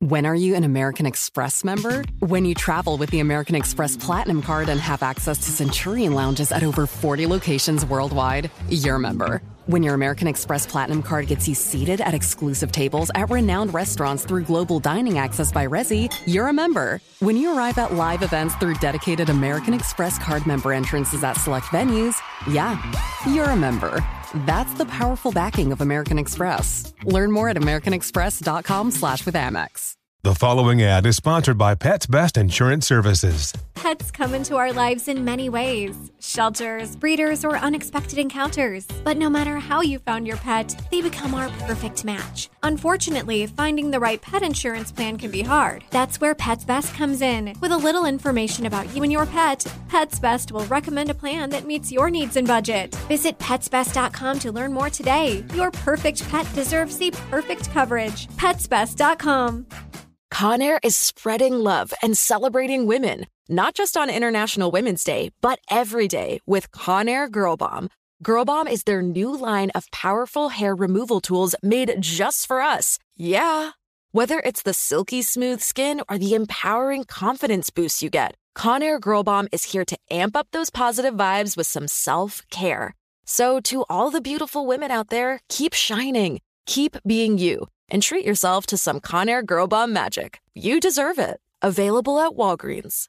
When 0.00 0.26
are 0.26 0.34
you 0.34 0.54
an 0.54 0.62
American 0.62 1.06
Express 1.06 1.64
member? 1.64 2.04
When 2.20 2.44
you 2.44 2.54
travel 2.54 2.98
with 2.98 3.10
the 3.10 3.18
American 3.18 3.56
Express 3.56 3.96
Platinum 3.96 4.42
Card 4.42 4.68
and 4.68 4.78
have 4.78 5.02
access 5.02 5.38
to 5.38 5.50
Centurion 5.50 6.14
lounges 6.14 6.52
at 6.52 6.62
over 6.62 6.86
40 6.86 7.26
locations 7.26 7.84
worldwide, 7.84 8.48
you're 8.68 8.94
a 8.94 9.00
member. 9.00 9.42
When 9.66 9.82
your 9.82 9.94
American 9.94 10.28
Express 10.28 10.68
Platinum 10.68 11.02
Card 11.02 11.26
gets 11.26 11.48
you 11.48 11.56
seated 11.56 12.00
at 12.00 12.14
exclusive 12.14 12.70
tables 12.70 13.10
at 13.16 13.28
renowned 13.28 13.74
restaurants 13.74 14.24
through 14.24 14.44
global 14.44 14.78
dining 14.78 15.18
access 15.18 15.50
by 15.50 15.66
Resi, 15.66 16.14
you're 16.28 16.46
a 16.46 16.52
member. 16.52 17.00
When 17.18 17.36
you 17.36 17.58
arrive 17.58 17.76
at 17.78 17.94
live 17.94 18.22
events 18.22 18.54
through 18.54 18.74
dedicated 18.74 19.30
American 19.30 19.74
Express 19.74 20.16
Card 20.16 20.46
member 20.46 20.72
entrances 20.72 21.24
at 21.24 21.38
select 21.38 21.66
venues, 21.66 22.14
yeah, 22.48 22.80
you're 23.26 23.50
a 23.50 23.56
member. 23.56 24.00
That's 24.34 24.74
the 24.74 24.86
powerful 24.86 25.32
backing 25.32 25.72
of 25.72 25.80
American 25.80 26.18
Express. 26.18 26.94
Learn 27.04 27.30
more 27.30 27.48
at 27.48 27.56
americanexpress.com 27.56 28.90
slash 28.92 29.26
with 29.26 29.34
Amex. 29.34 29.94
The 30.24 30.34
following 30.34 30.82
ad 30.82 31.06
is 31.06 31.16
sponsored 31.16 31.56
by 31.56 31.76
Pets 31.76 32.06
Best 32.06 32.36
Insurance 32.36 32.86
Services. 32.86 33.54
Pets 33.74 34.10
come 34.10 34.34
into 34.34 34.56
our 34.56 34.72
lives 34.72 35.06
in 35.06 35.24
many 35.24 35.48
ways 35.48 36.10
shelters, 36.28 36.94
breeders, 36.94 37.44
or 37.44 37.56
unexpected 37.56 38.18
encounters. 38.18 38.86
But 39.04 39.16
no 39.16 39.30
matter 39.30 39.56
how 39.58 39.80
you 39.80 39.98
found 39.98 40.26
your 40.26 40.36
pet, 40.36 40.74
they 40.90 41.00
become 41.00 41.34
our 41.34 41.48
perfect 41.66 42.04
match. 42.04 42.50
Unfortunately, 42.62 43.46
finding 43.46 43.90
the 43.90 44.00
right 44.00 44.20
pet 44.20 44.42
insurance 44.42 44.92
plan 44.92 45.16
can 45.16 45.30
be 45.30 45.42
hard. 45.42 45.84
That's 45.90 46.20
where 46.20 46.34
Pets 46.34 46.64
Best 46.64 46.94
comes 46.94 47.22
in. 47.22 47.54
With 47.60 47.72
a 47.72 47.76
little 47.76 48.04
information 48.04 48.66
about 48.66 48.94
you 48.94 49.02
and 49.02 49.10
your 49.10 49.26
pet, 49.26 49.64
Pets 49.88 50.18
Best 50.18 50.52
will 50.52 50.66
recommend 50.66 51.10
a 51.10 51.14
plan 51.14 51.50
that 51.50 51.66
meets 51.66 51.90
your 51.90 52.10
needs 52.10 52.36
and 52.36 52.46
budget. 52.46 52.94
Visit 53.08 53.38
petsbest.com 53.38 54.38
to 54.40 54.52
learn 54.52 54.72
more 54.72 54.90
today. 54.90 55.44
Your 55.54 55.70
perfect 55.70 56.28
pet 56.28 56.46
deserves 56.54 56.98
the 56.98 57.10
perfect 57.30 57.70
coverage. 57.70 58.26
Petsbest.com. 58.36 59.66
Conair 60.32 60.78
is 60.84 60.96
spreading 60.96 61.54
love 61.54 61.92
and 62.02 62.16
celebrating 62.16 62.86
women, 62.86 63.26
not 63.48 63.74
just 63.74 63.96
on 63.96 64.10
International 64.10 64.70
Women's 64.70 65.04
Day, 65.04 65.30
but 65.40 65.58
every 65.70 66.08
day 66.08 66.40
with 66.46 66.70
Conair 66.70 67.30
Girl 67.30 67.56
Bomb. 67.56 67.88
Girl 68.22 68.44
Bomb 68.44 68.68
is 68.68 68.82
their 68.84 69.02
new 69.02 69.36
line 69.36 69.70
of 69.74 69.90
powerful 69.90 70.50
hair 70.50 70.74
removal 70.74 71.20
tools 71.20 71.54
made 71.62 71.94
just 72.00 72.46
for 72.46 72.60
us. 72.60 72.98
Yeah. 73.16 73.70
Whether 74.12 74.40
it's 74.40 74.62
the 74.62 74.74
silky 74.74 75.22
smooth 75.22 75.60
skin 75.60 76.00
or 76.08 76.18
the 76.18 76.34
empowering 76.34 77.04
confidence 77.04 77.70
boost 77.70 78.02
you 78.02 78.10
get, 78.10 78.34
Conair 78.56 79.00
Girl 79.00 79.22
Bomb 79.22 79.48
is 79.52 79.64
here 79.64 79.84
to 79.84 79.98
amp 80.10 80.36
up 80.36 80.48
those 80.50 80.70
positive 80.70 81.14
vibes 81.14 81.56
with 81.56 81.66
some 81.66 81.88
self 81.88 82.42
care. 82.50 82.94
So, 83.24 83.60
to 83.60 83.84
all 83.88 84.10
the 84.10 84.20
beautiful 84.20 84.66
women 84.66 84.90
out 84.90 85.10
there, 85.10 85.40
keep 85.48 85.74
shining, 85.74 86.40
keep 86.66 86.96
being 87.06 87.38
you 87.38 87.68
and 87.88 88.02
treat 88.02 88.24
yourself 88.24 88.66
to 88.66 88.76
some 88.76 89.00
Conair 89.00 89.44
Girl 89.44 89.66
Bomb 89.66 89.92
magic. 89.92 90.40
You 90.54 90.80
deserve 90.80 91.18
it. 91.18 91.40
Available 91.62 92.18
at 92.20 92.32
Walgreens. 92.32 93.08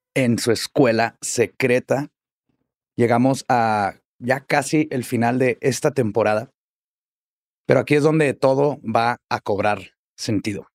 en 0.13 0.39
su 0.39 0.51
escuela 0.51 1.17
secreta. 1.21 2.09
Llegamos 2.95 3.45
a 3.49 3.95
ya 4.19 4.41
casi 4.41 4.87
el 4.91 5.03
final 5.03 5.39
de 5.39 5.57
esta 5.61 5.91
temporada. 5.91 6.51
Pero 7.65 7.79
aquí 7.79 7.95
es 7.95 8.03
donde 8.03 8.33
todo 8.33 8.79
va 8.83 9.17
a 9.29 9.39
cobrar 9.39 9.93
sentido. 10.15 10.67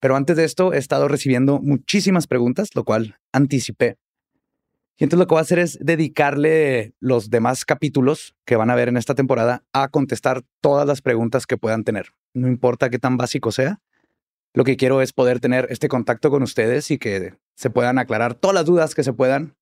Pero 0.00 0.16
antes 0.16 0.36
de 0.36 0.44
esto 0.44 0.72
he 0.72 0.78
estado 0.78 1.06
recibiendo 1.06 1.60
muchísimas 1.60 2.26
preguntas, 2.26 2.70
lo 2.74 2.84
cual 2.84 3.18
anticipé. 3.32 3.98
Y 4.98 5.04
entonces 5.04 5.20
lo 5.20 5.26
que 5.26 5.34
voy 5.34 5.38
a 5.38 5.42
hacer 5.42 5.58
es 5.58 5.78
dedicarle 5.80 6.94
los 7.00 7.30
demás 7.30 7.64
capítulos 7.64 8.34
que 8.44 8.56
van 8.56 8.70
a 8.70 8.74
ver 8.74 8.88
en 8.88 8.96
esta 8.96 9.14
temporada 9.14 9.64
a 9.72 9.88
contestar 9.88 10.42
todas 10.60 10.86
las 10.86 11.00
preguntas 11.00 11.46
que 11.46 11.56
puedan 11.56 11.84
tener. 11.84 12.08
No 12.34 12.48
importa 12.48 12.90
qué 12.90 12.98
tan 12.98 13.16
básico 13.16 13.52
sea. 13.52 13.80
Lo 14.54 14.64
que 14.64 14.76
quiero 14.76 15.00
es 15.00 15.12
poder 15.12 15.40
tener 15.40 15.66
este 15.70 15.88
contacto 15.88 16.30
con 16.30 16.42
ustedes 16.42 16.90
y 16.90 16.98
que 16.98 17.34
se 17.56 17.70
puedan 17.70 17.98
aclarar 17.98 18.34
todas 18.34 18.54
las 18.54 18.66
dudas 18.66 18.94
que 18.94 19.02
se 19.02 19.12
puedan. 19.12 19.54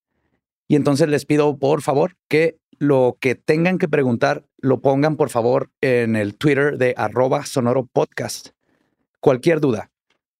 Y 0.69 0.77
entonces 0.77 1.09
les 1.09 1.27
pido, 1.27 1.59
por 1.59 1.83
favor, 1.83 2.17
que 2.29 2.59
lo 2.79 3.17
que 3.21 3.35
tengan 3.35 3.79
que 3.79 3.89
preguntar 3.89 4.45
lo 4.59 4.81
pongan, 4.81 5.17
por 5.17 5.31
favor, 5.31 5.71
en 5.81 6.17
el 6.17 6.37
Twitter 6.37 6.79
de 6.79 6.95
arroba 6.97 7.45
sonoro 7.45 7.87
podcast. 7.87 8.49
Cualquier 9.21 9.61
duda. 9.61 9.91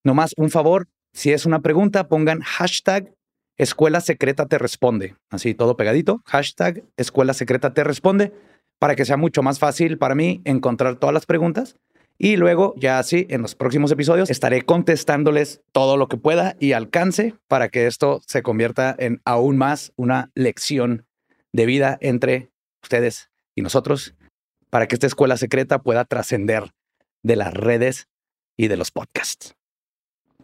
Nomás 0.03 0.35
un 0.37 0.51
favor, 0.51 0.89
si 1.13 1.33
es 1.33 1.47
una 1.47 1.61
pregunta, 1.61 2.09
pongan 2.09 2.41
hashtag 2.41 3.15
Escuela 3.57 4.01
Secreta 4.01 4.47
Te 4.47 4.57
Responde. 4.57 5.17
Así 5.29 5.55
todo 5.55 5.77
pegadito. 5.77 6.23
Hashtag 6.25 6.83
Escuela 6.97 7.35
Secreta 7.35 7.75
Te 7.75 7.85
Responde 7.85 8.33
para 8.79 8.97
que 8.97 9.05
sea 9.05 9.19
mucho 9.19 9.43
más 9.43 9.59
fácil 9.59 9.99
para 9.99 10.15
mí 10.15 10.41
encontrar 10.45 10.97
todas 10.97 11.13
las 11.13 11.27
preguntas. 11.27 11.77
Y 12.23 12.37
luego, 12.37 12.75
ya 12.77 12.99
así, 12.99 13.27
en 13.31 13.41
los 13.41 13.55
próximos 13.55 13.91
episodios, 13.91 14.29
estaré 14.29 14.61
contestándoles 14.61 15.63
todo 15.73 15.97
lo 15.97 16.07
que 16.07 16.19
pueda 16.19 16.55
y 16.61 16.73
alcance 16.73 17.35
para 17.49 17.71
que 17.71 17.87
esto 17.87 18.21
se 18.27 18.43
convierta 18.43 18.95
en 18.99 19.23
aún 19.25 19.57
más 19.57 19.95
una 19.97 20.31
lección 20.35 21.07
de 21.55 21.65
vida 21.65 21.97
entre 22.03 22.51
ustedes 22.83 23.31
y 23.55 23.63
nosotros, 23.63 24.15
para 24.69 24.87
que 24.87 24.97
esta 24.97 25.07
escuela 25.07 25.39
secreta 25.39 25.79
pueda 25.79 26.05
trascender 26.05 26.75
de 27.23 27.37
las 27.37 27.55
redes 27.55 28.07
y 28.55 28.69
de 28.69 28.77
los 28.77 28.91
podcasts. 28.91 29.55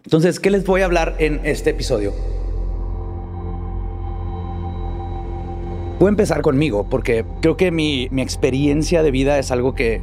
Entonces, 0.03 0.41
¿qué 0.41 0.49
les 0.49 0.65
voy 0.65 0.81
a 0.81 0.87
hablar 0.87 1.17
en 1.19 1.45
este 1.45 1.71
episodio? 1.71 2.15
Voy 5.99 6.07
a 6.07 6.09
empezar 6.09 6.41
conmigo 6.41 6.89
porque 6.89 7.27
creo 7.43 7.59
que 7.59 7.71
mi, 7.71 8.09
mi 8.11 8.23
experiencia 8.23 9.03
de 9.03 9.11
vida 9.11 9.39
es 9.39 9.51
algo 9.51 9.75
que 9.75 10.03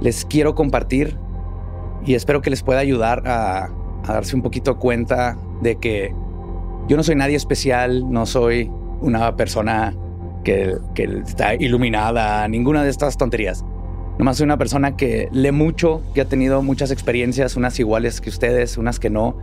les 0.00 0.24
quiero 0.24 0.54
compartir 0.54 1.18
y 2.04 2.14
espero 2.14 2.42
que 2.42 2.50
les 2.50 2.62
pueda 2.62 2.80
ayudar 2.80 3.22
a, 3.26 3.70
darse 4.06 4.36
un 4.36 4.42
poquito 4.42 4.78
cuenta 4.78 5.36
de 5.62 5.76
que 5.76 6.14
yo 6.88 6.96
no 6.96 7.02
soy 7.02 7.16
nadie 7.16 7.36
especial, 7.36 8.10
no 8.10 8.24
soy 8.24 8.70
una 9.00 9.34
persona 9.34 9.96
que, 10.44 10.76
que, 10.94 11.22
está 11.26 11.54
iluminada, 11.54 12.46
ninguna 12.46 12.84
de 12.84 12.90
estas 12.90 13.16
tonterías. 13.16 13.64
Nomás 14.18 14.36
soy 14.36 14.44
una 14.44 14.56
persona 14.56 14.96
que 14.96 15.28
lee 15.32 15.50
mucho, 15.50 16.02
que 16.14 16.20
ha 16.20 16.24
tenido 16.24 16.62
muchas 16.62 16.92
experiencias, 16.92 17.56
unas 17.56 17.78
iguales 17.80 18.20
que 18.20 18.30
ustedes, 18.30 18.78
unas 18.78 19.00
que 19.00 19.10
no, 19.10 19.36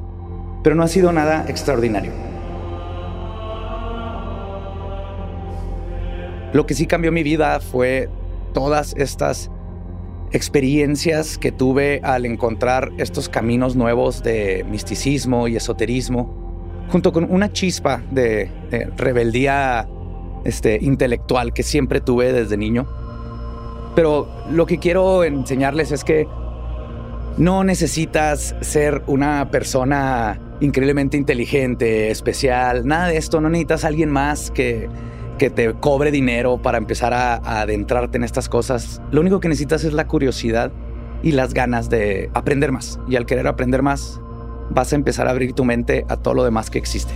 pero 0.64 0.76
no 0.76 0.84
ha 0.84 0.88
sido 0.88 1.12
nada 1.12 1.46
extraordinario. 1.50 2.12
Lo 6.54 6.66
que 6.66 6.74
sí 6.76 6.86
cambió 6.86 7.12
mi 7.12 7.24
vida 7.24 7.60
fue 7.60 8.10
todas 8.54 8.94
estas 8.96 9.52
experiencias 10.34 11.38
que 11.38 11.52
tuve 11.52 12.02
al 12.04 12.26
encontrar 12.26 12.92
estos 12.98 13.30
caminos 13.30 13.76
nuevos 13.76 14.24
de 14.24 14.66
misticismo 14.70 15.48
y 15.48 15.56
esoterismo, 15.56 16.86
junto 16.90 17.14
con 17.14 17.32
una 17.32 17.54
chispa 17.54 18.02
de, 18.12 18.50
rebeldía 18.98 19.88
este, 20.44 20.80
intelectual 20.82 21.54
que 21.54 21.64
siempre 21.64 22.02
tuve 22.02 22.34
desde 22.34 22.58
niño. 22.58 22.88
Pero 23.96 24.28
lo 24.50 24.66
que 24.66 24.80
quiero 24.80 25.24
enseñarles 25.24 25.92
es 25.92 26.04
que 26.04 26.28
no 27.38 27.64
necesitas 27.64 28.56
ser 28.62 29.04
una 29.06 29.50
persona 29.52 30.40
increíblemente 30.62 31.16
inteligente, 31.16 32.10
especial, 32.10 32.88
nada 32.88 33.08
de 33.08 33.18
esto, 33.18 33.40
no 33.40 33.50
necesitas 33.50 33.86
alguien 33.86 34.10
más 34.10 34.50
que, 34.50 34.90
que 35.38 35.50
te 35.50 35.74
cobre 35.74 36.12
dinero 36.12 36.62
para 36.62 36.78
empezar 36.78 37.14
a, 37.14 37.36
adentrarte 37.62 38.18
en 38.18 38.24
estas 38.24 38.50
cosas. 38.50 39.02
Lo 39.12 39.22
único 39.22 39.40
que 39.40 39.50
necesitas 39.50 39.84
es 39.84 39.94
la 39.94 40.08
curiosidad 40.08 40.72
y 41.22 41.32
las 41.32 41.54
ganas 41.54 41.90
de 41.90 42.30
aprender 42.34 42.72
más. 42.72 43.00
Y 43.08 43.16
al 43.16 43.26
querer 43.26 43.48
aprender 43.48 43.82
más, 43.82 44.22
vas 44.70 44.94
a 44.94 44.96
empezar 44.96 45.28
a 45.28 45.32
abrir 45.32 45.54
tu 45.54 45.66
mente 45.66 46.06
a 46.10 46.18
todo 46.18 46.34
lo 46.34 46.44
demás 46.44 46.70
que 46.70 46.78
existe. 46.78 47.14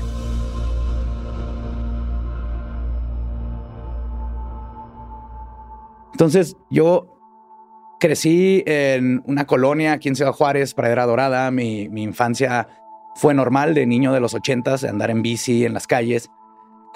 Entonces 6.14 6.58
yo 6.72 7.14
crecí 8.00 8.64
en 8.66 9.22
una 9.28 9.46
colonia 9.46 9.94
aquí 9.94 10.10
en 10.10 10.16
Ciudad 10.16 10.32
Juárez, 10.32 10.74
Pradera 10.74 11.06
Dorada. 11.06 11.52
Mi, 11.52 11.90
mi 11.90 12.02
infancia 12.02 12.68
fue 13.16 13.36
normal 13.36 13.76
de 13.76 13.86
niño 13.86 14.14
de 14.14 14.20
los 14.20 14.34
ochentas, 14.34 14.82
de 14.82 14.90
andar 14.90 15.12
en 15.12 15.22
bici 15.22 15.66
en 15.66 15.74
las 15.74 15.86
calles, 15.86 16.32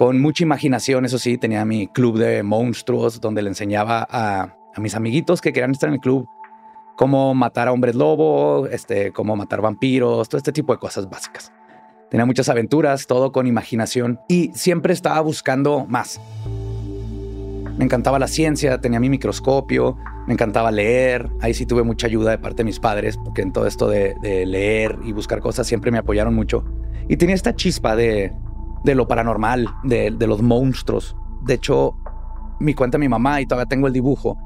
con 0.02 0.20
mucha 0.20 0.44
imaginación, 0.44 1.06
eso 1.06 1.20
sí, 1.20 1.38
tenía 1.38 1.64
mi 1.64 1.86
club 1.86 2.18
de 2.18 2.42
monstruos 2.42 3.22
donde 3.22 3.44
le 3.44 3.50
enseñaba 3.50 4.08
a 4.10 4.58
mis 4.78 4.96
amiguitos 4.96 5.42
que 5.42 5.54
querían 5.54 5.70
estar 5.70 5.90
en 5.90 5.94
el 5.94 6.02
club 6.02 6.28
cómo 6.96 7.36
matar 7.36 7.68
a 7.68 7.72
hombres 7.72 7.94
lobo, 7.94 8.66
este, 8.66 9.12
cómo 9.12 9.36
matar 9.36 9.62
vampiros, 9.62 10.28
todo 10.28 10.40
este 10.40 10.52
tipo 10.52 10.74
de 10.74 10.80
cosas 10.80 11.08
básicas. 11.08 11.54
Tenía 12.10 12.26
muchas 12.26 12.50
aventuras, 12.50 13.06
todo 13.06 13.32
con 13.32 13.46
imaginación 13.46 14.20
y 14.28 14.50
siempre 14.56 14.92
estaba 14.92 15.22
buscando 15.22 15.86
más. 15.86 16.20
Me 17.78 17.86
encantaba 17.86 18.18
la 18.18 18.28
ciencia, 18.28 18.82
tenía 18.82 19.00
mi 19.00 19.12
microscopio, 19.12 20.00
me 20.26 20.34
encantaba 20.34 20.72
leer. 20.72 21.30
Ahí 21.42 21.54
sí 21.54 21.68
tuve 21.68 21.84
mucha 21.84 22.08
ayuda 22.08 22.32
de 22.32 22.40
parte 22.40 22.58
de 22.58 22.64
mis 22.64 22.80
padres, 22.80 23.18
porque 23.24 23.44
en 23.44 23.54
todo 23.54 23.68
esto 23.68 23.88
de, 23.88 24.16
leer 24.24 24.98
y 25.04 25.12
buscar 25.12 25.42
cosas 25.42 25.68
siempre 25.68 25.92
me 25.92 26.00
apoyaron 26.00 26.34
mucho. 26.34 26.66
Y 27.08 27.18
tenía 27.18 27.36
esta 27.36 27.56
chispa 27.56 27.96
de, 27.96 28.34
lo 28.84 29.08
paranormal, 29.08 29.68
de, 29.84 30.12
los 30.12 30.42
monstruos. 30.42 31.16
De 31.44 31.56
hecho, 31.56 31.96
mi 32.60 32.74
cuenta 32.74 32.98
mi 32.98 33.10
mamá 33.10 33.42
y 33.42 33.46
todavía 33.46 33.68
tengo 33.68 33.88
el 33.88 33.94
dibujo, 33.94 34.38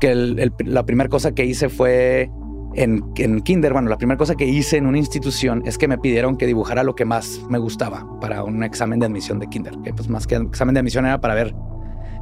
que 0.00 0.50
la 0.64 0.84
primera 0.84 1.08
cosa 1.08 1.32
que 1.32 1.44
hice 1.44 1.68
fue 1.68 2.30
en, 2.74 3.04
en, 3.16 3.40
kinder, 3.40 3.72
bueno, 3.72 3.88
la 3.88 3.96
primera 3.96 4.18
cosa 4.18 4.34
que 4.34 4.46
hice 4.46 4.76
en 4.76 4.86
una 4.86 4.98
institución 4.98 5.62
es 5.64 5.78
que 5.78 5.88
me 5.88 5.96
pidieron 5.96 6.36
que 6.36 6.46
dibujara 6.46 6.82
lo 6.82 6.94
que 6.94 7.06
más 7.06 7.40
me 7.48 7.58
gustaba 7.58 8.06
para 8.20 8.44
un 8.44 8.62
examen 8.62 9.00
de 9.00 9.06
admisión 9.06 9.38
de 9.38 9.48
kinder, 9.48 9.78
que 9.82 9.94
pues 9.94 10.08
más 10.08 10.26
que 10.26 10.36
examen 10.36 10.74
de 10.74 10.80
admisión 10.80 11.06
era 11.06 11.20
para 11.20 11.34
ver 11.34 11.54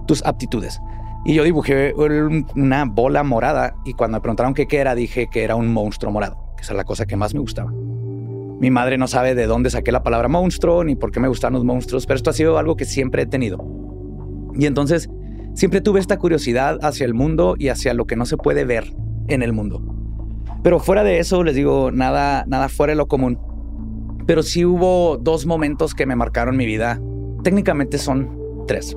tus 0.07 0.25
aptitudes. 0.25 0.81
Y 1.25 1.35
yo 1.35 1.43
dibujé 1.43 1.95
una 1.95 2.85
bola 2.85 3.23
morada 3.23 3.75
y 3.85 3.95
cuando 3.95 4.19
me 4.19 4.21
preguntaron 4.21 4.53
qué, 4.53 4.67
era, 4.71 4.95
dije 4.95 5.29
que 5.29 5.43
era 5.43 5.57
un 5.57 5.73
monstruo 5.73 6.13
morado, 6.13 6.37
que 6.57 6.63
es 6.63 6.71
la 6.71 6.85
cosa 6.85 7.07
que 7.07 7.17
más 7.17 7.33
me 7.33 7.41
gustaba. 7.41 7.73
Mi 8.65 8.71
madre 8.71 8.97
no 8.97 9.07
sabe 9.09 9.35
de 9.35 9.47
dónde 9.47 9.69
saqué 9.69 9.93
la 9.93 10.03
palabra 10.03 10.27
monstruo 10.29 10.85
ni 10.85 10.97
por 10.97 11.11
qué 11.11 11.21
me 11.21 11.29
gustan 11.29 11.53
los 11.53 11.65
monstruos, 11.65 12.07
pero 12.07 12.17
esto 12.17 12.31
ha 12.31 12.33
sido 12.33 12.57
algo 12.57 12.77
que 12.77 12.87
siempre 12.87 13.25
he 13.25 13.27
tenido. 13.27 13.63
Y 14.59 14.65
entonces 14.65 15.11
siempre 15.53 15.83
tuve 15.83 16.01
esta 16.01 16.17
curiosidad 16.17 16.79
hacia 16.81 17.05
el 17.05 17.13
mundo 17.13 17.57
y 17.59 17.69
hacia 17.69 17.93
lo 17.93 18.07
que 18.07 18.17
no 18.17 18.25
se 18.25 18.39
puede 18.39 18.65
ver 18.65 18.91
en 19.29 19.43
el 19.43 19.53
mundo. 19.53 19.83
Pero 20.63 20.81
fuera 20.81 21.05
de 21.05 21.19
eso, 21.19 21.45
les 21.45 21.55
digo, 21.55 21.91
nada, 21.93 22.47
nada 22.47 22.71
fuera 22.71 22.93
de 22.93 22.97
lo 22.97 23.07
común. 23.07 23.39
Pero 24.27 24.43
sí 24.43 24.65
hubo 24.65 25.19
dos 25.19 25.45
momentos 25.45 25.95
que 25.95 26.07
me 26.07 26.17
marcaron 26.17 26.57
mi 26.57 26.65
vida. 26.65 27.03
Técnicamente 27.43 27.99
son 27.99 28.65
tres. 28.67 28.97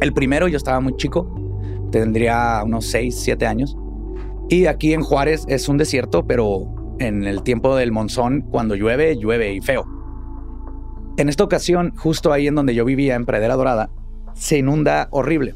El 0.00 0.12
primero 0.12 0.48
yo 0.48 0.56
estaba 0.56 0.80
muy 0.80 0.96
chico, 0.96 1.32
tendría 1.92 2.60
unos 2.64 2.86
6, 2.86 3.14
7 3.20 3.46
años. 3.46 3.78
Y 4.48 4.66
aquí 4.66 4.94
en 4.94 5.02
Juárez 5.02 5.44
es 5.46 5.68
un 5.68 5.78
desierto, 5.78 6.26
pero 6.26 6.81
en 7.02 7.24
el 7.24 7.42
tiempo 7.42 7.76
del 7.76 7.92
monzón, 7.92 8.42
cuando 8.42 8.74
llueve, 8.74 9.16
llueve 9.16 9.52
y 9.52 9.60
feo. 9.60 9.86
En 11.16 11.28
esta 11.28 11.44
ocasión, 11.44 11.92
justo 11.96 12.32
ahí 12.32 12.46
en 12.46 12.54
donde 12.54 12.74
yo 12.74 12.84
vivía, 12.84 13.14
en 13.14 13.26
Pradera 13.26 13.56
Dorada, 13.56 13.90
se 14.34 14.58
inunda 14.58 15.08
horrible, 15.10 15.54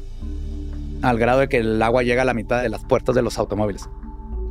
al 1.01 1.17
grado 1.17 1.39
de 1.39 1.49
que 1.49 1.57
el 1.57 1.81
agua 1.81 2.03
llega 2.03 2.21
a 2.21 2.25
la 2.25 2.33
mitad 2.33 2.61
de 2.61 2.69
las 2.69 2.85
puertas 2.85 3.15
de 3.15 3.21
los 3.21 3.39
automóviles. 3.39 3.89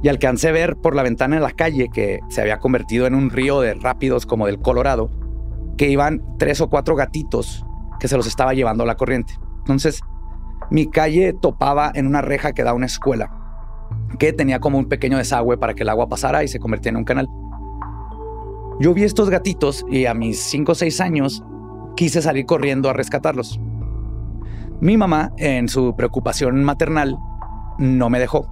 Y 0.03 0.09
alcancé 0.09 0.49
a 0.49 0.53
ver 0.53 0.77
por 0.77 0.95
la 0.95 1.03
ventana 1.03 1.37
en 1.37 1.43
la 1.43 1.53
calle 1.53 1.89
que 1.93 2.21
se 2.29 2.41
había 2.41 2.59
convertido 2.59 3.07
en 3.07 3.15
un 3.15 3.31
río 3.31 3.61
de 3.61 3.75
rápidos 3.75 4.27
como 4.27 4.47
del 4.47 4.59
Colorado, 4.59 5.11
que 5.77 5.89
iban 5.89 6.23
tres 6.39 6.61
o 6.61 6.69
cuatro 6.69 6.97
gatitos 6.97 7.65
que 8.01 8.09
se 8.09 8.17
los 8.17 8.27
estaba 8.27 8.55
llevando 8.55 8.85
la 8.85 8.97
corriente. 8.97 9.35
Entonces, 9.59 10.01
mi 10.71 10.91
calle 10.91 11.33
topaba 11.33 11.93
en 11.95 12.07
una 12.07 12.23
reja 12.23 12.53
que 12.53 12.63
da 12.63 12.71
a 12.71 12.75
una 12.75 12.87
escuela, 12.87 13.46
que 14.19 14.33
tenía 14.33 14.61
como 14.61 14.79
un 14.79 14.89
pequeño 14.89 15.19
desagüe 15.19 15.59
para 15.59 15.75
que 15.75 15.83
el 15.83 15.89
agua 15.89 16.09
pasara 16.09 16.45
y 16.45 16.49
se 16.49 16.59
convirtiera 16.59 16.95
en 16.95 16.99
un 16.99 17.05
canal. 17.05 17.29
Yo 18.81 18.93
vi 18.95 19.05
estos 19.05 19.31
gatitos 19.31 19.85
y 19.91 20.07
a 20.07 20.15
mis 20.15 20.41
5 20.41 20.73
o 20.73 20.75
6 20.75 21.01
años 21.01 21.43
quise 21.97 22.21
salir 22.21 22.47
corriendo 22.47 22.91
a 22.91 22.93
rescatarlos. 22.93 23.59
Mi 24.81 24.97
mamá, 24.99 25.33
en 25.39 25.69
su 25.69 25.97
preocupación 25.97 26.63
maternal, 26.63 27.17
no 27.79 28.11
me 28.11 28.19
dejó 28.19 28.49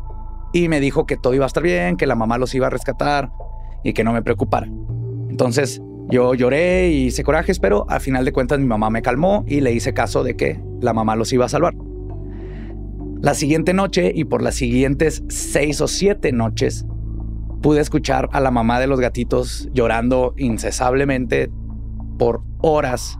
y 0.54 0.68
me 0.68 0.80
dijo 0.80 1.04
que 1.04 1.16
todo 1.16 1.34
iba 1.34 1.44
a 1.44 1.46
estar 1.46 1.62
bien, 1.62 1.96
que 1.96 2.06
la 2.06 2.14
mamá 2.14 2.38
los 2.38 2.54
iba 2.54 2.68
a 2.68 2.70
rescatar 2.70 3.30
y 3.82 3.92
que 3.92 4.04
no 4.04 4.12
me 4.12 4.22
preocupara. 4.22 4.66
Entonces 5.28 5.82
yo 6.08 6.34
lloré 6.34 6.90
y 6.90 7.06
hice 7.06 7.24
corajes, 7.24 7.58
pero 7.58 7.84
al 7.90 8.00
final 8.00 8.24
de 8.24 8.32
cuentas 8.32 8.58
mi 8.58 8.66
mamá 8.66 8.88
me 8.88 9.02
calmó 9.02 9.44
y 9.46 9.60
le 9.60 9.72
hice 9.72 9.92
caso 9.92 10.22
de 10.22 10.36
que 10.36 10.60
la 10.80 10.94
mamá 10.94 11.16
los 11.16 11.32
iba 11.32 11.44
a 11.44 11.48
salvar. 11.48 11.74
La 13.24 13.32
siguiente 13.32 13.72
noche 13.72 14.12
y 14.14 14.24
por 14.24 14.42
las 14.42 14.54
siguientes 14.54 15.22
seis 15.28 15.80
o 15.80 15.88
siete 15.88 16.30
noches 16.30 16.84
pude 17.62 17.80
escuchar 17.80 18.28
a 18.32 18.40
la 18.40 18.50
mamá 18.50 18.78
de 18.80 18.86
los 18.86 19.00
gatitos 19.00 19.66
llorando 19.72 20.34
incesablemente 20.36 21.50
por 22.18 22.42
horas 22.60 23.18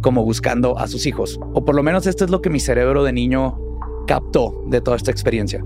como 0.00 0.24
buscando 0.24 0.78
a 0.78 0.86
sus 0.86 1.04
hijos. 1.04 1.38
O 1.52 1.66
por 1.66 1.74
lo 1.74 1.82
menos 1.82 2.06
esto 2.06 2.24
es 2.24 2.30
lo 2.30 2.40
que 2.40 2.48
mi 2.48 2.60
cerebro 2.60 3.04
de 3.04 3.12
niño 3.12 3.58
captó 4.06 4.64
de 4.68 4.80
toda 4.80 4.96
esta 4.96 5.10
experiencia. 5.10 5.62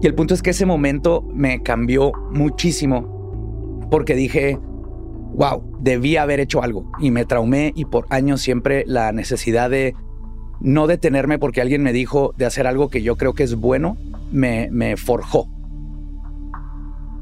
Y 0.00 0.06
el 0.06 0.14
punto 0.14 0.32
es 0.32 0.40
que 0.40 0.48
ese 0.48 0.64
momento 0.64 1.28
me 1.34 1.62
cambió 1.62 2.12
muchísimo 2.32 3.86
porque 3.90 4.14
dije, 4.14 4.58
wow, 5.34 5.62
debí 5.78 6.16
haber 6.16 6.40
hecho 6.40 6.62
algo 6.62 6.90
y 6.98 7.10
me 7.10 7.26
traumé 7.26 7.70
y 7.76 7.84
por 7.84 8.06
años 8.08 8.40
siempre 8.40 8.84
la 8.86 9.12
necesidad 9.12 9.68
de 9.68 9.94
no 10.60 10.86
detenerme 10.86 11.38
porque 11.38 11.60
alguien 11.60 11.82
me 11.82 11.92
dijo 11.92 12.34
de 12.36 12.46
hacer 12.46 12.66
algo 12.66 12.90
que 12.90 13.02
yo 13.02 13.16
creo 13.16 13.34
que 13.34 13.44
es 13.44 13.54
bueno, 13.54 13.96
me, 14.32 14.68
me 14.70 14.96
forjó. 14.96 15.48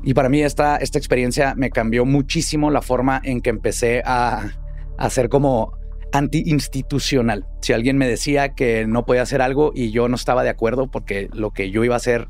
Y 0.02 0.14
para 0.14 0.28
mí 0.28 0.42
esta, 0.42 0.76
esta 0.76 0.98
experiencia 0.98 1.54
me 1.56 1.70
cambió 1.70 2.04
muchísimo 2.04 2.70
la 2.70 2.80
forma 2.80 3.20
en 3.24 3.40
que 3.40 3.50
empecé 3.50 4.02
a, 4.04 4.52
a 4.96 5.10
ser 5.10 5.28
como 5.28 5.72
anti-institucional. 6.12 7.46
Si 7.60 7.72
alguien 7.72 7.98
me 7.98 8.08
decía 8.08 8.54
que 8.54 8.86
no 8.86 9.04
podía 9.04 9.22
hacer 9.22 9.42
algo 9.42 9.72
y 9.74 9.90
yo 9.90 10.08
no 10.08 10.14
estaba 10.14 10.44
de 10.44 10.50
acuerdo 10.50 10.90
porque 10.90 11.28
lo 11.32 11.50
que 11.50 11.70
yo 11.70 11.84
iba 11.84 11.94
a 11.94 11.98
hacer 11.98 12.28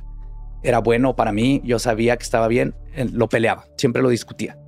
era 0.63 0.79
bueno 0.79 1.17
para 1.17 1.33
mí, 1.33 1.61
yo 1.65 1.79
sabía 1.79 2.17
que 2.17 2.25
estaba 2.25 2.49
bien, 2.49 2.75
lo 3.13 3.29
peleaba, 3.29 3.67
siempre 3.77 4.03
lo 4.03 4.09
discutía. 4.09 4.59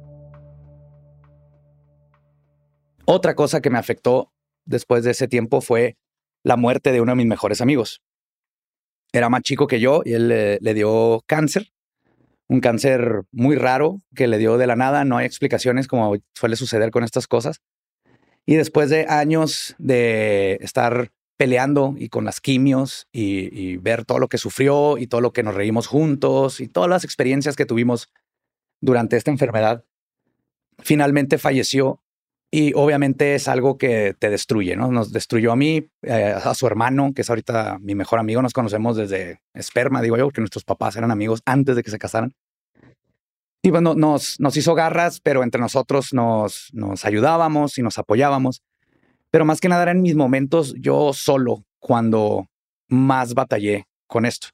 Otra 3.07 3.35
cosa 3.35 3.63
que 3.63 3.71
me 3.71 3.79
afectó 3.79 4.33
después 4.67 5.03
de 5.03 5.13
ese 5.13 5.29
tiempo 5.29 5.63
fue 5.63 5.97
la 6.43 6.57
muerte 6.57 6.93
de 6.93 7.01
uno 7.01 7.13
de 7.13 7.17
mis 7.17 7.27
mejores 7.27 7.61
amigos. 7.61 8.03
Era 9.13 9.29
más 9.29 9.43
chico 9.43 9.67
que 9.67 9.81
yo 9.81 10.03
y 10.05 10.13
él 10.13 10.29
le, 10.29 10.75
dio 10.75 11.23
cáncer, 11.27 11.73
un 12.49 12.61
cáncer 12.61 13.23
muy 13.33 13.57
raro 13.57 13.99
que 14.15 14.27
le 14.27 14.39
dio 14.39 14.59
de 14.59 14.67
la 14.67 14.77
nada, 14.77 15.05
no 15.05 15.17
hay 15.17 15.27
explicaciones 15.27 15.89
como 15.89 16.17
suele 16.35 16.57
suceder 16.57 16.91
con 16.91 17.05
estas 17.05 17.27
cosas. 17.27 17.61
Y 18.47 18.57
después 18.57 18.91
de 18.91 19.07
años 19.09 19.75
de 19.79 20.59
estar 20.61 21.11
peleando 21.37 21.95
y 21.97 22.09
con 22.09 22.25
las 22.25 22.41
quimios 22.41 23.07
y, 23.13 23.77
ver 23.77 24.05
todo 24.05 24.19
lo 24.19 24.29
que 24.29 24.39
sufrió 24.39 24.99
y 24.99 25.07
todo 25.07 25.21
lo 25.21 25.33
que 25.33 25.43
nos 25.43 25.55
reímos 25.55 25.87
juntos 25.87 26.61
y 26.61 26.69
todas 26.69 26.91
las 26.91 27.05
experiencias 27.05 27.57
que 27.57 27.65
tuvimos 27.65 28.11
durante 28.81 29.17
esta 29.17 29.31
enfermedad, 29.31 29.85
finalmente 30.79 31.39
falleció 31.39 32.03
y 32.51 32.73
obviamente 32.75 33.35
es 33.35 33.47
algo 33.47 33.77
que 33.77 34.15
te 34.19 34.31
destruye, 34.31 34.75
¿no? 34.75 34.91
Nos 34.91 35.13
destruyó 35.13 35.53
a 35.53 35.57
mí, 35.57 35.91
eh, 36.03 36.35
a 36.35 36.55
su 36.55 36.67
hermano, 36.67 37.13
que 37.15 37.21
es 37.21 37.29
ahorita 37.29 37.79
mi 37.81 37.95
mejor 37.95 38.19
amigo. 38.19 38.41
Nos 38.41 38.55
conocemos 38.55 38.97
desde 38.97 39.41
esperma, 39.53 40.01
digo 40.01 40.17
yo, 40.17 40.25
porque 40.25 40.41
nuestros 40.41 40.65
papás 40.65 40.97
eran 40.97 41.11
amigos 41.11 41.43
antes 41.45 41.77
de 41.77 41.83
que 41.83 41.91
se 41.91 41.99
casaran. 41.99 42.33
Y 43.63 43.71
bueno, 43.71 43.95
nos, 43.95 44.41
nos 44.41 44.57
hizo 44.57 44.75
garras, 44.75 45.21
pero 45.21 45.43
entre 45.43 45.61
nosotros 45.61 46.15
nos, 46.15 46.71
nos 46.73 47.05
ayudábamos 47.05 47.77
y 47.77 47.83
nos 47.83 47.99
apoyábamos. 47.99 48.63
Pero 49.31 49.45
más 49.45 49.61
que 49.61 49.69
nada 49.69 49.83
eran 49.83 50.01
mis 50.01 50.15
momentos 50.15 50.75
yo 50.79 51.13
solo 51.13 51.65
cuando 51.79 52.47
más 52.89 53.35
batallé 53.35 53.85
con 54.07 54.25
esto. 54.25 54.49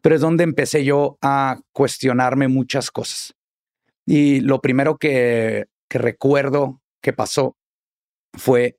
Pero 0.00 0.14
es 0.14 0.20
donde 0.20 0.44
empecé 0.44 0.84
yo 0.84 1.18
a 1.22 1.58
cuestionarme 1.72 2.46
muchas 2.46 2.92
cosas. 2.92 3.34
Y 4.06 4.40
lo 4.40 4.60
primero 4.60 4.96
que, 4.96 5.66
que 5.88 5.98
recuerdo 5.98 6.80
que 7.00 7.12
pasó 7.12 7.56
fue 8.34 8.78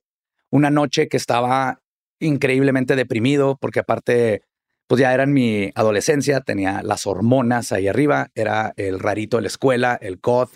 una 0.50 0.70
noche 0.70 1.08
que 1.08 1.16
estaba 1.16 1.80
increíblemente 2.20 2.96
deprimido 2.96 3.56
porque 3.60 3.80
aparte, 3.80 4.42
pues 4.86 5.00
ya 5.00 5.12
era 5.12 5.24
en 5.24 5.32
mi 5.32 5.70
adolescencia, 5.74 6.40
tenía 6.40 6.82
las 6.82 7.06
hormonas 7.06 7.72
ahí 7.72 7.88
arriba, 7.88 8.30
era 8.34 8.72
el 8.76 8.98
rarito 8.98 9.36
de 9.36 9.42
la 9.42 9.48
escuela, 9.48 9.98
el 10.00 10.20
COD, 10.20 10.48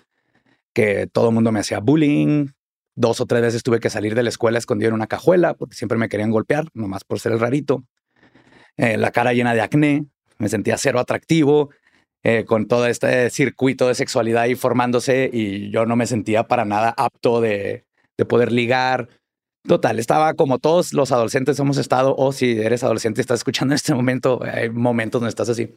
que 0.73 1.07
todo 1.07 1.29
el 1.29 1.35
mundo 1.35 1.53
me 1.53 1.61
hacía 1.61 1.81
bullying. 1.81 2.49
Dos 2.95 3.21
o 3.21 3.27
tres 3.27 3.41
veces 3.41 3.63
tuve 3.63 3.81
que 3.81 3.89
salir 3.89 4.15
de 4.15 4.23
la 4.23 4.29
escuela 4.29 4.59
escondido 4.59 4.89
en 4.89 4.95
una 4.95 5.07
cajuela 5.07 5.55
porque 5.55 5.77
siempre 5.77 5.97
me 5.97 6.09
querían 6.09 6.31
golpear, 6.31 6.67
nomás 6.75 7.05
por 7.05 7.21
ser 7.21 7.33
el 7.33 7.41
rarito. 7.41 7.85
Eh, 8.77 8.97
la 8.97 9.11
cara 9.11 9.33
llena 9.33 9.55
de 9.55 9.61
acné, 9.61 10.07
me 10.39 10.49
sentía 10.49 10.77
cero 10.77 10.99
atractivo, 10.99 11.71
eh, 12.25 12.45
con 12.45 12.67
todo 12.67 12.87
este 12.87 13.31
circuito 13.31 13.89
de 13.89 13.95
sexualidad 13.95 14.43
ahí 14.43 14.55
formándose 14.55 15.29
y 15.33 15.71
yo 15.71 15.87
no 15.87 15.97
me 15.97 16.07
sentía 16.07 16.47
para 16.47 16.65
nada 16.65 16.95
apto 16.97 17.41
de, 17.41 17.85
de 18.17 18.25
poder 18.25 18.53
ligar. 18.53 19.09
Total, 19.67 19.99
estaba 19.99 20.35
como 20.35 20.59
todos 20.59 20.93
los 20.93 21.13
adolescentes 21.13 21.59
hemos 21.59 21.79
estado, 21.79 22.15
o 22.17 22.33
si 22.33 22.59
eres 22.61 22.83
adolescente 22.83 23.21
y 23.21 23.23
estás 23.23 23.41
escuchando 23.41 23.73
en 23.73 23.77
este 23.77 23.95
momento, 23.95 24.41
hay 24.43 24.71
momentos 24.71 25.21
donde 25.21 25.31
estás 25.31 25.49
así. 25.49 25.77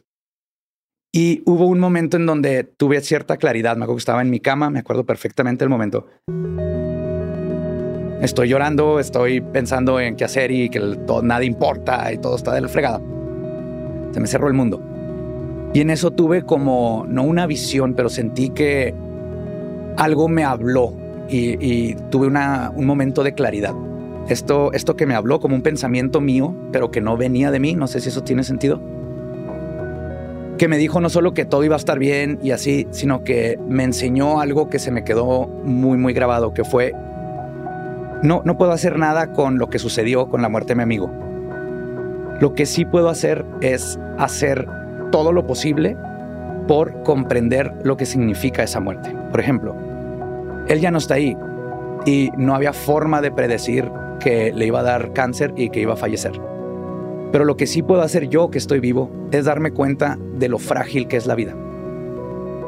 Y 1.12 1.42
hubo 1.46 1.66
un 1.66 1.80
momento 1.80 2.16
en 2.16 2.26
donde 2.26 2.64
tuve 2.64 3.00
cierta 3.00 3.36
claridad. 3.38 3.76
Me 3.76 3.84
acuerdo 3.84 3.96
que 3.96 4.00
estaba 4.00 4.22
en 4.22 4.30
mi 4.30 4.40
cama, 4.40 4.70
me 4.70 4.80
acuerdo 4.80 5.06
perfectamente 5.06 5.64
el 5.64 5.70
momento. 5.70 6.06
Estoy 8.20 8.48
llorando, 8.48 8.98
estoy 8.98 9.40
pensando 9.40 10.00
en 10.00 10.16
qué 10.16 10.24
hacer 10.24 10.50
y 10.50 10.68
que 10.68 10.80
todo, 11.06 11.22
nada 11.22 11.44
importa 11.44 12.12
y 12.12 12.18
todo 12.18 12.36
está 12.36 12.52
de 12.52 12.60
la 12.60 12.68
fregada. 12.68 13.00
se 14.12 14.20
me 14.20 14.26
cerró 14.26 14.48
el 14.48 14.54
mundo. 14.54 14.95
Y 15.76 15.82
en 15.82 15.90
eso 15.90 16.10
tuve 16.10 16.40
como, 16.40 17.04
no 17.06 17.22
una 17.22 17.46
visión, 17.46 17.92
pero 17.92 18.08
sentí 18.08 18.48
que 18.48 18.94
algo 19.98 20.26
me 20.26 20.42
habló 20.42 20.94
y, 21.28 21.92
tuve 22.08 22.28
un 22.28 22.86
momento 22.86 23.22
de 23.22 23.34
claridad. 23.34 23.74
Esto, 24.26 24.72
esto 24.72 24.96
que 24.96 25.04
me 25.04 25.14
habló 25.14 25.38
como 25.38 25.54
un 25.54 25.60
pensamiento 25.60 26.22
mío, 26.22 26.54
pero 26.72 26.90
que 26.90 27.02
no 27.02 27.18
venía 27.18 27.50
de 27.50 27.60
mí, 27.60 27.74
no 27.74 27.88
sé 27.88 28.00
si 28.00 28.08
eso 28.08 28.22
tiene 28.22 28.42
sentido. 28.42 28.80
Que 30.56 30.66
me 30.66 30.78
dijo 30.78 30.98
no 31.02 31.10
solo 31.10 31.34
que 31.34 31.44
todo 31.44 31.62
iba 31.62 31.74
a 31.74 31.78
estar 31.78 31.98
bien 31.98 32.38
y 32.42 32.52
así, 32.52 32.86
sino 32.90 33.22
que 33.22 33.58
me 33.68 33.84
enseñó 33.84 34.40
algo 34.40 34.70
que 34.70 34.78
se 34.78 34.90
me 34.90 35.04
quedó 35.04 35.46
muy, 35.46 35.98
muy 35.98 36.14
grabado, 36.14 36.54
que 36.54 36.64
fue, 36.64 36.94
no, 38.22 38.40
no 38.46 38.56
puedo 38.56 38.72
hacer 38.72 38.98
nada 38.98 39.34
con 39.34 39.58
lo 39.58 39.68
que 39.68 39.78
sucedió 39.78 40.30
con 40.30 40.40
la 40.40 40.48
muerte 40.48 40.68
de 40.68 40.76
mi 40.76 40.84
amigo. 40.84 41.12
Lo 42.40 42.54
que 42.54 42.64
sí 42.64 42.86
puedo 42.86 43.10
hacer 43.10 43.44
es 43.60 44.00
hacer 44.16 44.66
todo 45.10 45.32
lo 45.32 45.46
posible 45.46 45.96
por 46.66 47.02
comprender 47.02 47.72
lo 47.84 47.96
que 47.96 48.06
significa 48.06 48.62
esa 48.62 48.80
muerte. 48.80 49.14
Por 49.30 49.40
ejemplo, 49.40 49.74
él 50.68 50.80
ya 50.80 50.90
no 50.90 50.98
está 50.98 51.14
ahí 51.14 51.36
y 52.04 52.30
no 52.36 52.54
había 52.54 52.72
forma 52.72 53.20
de 53.20 53.30
predecir 53.30 53.90
que 54.20 54.52
le 54.52 54.66
iba 54.66 54.80
a 54.80 54.84
dar 54.84 55.12
cáncer 55.12 55.52
y 55.56 55.70
que 55.70 55.80
iba 55.80 55.94
a 55.94 55.96
fallecer. 55.96 56.32
Pero 57.32 57.44
lo 57.44 57.56
que 57.56 57.66
sí 57.66 57.82
puedo 57.82 58.02
hacer 58.02 58.28
yo 58.28 58.50
que 58.50 58.58
estoy 58.58 58.80
vivo 58.80 59.10
es 59.30 59.44
darme 59.44 59.72
cuenta 59.72 60.18
de 60.38 60.48
lo 60.48 60.58
frágil 60.58 61.08
que 61.08 61.16
es 61.16 61.26
la 61.26 61.34
vida 61.34 61.54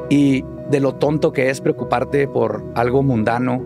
y 0.08 0.44
de 0.70 0.80
lo 0.80 0.94
tonto 0.94 1.32
que 1.32 1.50
es 1.50 1.60
preocuparte 1.60 2.28
por 2.28 2.64
algo 2.74 3.02
mundano, 3.02 3.62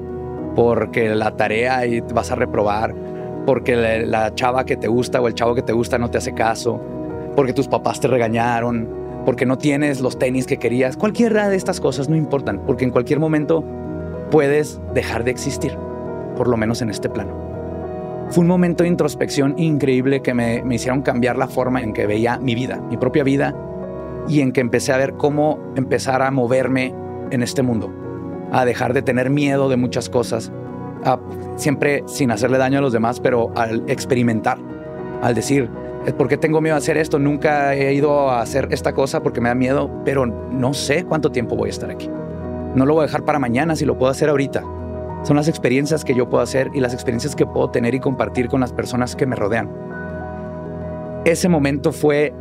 porque 0.55 1.15
la 1.15 1.37
tarea 1.37 1.87
y 1.87 2.01
vas 2.01 2.31
a 2.31 2.35
reprobar, 2.35 2.95
porque 3.47 3.77
la, 4.07 4.35
chava 4.35 4.65
que 4.65 4.77
te 4.77 4.89
gusta 4.89 5.21
o 5.21 5.29
el 5.29 5.35
chavo 5.35 5.55
que 5.55 5.63
te 5.63 5.73
gusta 5.73 5.99
no 5.99 6.11
te 6.11 6.19
hace 6.19 6.35
caso, 6.35 6.81
porque 7.37 7.53
tus 7.53 7.69
papás 7.69 8.01
te 8.01 8.09
regañaron, 8.09 8.89
porque 9.25 9.47
no 9.47 9.59
tienes 9.59 10.01
los 10.01 10.19
tenis 10.19 10.47
que 10.47 10.59
querías. 10.59 10.97
Cualquiera 10.97 11.49
de 11.49 11.57
estas 11.57 11.81
cosas 11.81 12.09
no 12.09 12.17
importan, 12.17 12.61
porque 12.67 12.85
en 12.85 12.91
cualquier 12.91 13.21
momento 13.21 13.65
puedes 14.31 14.81
dejar 14.95 15.25
de 15.25 15.31
existir, 15.31 15.77
por 16.37 16.49
lo 16.49 16.57
menos 16.57 16.83
en 16.83 16.91
este 16.91 17.09
plano. 17.09 17.53
Fue 18.31 18.43
un 18.43 18.49
momento 18.49 18.83
de 18.83 18.89
introspección 18.89 19.59
increíble 19.59 20.23
que 20.23 20.33
me, 20.33 20.63
hicieron 20.75 21.03
cambiar 21.03 21.37
la 21.37 21.49
forma 21.49 21.83
en 21.83 21.93
que 21.93 22.07
veía 22.07 22.39
mi 22.39 22.55
vida, 22.55 22.81
mi 22.89 22.97
propia 22.97 23.25
vida, 23.25 23.55
y 24.29 24.41
en 24.41 24.53
que 24.53 24.61
empecé 24.61 24.93
a 24.93 24.97
ver 24.97 25.15
cómo 25.15 25.59
empezar 25.77 26.23
a 26.23 26.31
moverme 26.31 26.95
en 27.31 27.43
este 27.43 27.63
mundo, 27.63 27.93
a 28.51 28.65
dejar 28.65 28.95
de 28.95 29.03
tener 29.03 29.29
miedo 29.29 29.69
de 29.69 29.77
muchas 29.77 30.09
cosas, 30.09 30.51
siempre 31.57 32.05
sin 32.07 32.31
hacerle 32.31 32.59
daño 32.59 32.79
a 32.79 32.83
los 32.83 32.93
demás, 32.93 33.21
pero 33.21 33.51
al 33.55 33.85
experimentar, 33.89 34.59
al 35.21 35.35
decir, 35.35 35.69
¿por 36.11 36.27
qué 36.27 36.37
tengo 36.37 36.61
miedo 36.61 36.75
a 36.75 36.79
hacer 36.79 36.97
esto? 36.97 37.21
Nunca 37.21 37.75
he 37.75 37.95
ido 37.95 38.31
a 38.31 38.43
hacer 38.43 38.69
esta 38.73 38.93
cosa 38.93 39.23
porque 39.23 39.41
me 39.41 39.49
da 39.49 39.55
miedo, 39.55 40.03
pero 40.05 40.27
no 40.27 40.75
sé 40.75 41.05
cuánto 41.05 41.31
tiempo 41.31 41.55
voy 41.55 41.69
a 41.69 41.71
estar 41.71 41.91
aquí. 41.91 42.11
No 42.75 42.87
lo 42.87 42.95
voy 42.95 43.05
a 43.05 43.07
dejar 43.07 43.25
para 43.25 43.39
mañana 43.39 43.77
si 43.77 43.85
lo 43.85 43.97
puedo 43.97 44.11
hacer 44.11 44.29
ahorita. 44.29 44.63
Son 45.23 45.37
las 45.37 45.47
experiencias 45.47 46.05
que 46.05 46.15
yo 46.15 46.29
puedo 46.29 46.43
hacer 46.43 46.71
y 46.75 46.81
las 46.81 46.93
experiencias 46.93 47.37
que 47.37 47.47
puedo 47.47 47.71
tener 47.71 47.95
y 47.95 48.01
compartir 48.01 48.49
con 48.49 48.61
las 48.61 48.73
personas 48.73 49.15
que 49.15 49.27
me 49.27 49.37
rodean. 49.37 49.71
Ese 51.25 51.49
momento 51.49 51.93
fue 51.93 52.33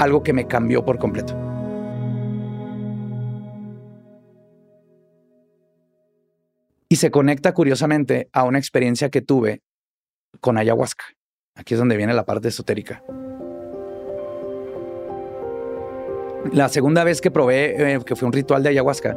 algo 0.00 0.24
que 0.24 0.32
me 0.32 0.48
cambió 0.48 0.84
por 0.84 0.98
completo. 0.98 1.36
Y 6.88 6.96
se 6.96 7.12
conecta 7.12 7.54
curiosamente 7.54 8.28
a 8.32 8.42
una 8.42 8.58
experiencia 8.58 9.10
que 9.10 9.20
tuve 9.20 9.62
con 10.40 10.58
ayahuasca. 10.58 11.04
Aquí 11.60 11.74
es 11.74 11.78
donde 11.78 11.98
viene 11.98 12.14
la 12.14 12.24
parte 12.24 12.48
esotérica. 12.48 13.02
La 16.54 16.70
segunda 16.70 17.04
vez 17.04 17.20
que 17.20 17.30
probé, 17.30 17.94
eh, 17.96 18.00
que 18.02 18.16
fue 18.16 18.26
un 18.26 18.32
ritual 18.32 18.62
de 18.62 18.70
ayahuasca, 18.70 19.14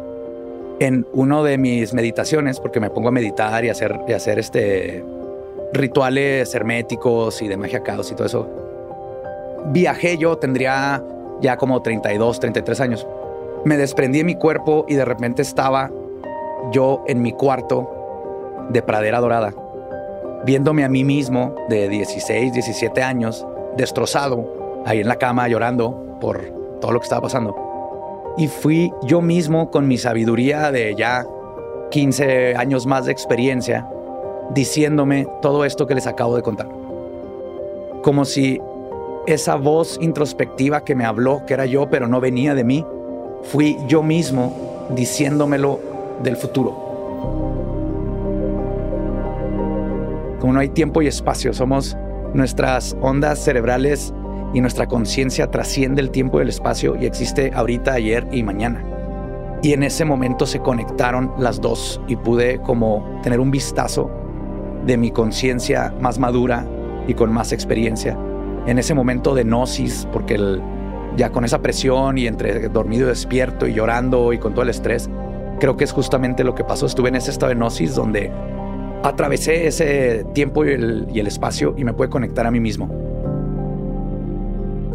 en 0.80 1.08
uno 1.14 1.46
de 1.46 1.58
mis 1.58 1.94
meditaciones, 1.94 2.60
porque 2.60 2.82
me 2.82 2.90
pongo 2.90 3.08
a 3.08 3.12
meditar 3.12 3.64
y 3.64 3.70
hacer, 3.70 3.98
y 4.10 4.12
hacer 4.12 4.40
este, 4.40 5.06
rituales 5.72 6.54
herméticos 6.54 7.42
y 7.42 7.48
de 7.48 7.56
magia 7.56 7.82
caos 7.82 8.12
y 8.12 8.16
todo 8.16 8.28
eso, 8.28 8.50
viajé 9.68 10.18
yo, 10.18 10.38
tendría 10.38 11.02
ya 11.40 11.56
como 11.56 11.82
32, 11.82 12.42
33 12.42 12.82
años. 12.82 13.08
Me 13.64 13.78
desprendí 13.78 14.18
de 14.18 14.26
mi 14.26 14.36
cuerpo 14.36 14.86
y 14.90 14.96
de 14.96 15.06
repente 15.06 15.44
estaba 15.44 15.90
yo 16.74 17.06
en 17.08 17.22
mi 17.22 17.32
cuarto 17.32 18.68
de 18.70 18.82
pradera 18.82 19.22
dorada, 19.22 19.54
viéndome 20.46 20.84
a 20.84 20.90
mí 20.90 21.04
mismo 21.04 21.56
de 21.70 21.90
16, 21.90 22.54
17 22.54 23.02
años, 23.02 23.46
destrozado, 23.78 24.84
ahí 24.86 25.00
en 25.00 25.08
la 25.08 25.16
cama 25.18 25.48
llorando 25.48 26.18
por 26.20 26.42
todo 26.82 26.92
lo 26.92 27.00
que 27.00 27.06
estaba 27.06 27.22
pasando. 27.22 27.56
Y 28.38 28.48
fui 28.48 28.92
yo 29.04 29.22
mismo 29.22 29.70
con 29.72 29.88
mi 29.88 29.98
sabiduría 29.98 30.72
de 30.72 30.96
ya 30.96 31.26
15 31.92 32.56
años 32.56 32.86
más 32.86 33.06
de 33.06 33.12
experiencia, 33.12 33.88
diciéndome 34.54 35.28
todo 35.42 35.66
esto 35.66 35.88
que 35.88 35.96
les 35.96 36.08
acabo 36.08 36.36
de 36.36 36.42
contar. 36.42 36.68
Como 38.02 38.26
si 38.26 38.60
esa 39.28 39.56
voz 39.56 39.98
introspectiva 40.02 40.84
que 40.84 40.96
me 40.96 41.06
habló, 41.06 41.46
que 41.46 41.54
era 41.54 41.66
yo, 41.66 41.90
pero 41.90 42.08
no 42.08 42.20
venía 42.20 42.56
de 42.56 42.64
mí, 42.64 42.86
fui 43.44 43.78
yo 43.88 44.04
mismo 44.04 44.88
diciéndomelo 44.90 45.80
del 46.22 46.36
futuro. 46.36 46.83
Como 50.44 50.52
no 50.52 50.60
hay 50.60 50.68
tiempo 50.68 51.02
y 51.02 51.08
espacio, 51.08 51.54
somos 51.54 51.96
nuestras 52.34 52.98
ondas 53.00 53.40
cerebrales 53.42 54.14
y 54.54 54.60
nuestra 54.60 54.88
conciencia 54.88 55.50
trasciende 55.50 56.02
el 56.02 56.12
tiempo 56.12 56.38
y 56.38 56.42
el 56.42 56.50
espacio 56.50 56.98
y 57.00 57.06
existe 57.06 57.54
ahorita, 57.56 57.94
ayer 57.94 58.28
y 58.30 58.44
mañana. 58.44 58.84
Y 59.62 59.72
en 59.72 59.84
ese 59.84 60.04
momento 60.04 60.46
se 60.46 60.60
conectaron 60.60 61.32
las 61.38 61.62
dos 61.62 62.02
y 62.10 62.18
pude 62.18 62.60
como 62.60 63.22
tener 63.24 63.40
un 63.40 63.52
vistazo 63.52 64.12
de 64.86 64.98
mi 64.98 65.12
conciencia 65.12 65.96
más 66.02 66.20
madura 66.20 66.68
y 67.08 67.14
con 67.14 67.32
más 67.32 67.54
experiencia. 67.54 68.20
En 68.66 68.78
ese 68.80 68.94
momento 68.94 69.34
de 69.36 69.46
gnosis, 69.46 70.10
porque 70.12 70.60
ya 71.16 71.30
con 71.30 71.46
esa 71.46 71.62
presión 71.62 72.18
y 72.18 72.28
entre 72.28 72.68
dormido 72.68 73.06
y 73.06 73.08
despierto 73.12 73.66
y 73.66 73.76
llorando 73.76 74.34
y 74.34 74.40
con 74.40 74.52
todo 74.52 74.64
el 74.64 74.72
estrés, 74.72 75.10
creo 75.62 75.78
que 75.78 75.86
es 75.86 75.94
justamente 75.94 76.44
lo 76.44 76.54
que 76.54 76.66
pasó. 76.66 76.86
Estuve 76.86 77.08
en 77.08 77.16
ese 77.16 77.32
estado 77.32 77.52
de 77.52 77.56
gnosis 77.56 77.96
donde 77.96 78.30
atravesé 79.04 79.68
ese 79.68 80.26
tiempo 80.34 80.66
y 80.66 80.72
el, 80.72 81.28
espacio 81.28 81.76
y 81.78 81.84
me 81.84 81.94
pude 81.94 82.10
conectar 82.10 82.48
a 82.48 82.52
mí 82.52 82.60
mismo. 82.60 82.90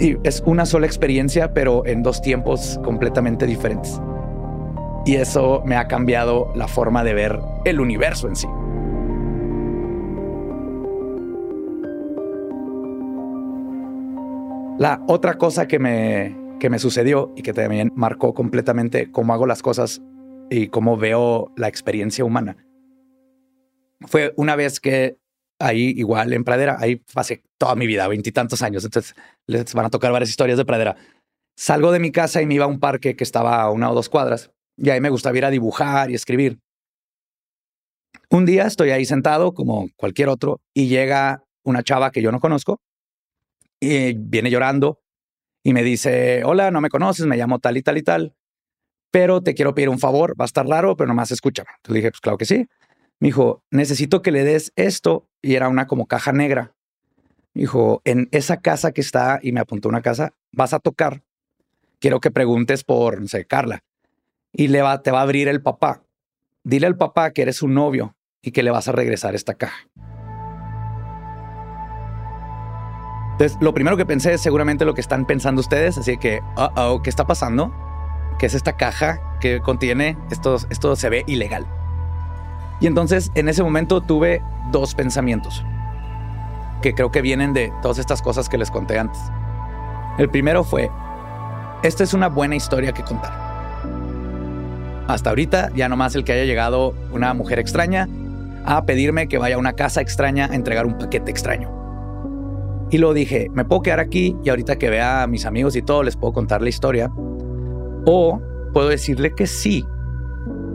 Y 0.01 0.17
es 0.25 0.43
una 0.47 0.65
sola 0.65 0.87
experiencia, 0.87 1.53
pero 1.53 1.85
en 1.87 2.03
dos 2.03 2.23
tiempos 2.23 2.81
completamente 2.85 3.47
diferentes. 3.47 4.01
Y 5.05 5.17
eso 5.17 5.63
me 5.65 5.77
ha 5.77 5.89
cambiado 5.89 6.51
la 6.55 6.69
forma 6.69 7.05
de 7.05 7.15
ver 7.15 7.39
el 7.65 7.81
universo 7.81 8.29
en 8.29 8.37
sí. 8.37 8.47
La 14.79 15.03
otra 15.09 15.39
cosa 15.39 15.67
que 15.67 15.81
me, 15.81 16.37
que 16.61 16.71
me 16.71 16.79
sucedió 16.79 17.33
y 17.37 17.43
que 17.43 17.53
también 17.53 17.93
marcó 17.97 18.33
completamente 18.33 19.11
cómo 19.11 19.35
hago 19.35 19.47
las 19.47 19.61
cosas 19.61 20.01
y 20.51 20.69
cómo 20.69 20.97
veo 20.97 21.53
la 21.57 21.67
experiencia 21.67 22.25
humana 22.25 22.57
fue 24.07 24.33
una 24.37 24.57
vez 24.57 24.81
que 24.81 25.19
ahí 25.61 25.93
igual 25.97 26.33
en 26.33 26.45
Pradera, 26.45 26.77
ahí 26.79 26.97
pasé 27.13 27.43
toda 27.59 27.75
mi 27.75 27.87
vida, 27.87 28.07
veintitantos 28.07 28.63
años, 28.63 28.85
entonces 28.85 29.15
les 29.47 29.75
van 29.75 29.87
a 29.87 29.91
tocar 29.91 30.13
varias 30.13 30.31
historias 30.31 30.59
de 30.59 30.65
Pradera. 30.65 30.97
Salgo 31.57 31.91
de 31.91 31.99
mi 31.99 32.13
casa 32.13 32.41
y 32.41 32.47
me 32.47 32.55
iba 32.55 32.65
a 32.65 32.69
un 32.69 32.79
parque 32.79 33.17
que 33.17 33.25
estaba 33.25 33.61
a 33.61 33.71
una 33.71 33.91
o 33.91 33.95
dos 33.95 34.09
cuadras 34.09 34.53
y 34.77 34.91
ahí 34.91 35.01
me 35.01 35.11
gustaba 35.11 35.37
ir 35.37 35.45
a 35.45 35.51
dibujar 35.51 36.11
y 36.11 36.15
escribir. 36.15 36.61
Un 38.31 38.47
día 38.47 38.67
estoy 38.67 38.91
ahí 38.91 39.05
sentado 39.05 39.53
como 39.55 39.89
cualquier 39.97 40.29
otro 40.29 40.61
y 40.75 40.87
llega 40.87 41.43
una 41.65 41.83
chava 41.83 42.13
que 42.13 42.23
yo 42.23 42.31
no 42.31 42.41
conozco 42.41 42.81
y 43.81 44.13
viene 44.15 44.51
llorando 44.51 45.01
y 45.65 45.73
me 45.73 45.83
dice, 45.83 46.45
hola, 46.45 46.71
no 46.71 46.81
me 46.81 46.89
conoces, 46.89 47.27
me 47.27 47.37
llamo 47.37 47.59
tal 47.59 47.77
y 47.77 47.83
tal 47.83 47.99
y 47.99 48.03
tal, 48.03 48.35
pero 49.11 49.43
te 49.43 49.55
quiero 49.55 49.75
pedir 49.75 49.89
un 49.89 49.99
favor, 49.99 50.39
va 50.41 50.45
a 50.45 50.47
estar 50.47 50.67
raro, 50.67 50.97
pero 50.97 51.09
nomás 51.09 51.31
escúchame. 51.31 51.71
Entonces 51.77 51.95
dije, 51.95 52.11
pues 52.11 52.21
claro 52.21 52.39
que 52.39 52.45
sí. 52.45 52.67
Me 53.21 53.29
dijo, 53.29 53.63
necesito 53.71 54.23
que 54.23 54.33
le 54.33 54.45
des 54.45 54.73
esto. 54.77 55.29
Y 55.43 55.55
era 55.55 55.69
una 55.69 55.87
como 55.87 56.07
caja 56.07 56.33
negra. 56.33 56.75
Me 57.55 57.63
dijo, 57.63 58.03
en 58.05 58.29
esa 58.33 58.59
casa 58.59 58.93
que 58.93 59.01
está, 59.01 59.41
y 59.43 59.53
me 59.53 59.61
apuntó 59.61 59.89
una 59.89 60.03
casa, 60.03 60.35
vas 60.53 60.73
a 60.73 60.79
tocar. 60.79 61.23
Quiero 62.01 62.21
que 62.21 62.31
preguntes 62.31 62.85
por, 62.85 63.21
no 63.21 63.29
sé, 63.29 63.45
Carla. 63.45 63.83
Y 64.53 64.69
le 64.69 64.83
va, 64.83 65.03
te 65.03 65.11
va 65.11 65.21
a 65.21 65.23
abrir 65.23 65.49
el 65.49 65.63
papá. 65.63 66.03
Dile 66.65 66.87
al 66.87 66.97
papá 66.97 67.33
que 67.33 67.43
eres 67.43 67.57
su 67.57 67.69
novio 67.69 68.17
y 68.43 68.53
que 68.53 68.63
le 68.63 68.71
vas 68.71 68.89
a 68.89 68.93
regresar 68.93 69.35
esta 69.35 69.55
caja. 69.55 69.89
Entonces, 73.33 73.57
lo 73.61 73.73
primero 73.73 73.97
que 73.97 74.05
pensé 74.05 74.35
es 74.35 74.41
seguramente 74.41 74.85
lo 74.85 74.95
que 74.95 75.01
están 75.01 75.25
pensando 75.25 75.61
ustedes, 75.61 75.97
así 75.97 76.17
que, 76.19 76.41
uh 76.57 76.71
oh, 76.77 77.03
¿qué 77.03 77.11
está 77.11 77.25
pasando? 77.27 77.73
¿Qué 78.39 78.47
es 78.47 78.55
esta 78.55 78.77
caja 78.77 79.21
que 79.41 79.61
contiene? 79.61 80.19
Esto, 80.31 80.57
esto 80.71 80.97
se 80.97 81.09
ve 81.09 81.25
ilegal. 81.29 81.78
Y 82.81 82.87
entonces 82.87 83.31
en 83.35 83.49
ese 83.49 83.63
momento 83.63 84.01
tuve 84.01 84.43
dos 84.71 84.95
pensamientos 84.95 85.65
que 86.83 86.95
creo 86.95 87.11
que 87.11 87.23
vienen 87.23 87.53
de 87.53 87.73
todas 87.83 87.99
estas 87.99 88.23
cosas 88.23 88.49
que 88.49 88.59
les 88.59 88.71
conté 88.71 88.99
antes. 88.99 89.21
El 90.19 90.29
primero 90.31 90.65
fue, 90.65 90.91
esta 91.83 92.05
es 92.05 92.15
una 92.15 92.29
buena 92.29 92.57
historia 92.57 92.93
que 92.93 93.03
contar. 93.03 93.33
Hasta 95.09 95.31
ahorita 95.31 95.71
ya 95.75 95.89
nomás 95.89 96.15
el 96.15 96.25
que 96.25 96.33
haya 96.33 96.45
llegado 96.45 96.95
una 97.13 97.33
mujer 97.35 97.59
extraña 97.59 98.09
a 98.65 98.85
pedirme 98.85 99.29
que 99.29 99.39
vaya 99.39 99.57
a 99.57 99.59
una 99.59 99.73
casa 99.73 100.01
extraña 100.01 100.49
a 100.51 100.55
entregar 100.55 100.87
un 100.87 100.99
paquete 100.99 101.31
extraño. 101.31 101.79
Y 102.91 102.99
lo 102.99 103.13
dije, 103.13 103.49
me 103.53 103.65
puedo 103.65 103.83
quedar 103.83 104.01
aquí 104.01 104.37
y 104.45 104.49
ahorita 104.49 104.77
que 104.77 104.91
vea 104.91 105.23
a 105.23 105.27
mis 105.27 105.47
amigos 105.47 105.77
y 105.77 105.83
todo 105.83 106.03
les 106.03 106.17
puedo 106.17 106.33
contar 106.33 106.63
la 106.63 106.69
historia. 106.69 107.11
O 108.05 108.41
puedo 108.73 108.89
decirle 108.89 109.35
que 109.35 109.47
sí. 109.47 109.85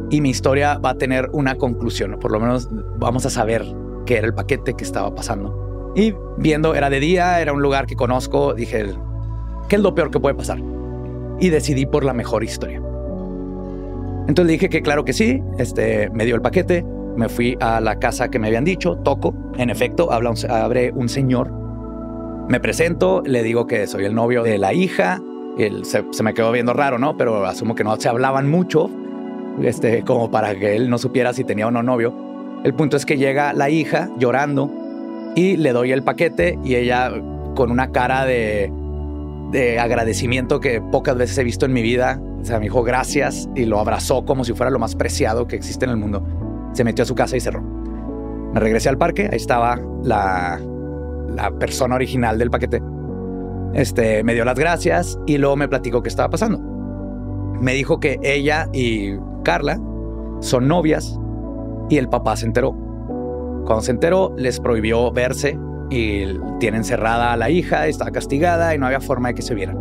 Y 0.09 0.21
mi 0.21 0.29
historia 0.29 0.77
va 0.77 0.91
a 0.91 0.97
tener 0.97 1.29
una 1.33 1.55
conclusión, 1.55 2.13
o 2.13 2.19
por 2.19 2.31
lo 2.31 2.39
menos 2.39 2.69
vamos 2.97 3.25
a 3.25 3.29
saber 3.29 3.65
qué 4.05 4.17
era 4.17 4.27
el 4.27 4.33
paquete 4.33 4.73
que 4.73 4.83
estaba 4.83 5.13
pasando. 5.13 5.91
Y 5.95 6.13
viendo, 6.37 6.75
era 6.75 6.89
de 6.89 6.99
día, 6.99 7.39
era 7.39 7.53
un 7.53 7.61
lugar 7.61 7.85
que 7.85 7.95
conozco, 7.95 8.53
dije, 8.53 8.85
¿qué 9.69 9.75
es 9.75 9.81
lo 9.81 9.95
peor 9.95 10.11
que 10.11 10.19
puede 10.19 10.35
pasar? 10.35 10.59
Y 11.39 11.49
decidí 11.49 11.85
por 11.85 12.03
la 12.03 12.13
mejor 12.13 12.43
historia. 12.43 12.81
Entonces 14.27 14.47
dije 14.53 14.69
que 14.69 14.81
claro 14.81 15.03
que 15.03 15.13
sí, 15.13 15.41
este, 15.57 16.09
me 16.11 16.25
dio 16.25 16.35
el 16.35 16.41
paquete, 16.41 16.85
me 17.15 17.29
fui 17.29 17.57
a 17.59 17.81
la 17.81 17.99
casa 17.99 18.29
que 18.29 18.39
me 18.39 18.47
habían 18.47 18.63
dicho, 18.63 18.97
toco, 18.97 19.33
en 19.57 19.69
efecto, 19.69 20.11
habla 20.11 20.33
abre 20.49 20.91
un 20.91 21.09
señor, 21.09 21.51
me 22.47 22.59
presento, 22.59 23.21
le 23.25 23.43
digo 23.43 23.67
que 23.67 23.87
soy 23.87 24.05
el 24.05 24.15
novio 24.15 24.43
de 24.43 24.57
la 24.57 24.73
hija, 24.73 25.21
él 25.57 25.85
se, 25.85 26.03
me 26.23 26.33
quedó 26.33 26.51
viendo 26.51 26.73
raro, 26.73 26.97
¿no? 26.97 27.15
Pero 27.17 27.45
asumo 27.45 27.75
que 27.75 27.83
no 27.83 27.95
se 27.97 28.09
hablaban 28.09 28.49
mucho, 28.49 28.89
este, 29.61 30.03
como 30.03 30.31
para 30.31 30.55
que 30.55 30.75
él 30.75 30.89
no 30.89 30.97
supiera 30.97 31.33
si 31.33 31.43
tenía 31.43 31.67
o 31.67 31.71
no 31.71 31.83
novio. 31.83 32.13
El 32.63 32.73
punto 32.73 32.97
es 32.97 33.05
que 33.05 33.17
llega 33.17 33.53
la 33.53 33.69
hija 33.69 34.09
llorando 34.17 34.71
y 35.35 35.57
le 35.57 35.73
doy 35.73 35.91
el 35.91 36.03
paquete 36.03 36.57
y 36.63 36.75
ella 36.75 37.11
con 37.55 37.71
una 37.71 37.91
cara 37.91 38.25
de, 38.25 38.71
de 39.51 39.79
agradecimiento 39.79 40.59
que 40.59 40.81
pocas 40.81 41.17
veces 41.17 41.37
he 41.37 41.43
visto 41.43 41.65
en 41.65 41.73
mi 41.73 41.81
vida, 41.81 42.21
o 42.41 42.45
sea, 42.45 42.59
me 42.59 42.65
dijo 42.65 42.83
gracias 42.83 43.49
y 43.55 43.65
lo 43.65 43.79
abrazó 43.79 44.25
como 44.25 44.43
si 44.43 44.53
fuera 44.53 44.69
lo 44.69 44.79
más 44.79 44.95
preciado 44.95 45.47
que 45.47 45.55
existe 45.55 45.85
en 45.85 45.91
el 45.91 45.97
mundo 45.97 46.25
se 46.73 46.83
metió 46.83 47.03
a 47.03 47.05
su 47.05 47.15
casa 47.15 47.37
y 47.37 47.39
cerró. 47.39 47.61
Me 47.61 48.59
regresé 48.59 48.89
al 48.89 48.97
parque, 48.97 49.29
ahí 49.31 49.37
estaba 49.37 49.79
la, 50.03 50.59
la 51.29 51.51
persona 51.51 51.95
original 51.95 52.37
del 52.37 52.51
paquete. 52.51 52.81
Este, 53.73 54.23
me 54.23 54.33
dio 54.33 54.45
las 54.45 54.57
gracias 54.59 55.17
y 55.25 55.37
luego 55.37 55.55
me 55.55 55.67
platicó 55.67 56.03
qué 56.03 56.09
estaba 56.09 56.29
pasando. 56.29 56.59
Me 57.59 57.73
dijo 57.73 57.99
que 57.99 58.19
ella 58.21 58.67
y 58.73 59.13
Carla 59.43 59.79
son 60.39 60.67
novias 60.67 61.19
y 61.89 61.97
el 61.97 62.09
papá 62.09 62.35
se 62.35 62.45
enteró. 62.45 62.71
Cuando 63.65 63.81
se 63.81 63.91
enteró, 63.91 64.33
les 64.37 64.59
prohibió 64.59 65.11
verse 65.11 65.57
y 65.89 66.25
tienen 66.59 66.83
cerrada 66.83 67.33
a 67.33 67.37
la 67.37 67.49
hija, 67.49 67.87
estaba 67.87 68.11
castigada 68.11 68.73
y 68.73 68.77
no 68.77 68.85
había 68.85 68.99
forma 68.99 69.29
de 69.29 69.35
que 69.35 69.41
se 69.41 69.53
vieran. 69.53 69.77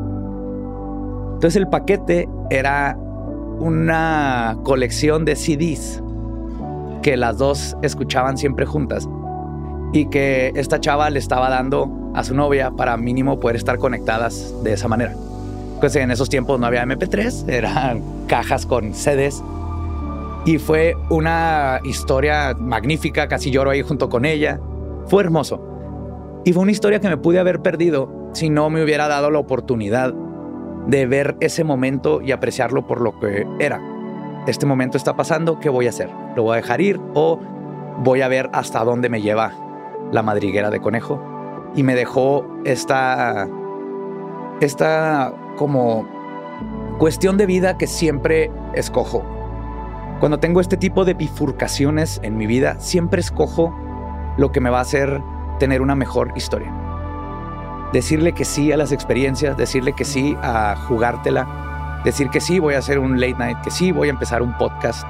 Entonces 1.34 1.56
el 1.56 1.68
paquete 1.68 2.28
era 2.50 2.96
una 3.58 4.56
colección 4.62 5.24
de 5.24 5.36
CDs 5.36 6.02
que 7.02 7.16
las 7.16 7.38
dos 7.38 7.76
escuchaban 7.82 8.38
siempre 8.38 8.66
juntas 8.66 9.08
y 9.92 10.06
que 10.06 10.52
esta 10.54 10.80
chava 10.80 11.10
le 11.10 11.18
estaba 11.18 11.50
dando 11.50 11.90
a 12.14 12.24
su 12.24 12.34
novia 12.34 12.70
para 12.70 12.96
mínimo 12.96 13.40
poder 13.40 13.56
estar 13.56 13.78
conectadas 13.78 14.54
de 14.62 14.72
esa 14.72 14.88
manera. 14.88 15.14
Pues 15.82 15.94
en 15.96 16.10
esos 16.10 16.30
tiempos 16.30 16.58
no 16.58 16.66
había 16.66 16.82
MP3, 16.84 17.48
eran 17.52 18.02
cajas 18.26 18.64
con 18.64 18.94
CDs 18.94 19.44
y 20.46 20.56
fue 20.58 20.96
una 21.10 21.80
historia 21.84 22.56
magnífica, 22.58 23.28
casi 23.28 23.50
lloro 23.50 23.70
ahí 23.70 23.82
junto 23.82 24.08
con 24.08 24.24
ella. 24.24 24.58
Fue 25.06 25.22
hermoso. 25.22 26.40
Y 26.44 26.54
fue 26.54 26.62
una 26.62 26.72
historia 26.72 27.00
que 27.00 27.08
me 27.08 27.18
pude 27.18 27.38
haber 27.38 27.60
perdido 27.60 28.30
si 28.32 28.48
no 28.48 28.70
me 28.70 28.82
hubiera 28.82 29.06
dado 29.06 29.30
la 29.30 29.38
oportunidad 29.38 30.14
de 30.86 31.06
ver 31.06 31.36
ese 31.40 31.62
momento 31.62 32.22
y 32.22 32.32
apreciarlo 32.32 32.86
por 32.86 33.00
lo 33.00 33.20
que 33.20 33.46
era 33.60 33.80
este 34.46 34.66
momento 34.66 34.96
está 34.96 35.14
pasando, 35.14 35.60
¿qué 35.60 35.68
voy 35.68 35.86
a 35.86 35.90
hacer? 35.90 36.10
¿Lo 36.34 36.42
voy 36.42 36.54
a 36.54 36.56
dejar 36.56 36.80
ir 36.80 37.00
o 37.14 37.38
voy 37.98 38.22
a 38.22 38.28
ver 38.28 38.50
hasta 38.52 38.82
dónde 38.84 39.08
me 39.08 39.22
lleva 39.22 39.52
la 40.10 40.22
madriguera 40.22 40.70
de 40.70 40.80
conejo? 40.80 41.22
Y 41.76 41.84
me 41.84 41.94
dejó 41.94 42.44
esta, 42.64 43.48
esta 44.60 45.32
como 45.56 46.06
cuestión 46.98 47.36
de 47.36 47.46
vida 47.46 47.78
que 47.78 47.86
siempre 47.86 48.50
escojo. 48.74 49.24
Cuando 50.20 50.38
tengo 50.38 50.60
este 50.60 50.76
tipo 50.76 51.04
de 51.04 51.14
bifurcaciones 51.14 52.20
en 52.22 52.36
mi 52.36 52.46
vida, 52.46 52.76
siempre 52.78 53.20
escojo 53.20 53.74
lo 54.36 54.52
que 54.52 54.60
me 54.60 54.70
va 54.70 54.78
a 54.78 54.82
hacer 54.82 55.20
tener 55.58 55.82
una 55.82 55.94
mejor 55.94 56.32
historia. 56.36 56.72
Decirle 57.92 58.32
que 58.32 58.44
sí 58.44 58.72
a 58.72 58.76
las 58.76 58.92
experiencias, 58.92 59.56
decirle 59.56 59.92
que 59.92 60.04
sí 60.04 60.36
a 60.42 60.76
jugártela, 60.88 62.00
decir 62.04 62.30
que 62.30 62.40
sí 62.40 62.58
voy 62.58 62.74
a 62.74 62.78
hacer 62.78 62.98
un 62.98 63.20
late 63.20 63.34
night, 63.34 63.58
que 63.62 63.70
sí 63.70 63.92
voy 63.92 64.08
a 64.08 64.12
empezar 64.12 64.42
un 64.42 64.56
podcast. 64.56 65.06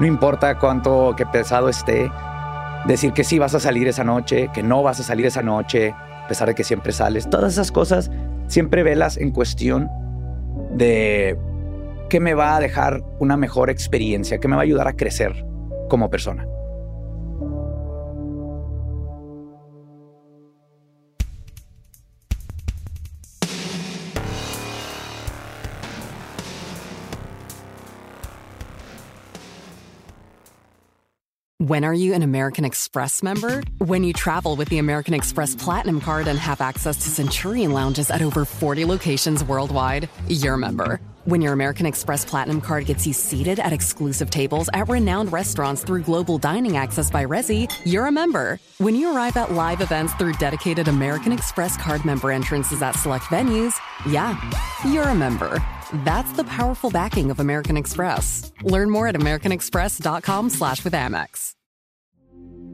No 0.00 0.06
importa 0.06 0.58
cuánto, 0.58 1.14
qué 1.16 1.26
pesado 1.26 1.68
esté. 1.68 2.10
Decir 2.84 3.12
que 3.12 3.24
sí 3.24 3.38
vas 3.38 3.54
a 3.54 3.60
salir 3.60 3.88
esa 3.88 4.04
noche, 4.04 4.50
que 4.52 4.62
no 4.62 4.82
vas 4.82 5.00
a 5.00 5.02
salir 5.02 5.26
esa 5.26 5.42
noche, 5.42 5.90
a 5.92 6.28
pesar 6.28 6.48
de 6.48 6.54
que 6.54 6.62
siempre 6.62 6.92
sales. 6.92 7.28
Todas 7.28 7.54
esas 7.54 7.72
cosas 7.72 8.10
siempre 8.48 8.82
velas 8.82 9.16
en 9.16 9.30
cuestión 9.30 9.88
de 10.72 11.38
qué 12.08 12.20
me 12.20 12.34
va 12.34 12.56
a 12.56 12.60
dejar 12.60 13.02
una 13.20 13.36
mejor 13.36 13.70
experiencia, 13.70 14.38
qué 14.38 14.48
me 14.48 14.56
va 14.56 14.62
a 14.62 14.64
ayudar 14.64 14.88
a 14.88 14.94
crecer 14.94 15.44
como 15.88 16.10
persona. 16.10 16.46
When 31.68 31.84
are 31.84 31.92
you 31.92 32.14
an 32.14 32.22
American 32.22 32.64
Express 32.64 33.22
member? 33.22 33.62
When 33.76 34.02
you 34.02 34.14
travel 34.14 34.56
with 34.56 34.70
the 34.70 34.78
American 34.78 35.12
Express 35.12 35.54
Platinum 35.54 36.00
Card 36.00 36.26
and 36.26 36.38
have 36.38 36.62
access 36.62 36.96
to 37.04 37.10
Centurion 37.10 37.72
lounges 37.72 38.10
at 38.10 38.22
over 38.22 38.46
40 38.46 38.86
locations 38.86 39.44
worldwide, 39.44 40.08
you're 40.28 40.54
a 40.54 40.58
member. 40.58 40.98
When 41.26 41.42
your 41.42 41.52
American 41.52 41.84
Express 41.84 42.24
Platinum 42.24 42.62
Card 42.62 42.86
gets 42.86 43.06
you 43.06 43.12
seated 43.12 43.60
at 43.60 43.74
exclusive 43.74 44.30
tables 44.30 44.70
at 44.72 44.88
renowned 44.88 45.30
restaurants 45.30 45.84
through 45.84 46.04
global 46.04 46.38
dining 46.38 46.78
access 46.78 47.10
by 47.10 47.26
Resi, 47.26 47.70
you're 47.84 48.06
a 48.06 48.12
member. 48.12 48.58
When 48.78 48.96
you 48.96 49.14
arrive 49.14 49.36
at 49.36 49.52
live 49.52 49.82
events 49.82 50.14
through 50.14 50.40
dedicated 50.40 50.88
American 50.88 51.32
Express 51.32 51.76
Card 51.76 52.02
member 52.06 52.30
entrances 52.30 52.80
at 52.80 52.92
select 52.92 53.26
venues, 53.26 53.74
yeah, 54.10 54.40
you're 54.86 55.10
a 55.10 55.14
member. 55.14 55.62
That's 55.92 56.32
the 56.32 56.44
powerful 56.44 56.88
backing 56.88 57.30
of 57.30 57.40
American 57.40 57.76
Express. 57.76 58.52
Learn 58.62 58.88
more 58.88 59.06
at 59.06 59.16
americanexpress.com 59.16 60.48
slash 60.48 60.82
with 60.82 60.94
Amex. 60.94 61.57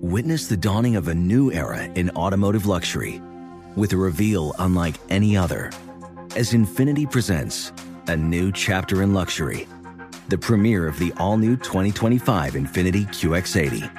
Witness 0.04 0.48
the 0.48 0.56
dawning 0.58 0.96
of 0.96 1.08
a 1.08 1.14
new 1.14 1.50
era 1.50 1.84
in 1.94 2.10
automotive 2.10 2.66
luxury 2.66 3.22
with 3.74 3.94
a 3.94 3.96
reveal 3.96 4.54
unlike 4.58 4.96
any 5.08 5.34
other 5.34 5.70
as 6.36 6.52
Infinity 6.52 7.06
presents 7.06 7.72
a 8.06 8.14
new 8.14 8.52
chapter 8.52 9.02
in 9.02 9.14
luxury, 9.14 9.66
the 10.28 10.36
premiere 10.36 10.86
of 10.86 10.98
the 10.98 11.10
all-new 11.16 11.56
2025 11.56 12.54
Infinity 12.54 13.06
QX80. 13.06 13.90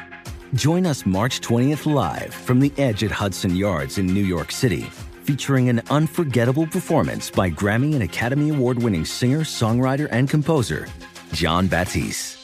Join 0.54 0.86
us 0.86 1.08
March 1.08 1.42
20th 1.42 1.92
live 1.92 2.32
from 2.32 2.60
the 2.60 2.72
edge 2.78 3.04
at 3.04 3.10
Hudson 3.10 3.56
Yards 3.56 3.98
in 3.98 4.06
New 4.06 4.24
York 4.24 4.52
City, 4.52 4.84
featuring 5.24 5.70
an 5.70 5.82
unforgettable 5.90 6.68
performance 6.68 7.32
by 7.32 7.50
Grammy 7.50 7.96
and 7.96 8.04
Academy 8.04 8.50
Award-winning 8.50 9.06
singer, 9.06 9.40
songwriter, 9.40 10.08
and 10.12 10.30
composer 10.30 10.88
John 11.32 11.66
Batiste. 11.66 12.35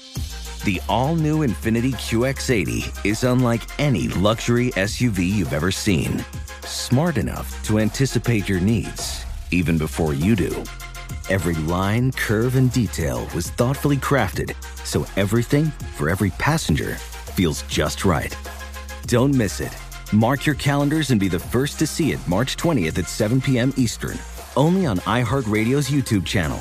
The 0.64 0.80
all 0.88 1.16
new 1.16 1.40
Infiniti 1.40 1.94
QX80 1.94 3.04
is 3.04 3.24
unlike 3.24 3.64
any 3.80 4.10
luxury 4.10 4.70
SUV 4.72 5.28
you've 5.28 5.54
ever 5.54 5.72
seen. 5.72 6.24
Smart 6.66 7.18
enough 7.18 7.64
to 7.64 7.80
anticipate 7.80 8.48
your 8.48 8.60
needs, 8.60 9.26
even 9.50 9.80
before 9.80 10.14
you 10.14 10.36
do. 10.36 10.64
Every 11.32 11.56
line, 11.56 12.12
curve, 12.12 12.58
and 12.58 12.72
detail 12.72 13.28
was 13.34 13.50
thoughtfully 13.50 13.98
crafted 13.98 14.54
so 14.86 15.04
everything 15.16 15.66
for 15.96 16.12
every 16.12 16.30
passenger 16.32 16.96
feels 16.96 17.64
just 17.64 18.06
right. 18.06 18.38
Don't 19.08 19.34
miss 19.34 19.62
it. 19.62 19.76
Mark 20.14 20.46
your 20.46 20.56
calendars 20.56 21.10
and 21.10 21.20
be 21.20 21.28
the 21.28 21.40
first 21.40 21.80
to 21.80 21.88
see 21.88 22.12
it 22.12 22.20
March 22.28 22.56
20th 22.58 23.00
at 23.00 23.08
7 23.08 23.42
p.m. 23.42 23.74
Eastern, 23.78 24.20
only 24.56 24.86
on 24.86 25.00
iHeartRadio's 25.00 25.90
YouTube 25.90 26.26
channel. 26.26 26.60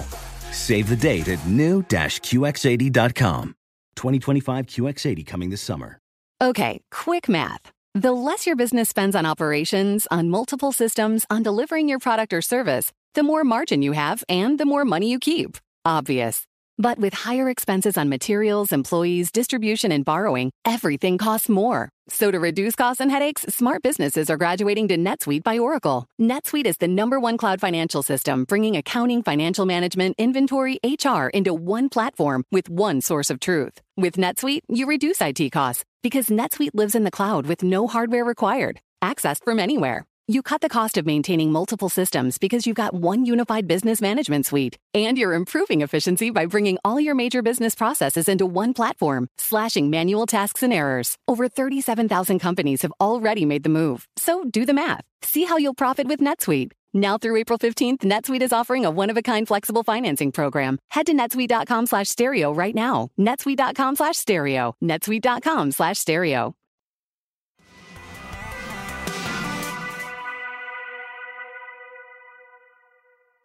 Save 0.53 0.89
the 0.89 0.97
date 0.97 1.29
at 1.29 1.47
new-QX80.com. 1.47 3.55
2025 4.01 4.67
QX80 4.67 5.27
coming 5.27 5.51
this 5.51 5.61
summer. 5.61 5.99
Okay, 6.43 6.81
quick 6.91 7.29
math. 7.29 7.71
The 7.95 8.13
less 8.13 8.47
your 8.47 8.57
business 8.57 8.89
spends 8.89 9.15
on 9.15 9.27
operations, 9.27 10.07
on 10.11 10.31
multiple 10.31 10.73
systems, 10.73 11.27
on 11.29 11.43
delivering 11.43 11.89
your 11.89 11.99
product 11.99 12.33
or 12.33 12.41
service, 12.41 12.93
the 13.15 13.23
more 13.23 13.45
margin 13.45 13.83
you 13.83 13.93
have 13.93 14.25
and 14.29 14.59
the 14.59 14.65
more 14.65 14.85
money 14.85 15.11
you 15.11 15.19
keep. 15.19 15.59
Obvious. 15.85 16.45
But 16.79 16.99
with 16.99 17.13
higher 17.13 17.51
expenses 17.51 17.99
on 17.99 18.09
materials, 18.09 18.73
employees, 18.73 19.31
distribution, 19.31 19.93
and 19.93 20.03
borrowing, 20.03 20.51
everything 20.65 21.19
costs 21.19 21.51
more. 21.51 21.91
So 22.12 22.33
to 22.33 22.40
reduce 22.40 22.75
costs 22.75 23.01
and 23.01 23.09
headaches, 23.09 23.46
smart 23.49 23.83
businesses 23.83 24.29
are 24.31 24.37
graduating 24.37 24.88
to 24.88 24.96
NetSuite 24.96 25.44
by 25.44 25.59
Oracle. 25.59 26.07
NetSuite 26.20 26.66
is 26.66 26.77
the 26.79 26.88
number 26.88 27.20
one 27.20 27.38
cloud 27.38 27.61
financial 27.61 28.03
system, 28.03 28.44
bringing 28.44 28.77
accounting, 28.77 29.23
financial 29.23 29.64
management, 29.64 30.16
inventory, 30.18 30.81
HR 30.83 31.29
into 31.29 31.55
one 31.55 31.88
platform 31.88 32.44
with 32.51 32.68
one 32.68 33.01
source 33.01 33.31
of 33.31 33.38
truth. 33.38 33.81
With 33.96 34.16
NetSuite, 34.16 34.62
you 34.68 34.87
reduce 34.87 35.20
IT 35.20 35.53
costs 35.53 35.85
because 36.03 36.27
NetSuite 36.27 36.75
lives 36.75 36.96
in 36.96 37.05
the 37.05 37.12
cloud 37.12 37.46
with 37.46 37.62
no 37.62 37.87
hardware 37.87 38.25
required, 38.25 38.81
accessed 39.01 39.44
from 39.44 39.61
anywhere. 39.61 40.05
You 40.31 40.43
cut 40.43 40.61
the 40.61 40.69
cost 40.69 40.97
of 40.97 41.05
maintaining 41.07 41.51
multiple 41.51 41.88
systems 41.88 42.38
because 42.38 42.64
you've 42.64 42.77
got 42.77 42.95
one 42.95 43.27
unified 43.27 43.66
business 43.66 44.01
management 44.01 44.47
suite. 44.47 44.79
And 44.95 45.19
you're 45.19 45.35
improving 45.35 45.81
efficiency 45.81 46.31
by 46.31 46.47
bringing 46.47 46.79
all 46.85 47.01
your 47.01 47.16
major 47.16 47.43
business 47.43 47.75
processes 47.75 48.29
into 48.29 48.47
one 48.47 48.73
platform, 48.73 49.27
slashing 49.38 49.90
manual 49.90 50.27
tasks 50.27 50.62
and 50.62 50.73
errors. 50.73 51.16
Over 51.27 51.49
37,000 51.49 52.38
companies 52.38 52.83
have 52.83 52.93
already 53.01 53.45
made 53.45 53.64
the 53.64 53.71
move. 53.71 54.07
So 54.16 54.45
do 54.45 54.64
the 54.64 54.73
math. 54.73 55.03
See 55.23 55.43
how 55.43 55.57
you'll 55.57 55.75
profit 55.75 56.07
with 56.07 56.21
NetSuite. 56.21 56.71
Now 56.95 57.19
through 57.19 57.35
April 57.35 57.59
15th, 57.59 58.05
NetSuite 58.05 58.43
is 58.43 58.53
offering 58.53 58.85
a 58.85 58.90
one-of-a-kind 58.93 59.49
flexible 59.49 59.83
financing 59.83 60.31
program. 60.31 60.79
Head 60.90 61.07
to 61.07 61.12
netsuite.com 61.12 61.87
slash 61.87 62.09
stereo 62.09 62.55
right 62.55 62.75
now. 62.77 63.09
netsuite.com 63.19 63.97
slash 63.97 64.16
stereo. 64.16 64.77
netsuite.com 64.81 65.73
slash 65.73 65.99
stereo. 65.99 66.55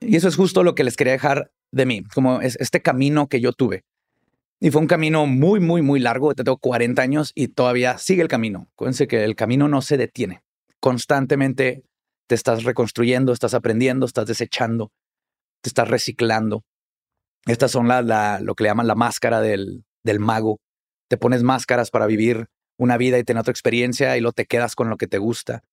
Y 0.08 0.16
eso 0.16 0.28
es 0.28 0.36
justo 0.36 0.64
lo 0.64 0.76
que 0.76 0.84
les 0.84 0.96
quería 0.96 1.14
dejar 1.14 1.52
de 1.72 1.86
mí, 1.86 2.04
como 2.14 2.42
es 2.42 2.58
este 2.60 2.82
camino 2.82 3.28
que 3.28 3.42
yo 3.42 3.54
tuve. 3.54 3.84
Y 4.60 4.72
fue 4.72 4.82
un 4.82 4.88
camino 4.88 5.26
muy, 5.26 5.60
muy, 5.60 5.82
muy 5.82 6.00
largo. 6.00 6.34
Te 6.34 6.44
tengo 6.44 6.58
40 6.58 7.02
años 7.02 7.32
y 7.36 7.50
todavía 7.50 7.98
sigue 7.98 8.22
el 8.22 8.28
camino. 8.28 8.68
Acuérdense 8.74 9.08
que 9.08 9.24
el 9.24 9.36
camino 9.36 9.68
no 9.68 9.82
se 9.82 9.98
detiene. 9.98 10.42
Constantemente 10.80 11.84
te 12.28 12.36
estás 12.36 12.64
reconstruyendo, 12.64 13.34
estás 13.34 13.54
aprendiendo, 13.54 14.06
estás 14.06 14.28
desechando, 14.28 14.92
te 15.62 15.70
estás 15.70 15.88
reciclando. 15.88 16.64
Estas 17.46 17.72
son 17.72 17.88
la, 17.88 18.40
lo 18.42 18.56
que 18.56 18.64
le 18.64 18.70
llaman 18.70 18.88
la 18.88 18.96
máscara 18.96 19.42
del, 19.42 19.84
del 20.04 20.20
mago. 20.20 20.60
Te 21.10 21.18
pones 21.18 21.44
máscaras 21.44 21.92
para 21.92 22.08
vivir 22.08 22.48
una 22.78 22.98
vida 22.98 23.20
y 23.20 23.24
tener 23.24 23.42
otra 23.42 23.52
experiencia 23.52 24.18
y 24.18 24.22
lo 24.22 24.32
te 24.32 24.46
quedas 24.46 24.76
con 24.76 24.90
lo 24.90 24.98
que 24.98 25.08
te 25.08 25.18
gusta 25.18 25.64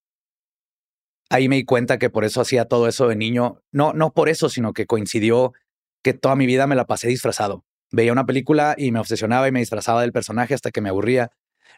ahí 1.32 1.48
me 1.48 1.56
di 1.56 1.64
cuenta 1.64 1.98
que 1.98 2.10
por 2.10 2.24
eso 2.24 2.42
hacía 2.42 2.66
todo 2.66 2.86
eso 2.88 3.08
de 3.08 3.16
niño. 3.16 3.62
No, 3.72 3.94
no 3.94 4.12
por 4.12 4.28
eso, 4.28 4.50
sino 4.50 4.74
que 4.74 4.86
coincidió 4.86 5.54
que 6.02 6.12
toda 6.12 6.36
mi 6.36 6.44
vida 6.44 6.66
me 6.66 6.76
la 6.76 6.84
pasé 6.84 7.08
disfrazado. 7.08 7.64
Veía 7.90 8.12
una 8.12 8.26
película 8.26 8.74
y 8.76 8.92
me 8.92 9.00
obsesionaba 9.00 9.48
y 9.48 9.52
me 9.52 9.60
disfrazaba 9.60 10.02
del 10.02 10.12
personaje 10.12 10.52
hasta 10.52 10.70
que 10.70 10.82
me 10.82 10.90
aburría. 10.90 11.30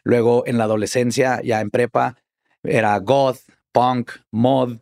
Luego 0.03 0.43
en 0.45 0.57
la 0.57 0.65
adolescencia, 0.65 1.41
ya 1.41 1.61
en 1.61 1.71
prepa, 1.71 2.17
era 2.63 2.97
goth, 2.99 3.39
punk, 3.71 4.11
mod, 4.29 4.79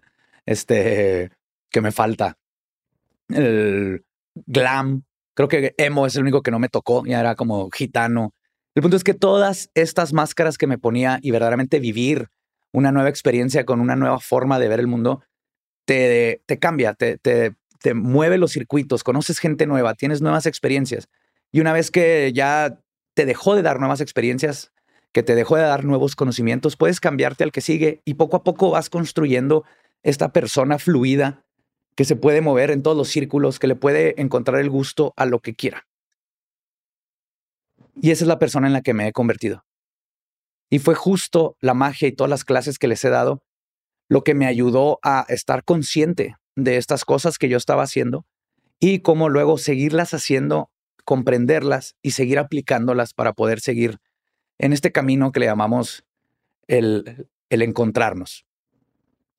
este, 0.48 1.32
que 1.70 1.82
me 1.82 1.92
falta. 1.92 2.38
El 3.30 4.04
glam. 4.48 5.04
Creo 5.36 5.48
que 5.48 5.76
emo 5.78 6.08
es 6.08 6.16
el 6.16 6.24
único 6.24 6.42
que 6.42 6.52
no 6.52 6.58
me 6.58 6.70
tocó, 6.70 7.06
ya 7.06 7.20
era 7.20 7.36
como 7.36 7.70
gitano. 7.70 8.34
El 8.74 8.82
punto 8.82 8.98
es 8.98 9.04
que 9.04 9.14
todas 9.14 9.70
estas 9.76 10.14
máscaras 10.14 10.58
que 10.58 10.66
me 10.66 10.80
ponía 10.80 11.20
y 11.22 11.30
verdaderamente 11.30 11.80
vivir 11.80 12.30
una 12.74 12.92
nueva 12.92 13.10
experiencia, 13.10 13.66
con 13.66 13.80
una 13.80 13.96
nueva 13.96 14.20
forma 14.20 14.60
de 14.60 14.68
ver 14.68 14.80
el 14.80 14.88
mundo, 14.88 15.24
te, 15.86 16.42
te 16.46 16.60
cambia, 16.60 16.94
te, 16.94 17.18
te, 17.18 17.56
te 17.80 17.94
mueve 17.94 18.38
los 18.38 18.52
circuitos, 18.52 19.04
conoces 19.04 19.40
gente 19.40 19.66
nueva, 19.68 19.94
tienes 19.94 20.22
nuevas 20.22 20.46
experiencias. 20.46 21.08
Y 21.52 21.62
una 21.62 21.72
vez 21.72 21.92
que 21.92 22.32
ya 22.34 22.80
te 23.14 23.26
dejó 23.26 23.56
de 23.56 23.62
dar 23.62 23.80
nuevas 23.80 24.02
experiencias, 24.02 24.74
que 25.12 25.24
te 25.24 25.36
dejó 25.36 25.56
de 25.56 25.64
dar 25.64 25.86
nuevos 25.86 26.16
conocimientos, 26.16 26.76
puedes 26.76 27.00
cambiarte 27.00 27.44
al 27.44 27.52
que 27.52 27.62
sigue 27.62 28.02
y 28.04 28.16
poco 28.16 28.38
a 28.38 28.44
poco 28.44 28.72
vas 28.72 28.90
construyendo 28.90 29.64
esta 30.02 30.34
persona 30.34 30.80
fluida 30.80 31.46
que 31.96 32.06
se 32.06 32.16
puede 32.16 32.42
mover 32.42 32.72
en 32.72 32.82
todos 32.82 32.98
los 32.98 33.10
círculos, 33.10 33.60
que 33.60 33.68
le 33.68 33.76
puede 33.76 34.20
encontrar 34.20 34.60
el 34.60 34.70
gusto 34.70 35.14
a 35.16 35.26
lo 35.26 35.40
que 35.40 35.54
quiera. 35.54 35.86
Y 38.02 38.10
esa 38.12 38.24
es 38.24 38.28
la 38.28 38.40
persona 38.40 38.66
en 38.66 38.74
la 38.74 38.82
que 38.82 38.94
me 38.94 39.08
he 39.08 39.14
convertido. 39.14 39.64
Y 40.70 40.80
fue 40.80 40.96
justo 40.96 41.58
la 41.60 41.74
magia 41.74 42.08
y 42.08 42.12
todas 42.12 42.30
las 42.30 42.46
clases 42.46 42.80
que 42.80 42.88
les 42.88 43.04
he 43.06 43.10
dado 43.10 43.44
lo 44.10 44.24
que 44.24 44.36
me 44.36 44.46
ayudó 44.46 45.00
a 45.02 45.26
estar 45.30 45.64
consciente 45.64 46.36
de 46.56 46.78
estas 46.78 47.06
cosas 47.06 47.38
que 47.38 47.50
yo 47.50 47.58
estaba 47.58 47.84
haciendo 47.84 48.26
y 48.80 49.00
cómo 49.00 49.30
luego 49.30 49.58
seguirlas 49.58 50.14
haciendo, 50.14 50.70
comprenderlas 51.06 51.96
y 52.02 52.12
seguir 52.12 52.38
aplicándolas 52.38 53.14
para 53.14 53.34
poder 53.34 53.60
seguir 53.60 54.00
en 54.60 54.74
este 54.74 54.92
camino 54.92 55.32
que 55.32 55.40
le 55.40 55.48
llamamos 55.48 56.04
el, 56.68 57.28
el 57.50 57.62
encontrarnos. 57.62 58.46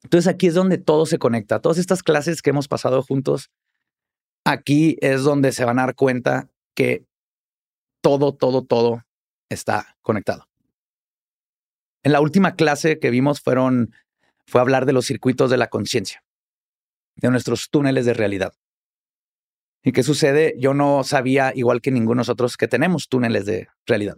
Entonces 0.03 0.33
aquí 0.33 0.49
es 0.49 0.55
donde 0.55 0.79
todo 0.79 1.07
se 1.07 1.19
conecta. 1.19 1.61
Todas 1.61 1.79
estas 1.79 2.03
clases 2.03 2.43
que 2.43 2.51
hemos 2.51 2.69
pasado 2.69 3.03
juntos, 3.03 3.51
aquí 4.45 4.97
es 5.01 5.23
donde 5.23 5.53
se 5.53 5.65
van 5.65 5.79
a 5.79 5.87
dar 5.87 5.95
cuenta 5.95 6.51
que 6.75 7.07
todo, 8.03 8.35
todo, 8.35 8.65
todo 8.65 9.03
está 9.49 9.97
conectado. 10.03 10.47
En 12.05 12.13
la 12.13 12.21
última 12.21 12.55
clase 12.55 12.99
que 12.99 13.11
vimos 13.11 13.41
fueron, 13.41 13.95
fue 14.47 14.61
hablar 14.61 14.85
de 14.85 14.93
los 14.93 15.07
circuitos 15.07 15.51
de 15.51 15.57
la 15.57 15.69
conciencia, 15.69 16.23
de 17.17 17.31
nuestros 17.31 17.71
túneles 17.71 18.05
de 18.05 18.13
realidad. 18.13 18.53
¿Y 19.83 19.93
qué 19.93 20.03
sucede? 20.03 20.55
Yo 20.59 20.75
no 20.75 21.03
sabía, 21.03 21.53
igual 21.55 21.81
que 21.81 21.91
ninguno 21.91 22.19
de 22.19 22.21
nosotros, 22.21 22.59
que 22.59 22.69
tenemos 22.69 23.09
túneles 23.09 23.47
de 23.47 23.69
realidad. 23.87 24.17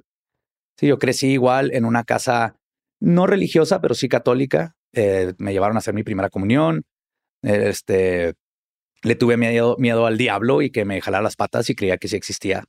Sí, 0.79 0.89
yo 0.89 0.99
crecí 0.99 1.29
igual 1.29 1.73
en 1.73 1.85
una 1.85 2.03
casa 2.03 2.57
no 3.01 3.27
religiosa, 3.27 3.81
pero 3.81 3.95
sí 3.95 4.09
católica. 4.09 4.77
Eh, 4.93 5.35
me 5.39 5.53
llevaron 5.53 5.77
a 5.77 5.79
hacer 5.79 5.95
mi 5.95 6.03
primera 6.03 6.29
comunión. 6.29 6.85
Este, 7.43 8.35
le 9.03 9.15
tuve 9.15 9.37
miedo, 9.37 9.77
miedo 9.79 10.07
al 10.07 10.19
diablo 10.19 10.61
y 10.61 10.71
que 10.71 10.85
me 10.85 11.01
jalara 11.01 11.23
las 11.23 11.37
patas 11.37 11.71
y 11.71 11.77
creía 11.77 11.99
que 11.99 12.09
sí 12.09 12.17
existía 12.17 12.65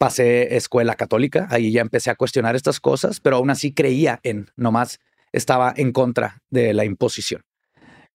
pasé 0.00 0.56
escuela 0.56 0.94
católica, 0.94 1.46
ahí 1.50 1.72
ya 1.72 1.82
empecé 1.82 2.08
a 2.08 2.14
cuestionar 2.14 2.56
estas 2.56 2.80
cosas, 2.80 3.20
pero 3.20 3.36
aún 3.36 3.50
así 3.50 3.74
creía 3.74 4.18
en, 4.22 4.50
nomás 4.56 4.98
estaba 5.30 5.74
en 5.76 5.92
contra 5.92 6.40
de 6.48 6.72
la 6.72 6.86
imposición. 6.86 7.42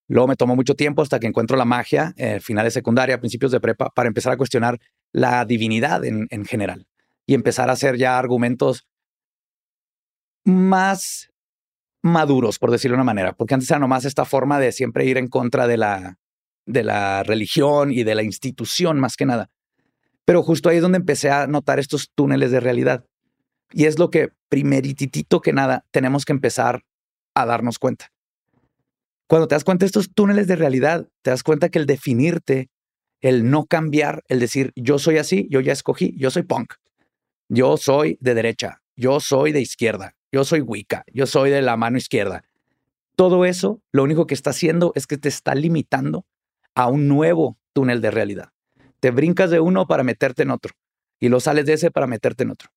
Luego 0.08 0.28
me 0.28 0.36
tomó 0.36 0.56
mucho 0.56 0.74
tiempo 0.74 1.04
hasta 1.04 1.20
que 1.20 1.28
encuentro 1.28 1.56
la 1.58 1.66
magia, 1.66 2.16
eh, 2.18 2.40
finales 2.40 2.74
secundaria, 2.74 3.20
principios 3.20 3.52
de 3.52 3.60
prepa, 3.60 3.92
para 3.92 4.08
empezar 4.08 4.34
a 4.34 4.38
cuestionar 4.38 4.80
la 5.12 5.46
divinidad 5.46 6.04
en, 6.06 6.26
en 6.32 6.46
general 6.46 6.88
y 7.28 7.36
empezar 7.36 7.70
a 7.70 7.74
hacer 7.74 7.98
ya 7.98 8.18
argumentos 8.18 8.88
más 10.44 11.30
maduros, 12.02 12.58
por 12.58 12.72
decirlo 12.72 12.96
de 12.96 13.02
una 13.02 13.12
manera, 13.12 13.34
porque 13.34 13.54
antes 13.54 13.70
era 13.70 13.78
nomás 13.78 14.06
esta 14.06 14.26
forma 14.26 14.60
de 14.60 14.72
siempre 14.72 15.06
ir 15.06 15.20
en 15.20 15.28
contra 15.28 15.68
de 15.68 15.78
la, 15.78 16.18
de 16.66 16.84
la 16.84 17.22
religión 17.22 17.92
y 17.92 18.04
de 18.04 18.16
la 18.16 18.24
institución 18.24 19.00
más 19.00 19.18
que 19.18 19.28
nada. 19.28 19.52
Pero 20.26 20.44
justo 20.44 20.70
ahí 20.70 20.78
es 20.78 20.82
donde 20.82 20.98
empecé 20.98 21.30
a 21.30 21.48
notar 21.48 21.80
estos 21.80 22.12
túneles 22.14 22.52
de 22.52 22.60
realidad. 22.60 23.06
Y 23.72 23.86
es 23.86 24.00
lo 24.00 24.10
que 24.10 24.30
primeritito 24.50 25.42
que 25.42 25.54
nada 25.54 25.86
tenemos 25.92 26.26
que 26.26 26.34
empezar 26.34 26.84
a 27.36 27.46
darnos 27.46 27.80
cuenta. 27.80 28.12
Cuando 29.28 29.48
te 29.48 29.56
das 29.56 29.64
cuenta 29.64 29.84
de 29.84 29.88
estos 29.88 30.14
túneles 30.14 30.48
de 30.48 30.56
realidad, 30.56 31.08
te 31.22 31.32
das 31.32 31.44
cuenta 31.44 31.70
que 31.70 31.80
el 31.80 31.86
definirte, 31.86 32.70
el 33.22 33.50
no 33.50 33.66
cambiar, 33.66 34.24
el 34.28 34.40
decir 34.40 34.72
yo 34.76 35.00
soy 35.00 35.18
así, 35.18 35.48
yo 35.50 35.62
ya 35.62 35.74
escogí, 35.74 36.16
yo 36.18 36.30
soy 36.30 36.44
punk, 36.44 36.74
yo 37.50 37.78
soy 37.78 38.18
de 38.22 38.36
derecha, 38.36 38.82
yo 38.96 39.20
soy 39.20 39.52
de 39.52 39.62
izquierda, 39.62 40.16
yo 40.32 40.44
soy 40.44 40.62
Wicca, 40.62 41.04
yo 41.12 41.26
soy 41.26 41.50
de 41.50 41.62
la 41.62 41.76
mano 41.76 41.98
izquierda. 41.98 42.44
Todo 43.16 43.46
eso 43.46 43.82
lo 43.92 44.04
único 44.04 44.28
que 44.28 44.34
está 44.34 44.52
haciendo 44.52 44.92
es 44.96 45.08
que 45.08 45.18
te 45.18 45.30
está 45.30 45.56
limitando 45.56 46.26
a 46.76 46.88
un 46.88 47.08
nuevo 47.08 47.58
túnel 47.74 48.02
de 48.02 48.12
realidad. 48.12 48.55
Te 49.00 49.12
brincas 49.12 49.50
de 49.50 49.60
uno 49.60 49.88
para 49.88 50.04
meterte 50.04 50.44
en 50.44 50.52
otro 50.52 50.74
y 51.20 51.30
lo 51.30 51.40
sales 51.40 51.66
de 51.66 51.74
ese 51.74 51.92
para 51.92 52.08
meterte 52.08 52.44
en 52.44 52.52
otro. 52.52 52.70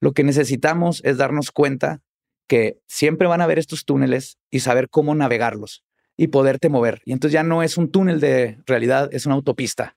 Lo 0.00 0.12
que 0.12 0.24
necesitamos 0.24 1.02
es 1.04 1.16
darnos 1.16 1.50
cuenta 1.50 2.02
que 2.46 2.78
siempre 2.86 3.26
van 3.26 3.40
a 3.40 3.44
haber 3.44 3.58
estos 3.58 3.84
túneles 3.84 4.38
y 4.50 4.60
saber 4.60 4.88
cómo 4.88 5.14
navegarlos 5.14 5.84
y 6.16 6.28
poderte 6.28 6.68
mover. 6.68 7.02
Y 7.04 7.12
entonces 7.12 7.32
ya 7.32 7.42
no 7.42 7.62
es 7.62 7.76
un 7.76 7.90
túnel 7.90 8.20
de 8.20 8.58
realidad, 8.66 9.08
es 9.12 9.26
una 9.26 9.34
autopista 9.34 9.96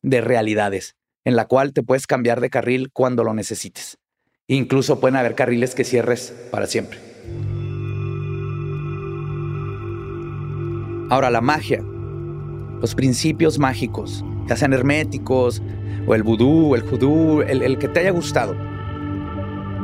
de 0.00 0.20
realidades 0.20 0.96
en 1.24 1.36
la 1.36 1.46
cual 1.46 1.72
te 1.72 1.82
puedes 1.82 2.06
cambiar 2.06 2.40
de 2.40 2.50
carril 2.50 2.90
cuando 2.92 3.24
lo 3.24 3.34
necesites. 3.34 3.98
Incluso 4.48 5.00
pueden 5.00 5.16
haber 5.16 5.34
carriles 5.34 5.74
que 5.74 5.84
cierres 5.84 6.34
para 6.50 6.66
siempre. 6.66 6.98
Ahora, 11.10 11.30
la 11.30 11.40
magia, 11.40 11.82
los 12.80 12.94
principios 12.94 13.58
mágicos, 13.58 14.24
ya 14.48 14.56
sean 14.56 14.72
herméticos, 14.72 15.62
o 16.06 16.14
el 16.14 16.22
vudú, 16.22 16.74
el 16.74 16.82
judú, 16.82 17.42
el, 17.42 17.62
el 17.62 17.78
que 17.78 17.88
te 17.88 18.00
haya 18.00 18.10
gustado. 18.10 18.56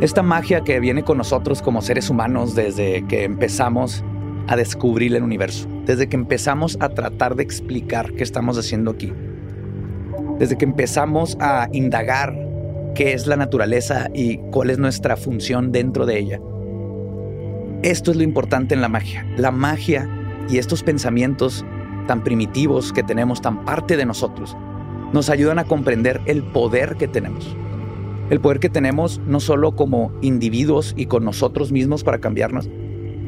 Esta 0.01 0.23
magia 0.23 0.63
que 0.63 0.81
viene 0.81 1.03
con 1.03 1.19
nosotros 1.19 1.63
como 1.63 1.83
seres 1.83 2.11
humanos 2.11 2.55
desde 2.55 3.05
que 3.07 3.25
empezamos 3.25 4.05
a 4.47 4.57
descubrir 4.57 5.15
el 5.15 5.23
universo, 5.23 5.69
desde 5.85 6.09
que 6.09 6.17
empezamos 6.17 6.77
a 6.81 6.89
tratar 6.89 7.35
de 7.35 7.43
explicar 7.43 8.13
qué 8.13 8.23
estamos 8.23 8.57
haciendo 8.59 8.93
aquí. 8.93 9.13
desde 10.39 10.57
que 10.57 10.65
empezamos 10.65 11.37
a 11.41 11.69
indagar 11.73 12.35
qué 12.95 13.13
es 13.13 13.27
la 13.27 13.37
naturaleza 13.37 14.09
y 14.15 14.39
cuál 14.51 14.71
es 14.71 14.79
nuestra 14.79 15.17
función 15.17 15.73
dentro 15.73 16.07
de 16.07 16.19
ella. 16.19 16.41
Esto 17.83 18.11
es 18.11 18.17
lo 18.17 18.23
importante 18.23 18.75
en 18.75 18.81
la 18.81 18.89
magia. 18.89 19.27
La 19.37 19.51
magia 19.51 20.09
y 20.49 20.59
estos 20.59 20.83
pensamientos 20.83 21.65
tan 22.09 22.25
primitivos 22.25 22.93
que 22.93 23.05
tenemos, 23.05 23.41
tan 23.41 23.65
parte 23.65 23.97
de 23.97 24.05
nosotros, 24.05 24.57
nos 25.13 25.31
ayudan 25.31 25.61
a 25.61 25.65
comprender 25.65 26.21
el 26.27 26.43
poder 26.43 26.97
que 26.97 27.07
tenemos. 27.07 27.57
El 28.31 28.41
poder 28.41 28.59
que 28.59 28.69
tenemos 28.69 29.21
no 29.27 29.39
solo 29.39 29.77
como 29.77 30.11
individuos 30.21 30.95
y 30.97 31.07
con 31.07 31.25
nosotros 31.25 31.71
mismos 31.71 32.03
para 32.03 32.19
cambiarnos, 32.19 32.69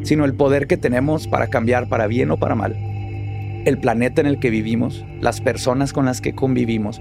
sino 0.03 0.25
el 0.25 0.35
poder 0.35 0.67
que 0.67 0.77
tenemos 0.77 1.29
para 1.29 1.47
cambiar 1.47 1.89
para 1.89 2.09
bien 2.09 2.31
o 2.33 2.39
para 2.39 2.57
mal. 2.57 2.75
El 3.65 3.79
planeta 3.79 4.21
en 4.21 4.27
el 4.27 4.41
que 4.41 4.51
vivimos, 4.51 5.05
las 5.21 5.41
personas 5.41 5.93
con 5.93 6.07
las 6.07 6.21
que 6.21 6.35
convivimos 6.35 7.01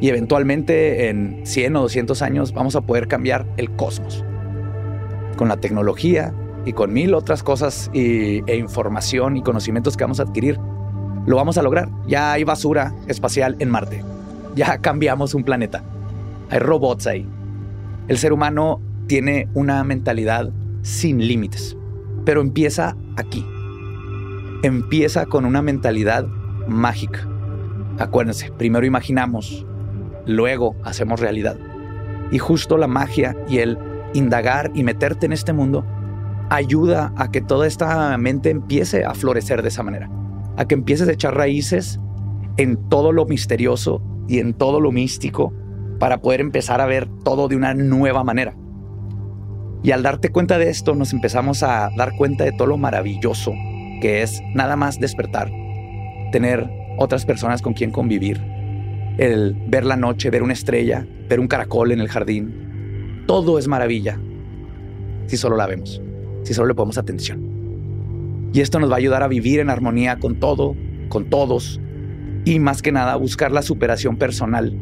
y 0.00 0.08
eventualmente 0.08 1.08
en 1.08 1.40
100 1.44 1.76
o 1.76 1.82
200 1.82 2.22
años 2.22 2.52
vamos 2.52 2.76
a 2.76 2.82
poder 2.82 3.08
cambiar 3.08 3.46
el 3.56 3.70
cosmos. 3.72 4.24
Con 5.36 5.48
la 5.48 5.56
tecnología 5.56 6.32
y 6.64 6.72
con 6.72 6.92
mil 6.92 7.14
otras 7.14 7.42
cosas 7.42 7.90
y, 7.92 8.42
e 8.50 8.56
información 8.56 9.36
y 9.36 9.42
conocimientos 9.42 9.96
que 9.96 10.04
vamos 10.04 10.20
a 10.20 10.24
adquirir, 10.24 10.58
lo 11.26 11.36
vamos 11.36 11.58
a 11.58 11.62
lograr. 11.62 11.88
Ya 12.06 12.32
hay 12.32 12.44
basura 12.44 12.94
espacial 13.08 13.56
en 13.58 13.70
Marte. 13.70 14.02
Ya 14.54 14.78
cambiamos 14.80 15.34
un 15.34 15.44
planeta. 15.44 15.82
Hay 16.50 16.58
robots 16.58 17.06
ahí. 17.06 17.26
El 18.08 18.18
ser 18.18 18.32
humano 18.32 18.80
tiene 19.06 19.48
una 19.54 19.82
mentalidad 19.84 20.50
sin 20.82 21.18
límites, 21.18 21.76
pero 22.24 22.40
empieza 22.40 22.96
aquí. 23.16 23.44
Empieza 24.62 25.26
con 25.26 25.44
una 25.44 25.62
mentalidad 25.62 26.26
mágica. 26.68 27.26
Acuérdense, 27.98 28.52
primero 28.52 28.86
imaginamos, 28.86 29.66
luego 30.26 30.76
hacemos 30.84 31.20
realidad. 31.20 31.56
Y 32.30 32.38
justo 32.38 32.76
la 32.76 32.86
magia 32.86 33.36
y 33.48 33.58
el 33.58 33.78
indagar 34.14 34.70
y 34.74 34.82
meterte 34.82 35.26
en 35.26 35.32
este 35.32 35.52
mundo 35.52 35.84
ayuda 36.50 37.12
a 37.16 37.30
que 37.30 37.40
toda 37.40 37.66
esta 37.66 38.16
mente 38.18 38.50
empiece 38.50 39.04
a 39.04 39.14
florecer 39.14 39.62
de 39.62 39.68
esa 39.68 39.82
manera, 39.82 40.08
a 40.56 40.66
que 40.66 40.74
empieces 40.74 41.08
a 41.08 41.12
echar 41.12 41.34
raíces 41.34 42.00
en 42.56 42.88
todo 42.88 43.12
lo 43.12 43.26
misterioso 43.26 44.02
y 44.28 44.38
en 44.38 44.54
todo 44.54 44.80
lo 44.80 44.92
místico 44.92 45.52
para 45.98 46.20
poder 46.20 46.40
empezar 46.40 46.80
a 46.80 46.86
ver 46.86 47.08
todo 47.24 47.48
de 47.48 47.56
una 47.56 47.74
nueva 47.74 48.24
manera. 48.24 48.56
Y 49.82 49.92
al 49.92 50.02
darte 50.02 50.30
cuenta 50.30 50.58
de 50.58 50.68
esto, 50.68 50.94
nos 50.94 51.12
empezamos 51.12 51.62
a 51.62 51.90
dar 51.96 52.16
cuenta 52.16 52.44
de 52.44 52.52
todo 52.52 52.66
lo 52.66 52.76
maravilloso 52.76 53.52
que 54.00 54.22
es 54.22 54.42
nada 54.54 54.76
más 54.76 54.98
despertar, 54.98 55.50
tener 56.32 56.68
otras 56.98 57.24
personas 57.24 57.62
con 57.62 57.72
quien 57.72 57.90
convivir, 57.90 58.40
el 59.18 59.54
ver 59.68 59.84
la 59.84 59.96
noche, 59.96 60.30
ver 60.30 60.42
una 60.42 60.52
estrella, 60.52 61.06
ver 61.28 61.40
un 61.40 61.48
caracol 61.48 61.92
en 61.92 62.00
el 62.00 62.08
jardín. 62.08 63.24
Todo 63.26 63.58
es 63.58 63.68
maravilla 63.68 64.18
si 65.26 65.36
solo 65.36 65.56
la 65.56 65.66
vemos, 65.66 66.00
si 66.42 66.54
solo 66.54 66.68
le 66.68 66.74
ponemos 66.74 66.98
atención. 66.98 67.45
Y 68.56 68.62
esto 68.62 68.80
nos 68.80 68.90
va 68.90 68.94
a 68.94 68.96
ayudar 68.96 69.22
a 69.22 69.28
vivir 69.28 69.60
en 69.60 69.68
armonía 69.68 70.16
con 70.16 70.40
todo, 70.40 70.74
con 71.10 71.28
todos, 71.28 71.78
y 72.46 72.58
más 72.58 72.80
que 72.80 72.90
nada 72.90 73.14
buscar 73.16 73.52
la 73.52 73.60
superación 73.60 74.16
personal, 74.16 74.74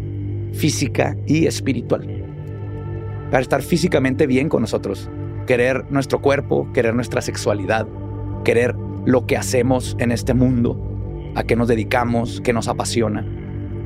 física 0.52 1.16
y 1.26 1.46
espiritual. 1.46 2.06
Para 3.32 3.40
estar 3.40 3.62
físicamente 3.62 4.28
bien 4.28 4.48
con 4.48 4.60
nosotros, 4.60 5.10
querer 5.48 5.90
nuestro 5.90 6.22
cuerpo, 6.22 6.70
querer 6.72 6.94
nuestra 6.94 7.20
sexualidad, 7.20 7.88
querer 8.44 8.76
lo 9.06 9.26
que 9.26 9.36
hacemos 9.36 9.96
en 9.98 10.12
este 10.12 10.34
mundo, 10.34 11.32
a 11.34 11.42
qué 11.42 11.56
nos 11.56 11.66
dedicamos, 11.66 12.40
qué 12.42 12.52
nos 12.52 12.68
apasiona. 12.68 13.26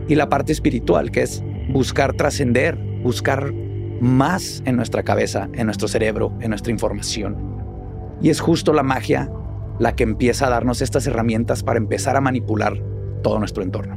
Y 0.07 0.16
la 0.16 0.29
parte 0.29 0.53
espiritual, 0.53 1.11
que 1.11 1.22
es 1.22 1.42
buscar 1.70 2.12
trascender, 2.12 2.77
buscar 3.03 3.55
más 4.03 4.62
en 4.66 4.77
nuestra 4.77 5.03
cabeza, 5.03 5.48
en 5.55 5.64
nuestro 5.64 5.88
cerebro, 5.88 6.35
en 6.42 6.51
nuestra 6.51 6.72
información. 6.72 7.38
Y 8.20 8.29
es 8.29 8.40
justo 8.40 8.74
la 8.74 8.83
magia 8.83 9.31
la 9.78 9.94
que 9.94 10.04
empieza 10.04 10.46
a 10.46 10.50
darnos 10.50 10.82
estas 10.82 11.06
herramientas 11.06 11.62
para 11.62 11.78
empezar 11.78 12.16
a 12.16 12.20
manipular 12.20 12.82
todo 13.22 13.38
nuestro 13.38 13.62
entorno. 13.62 13.96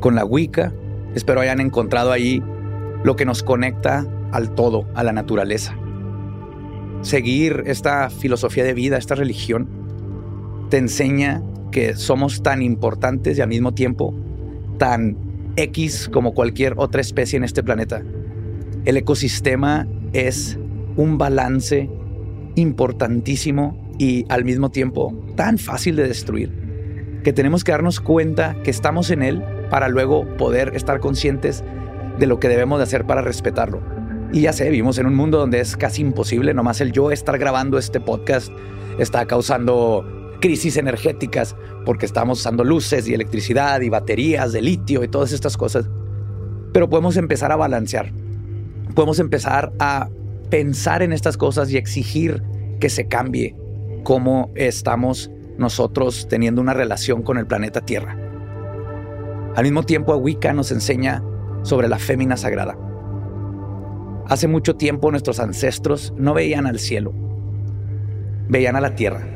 Con 0.00 0.14
la 0.14 0.24
Wicca, 0.24 0.72
espero 1.14 1.40
hayan 1.40 1.60
encontrado 1.60 2.12
ahí 2.12 2.42
lo 3.02 3.16
que 3.16 3.24
nos 3.24 3.42
conecta 3.42 4.06
al 4.32 4.54
todo, 4.54 4.86
a 4.94 5.02
la 5.02 5.12
naturaleza. 5.12 5.76
Seguir 7.02 7.64
esta 7.66 8.10
filosofía 8.10 8.64
de 8.64 8.74
vida, 8.74 8.96
esta 8.96 9.14
religión, 9.14 9.68
te 10.68 10.78
enseña 10.78 11.42
que 11.70 11.96
somos 11.96 12.42
tan 12.42 12.62
importantes 12.62 13.38
y 13.38 13.40
al 13.40 13.48
mismo 13.48 13.72
tiempo 13.72 14.14
tan 14.78 15.16
X 15.56 16.08
como 16.12 16.32
cualquier 16.32 16.74
otra 16.76 17.00
especie 17.00 17.36
en 17.36 17.44
este 17.44 17.62
planeta. 17.62 18.02
El 18.84 18.96
ecosistema 18.96 19.86
es 20.12 20.58
un 20.96 21.18
balance 21.18 21.88
importantísimo 22.54 23.89
y 24.00 24.24
al 24.30 24.46
mismo 24.46 24.70
tiempo 24.70 25.12
tan 25.36 25.58
fácil 25.58 25.94
de 25.94 26.08
destruir 26.08 26.50
que 27.22 27.34
tenemos 27.34 27.64
que 27.64 27.72
darnos 27.72 28.00
cuenta 28.00 28.56
que 28.64 28.70
estamos 28.70 29.10
en 29.10 29.22
él 29.22 29.44
para 29.68 29.90
luego 29.90 30.26
poder 30.38 30.74
estar 30.74 31.00
conscientes 31.00 31.62
de 32.18 32.26
lo 32.26 32.40
que 32.40 32.48
debemos 32.48 32.78
de 32.78 32.84
hacer 32.84 33.06
para 33.06 33.20
respetarlo. 33.20 33.82
Y 34.32 34.40
ya 34.40 34.54
sé, 34.54 34.70
vivimos 34.70 34.96
en 34.96 35.04
un 35.04 35.14
mundo 35.14 35.36
donde 35.36 35.60
es 35.60 35.76
casi 35.76 36.00
imposible, 36.00 36.54
nomás 36.54 36.80
el 36.80 36.92
yo 36.92 37.10
estar 37.10 37.36
grabando 37.36 37.76
este 37.76 38.00
podcast 38.00 38.50
está 38.98 39.26
causando 39.26 40.32
crisis 40.40 40.78
energéticas 40.78 41.54
porque 41.84 42.06
estamos 42.06 42.40
usando 42.40 42.64
luces 42.64 43.06
y 43.06 43.12
electricidad 43.12 43.82
y 43.82 43.90
baterías 43.90 44.52
de 44.54 44.62
litio 44.62 45.04
y 45.04 45.08
todas 45.08 45.32
estas 45.32 45.58
cosas. 45.58 45.90
Pero 46.72 46.88
podemos 46.88 47.18
empezar 47.18 47.52
a 47.52 47.56
balancear. 47.56 48.14
Podemos 48.94 49.18
empezar 49.18 49.74
a 49.78 50.08
pensar 50.48 51.02
en 51.02 51.12
estas 51.12 51.36
cosas 51.36 51.70
y 51.70 51.76
exigir 51.76 52.42
que 52.80 52.88
se 52.88 53.06
cambie 53.06 53.59
cómo 54.02 54.50
estamos 54.54 55.30
nosotros 55.58 56.26
teniendo 56.28 56.60
una 56.60 56.74
relación 56.74 57.22
con 57.22 57.38
el 57.38 57.46
planeta 57.46 57.80
Tierra. 57.80 58.16
Al 59.56 59.64
mismo 59.64 59.82
tiempo, 59.82 60.14
Wicca 60.16 60.52
nos 60.52 60.70
enseña 60.70 61.22
sobre 61.62 61.88
la 61.88 61.98
fémina 61.98 62.36
sagrada. 62.36 62.76
Hace 64.26 64.46
mucho 64.46 64.76
tiempo 64.76 65.10
nuestros 65.10 65.40
ancestros 65.40 66.14
no 66.16 66.34
veían 66.34 66.66
al 66.66 66.78
cielo, 66.78 67.12
veían 68.48 68.76
a 68.76 68.80
la 68.80 68.94
tierra. 68.94 69.26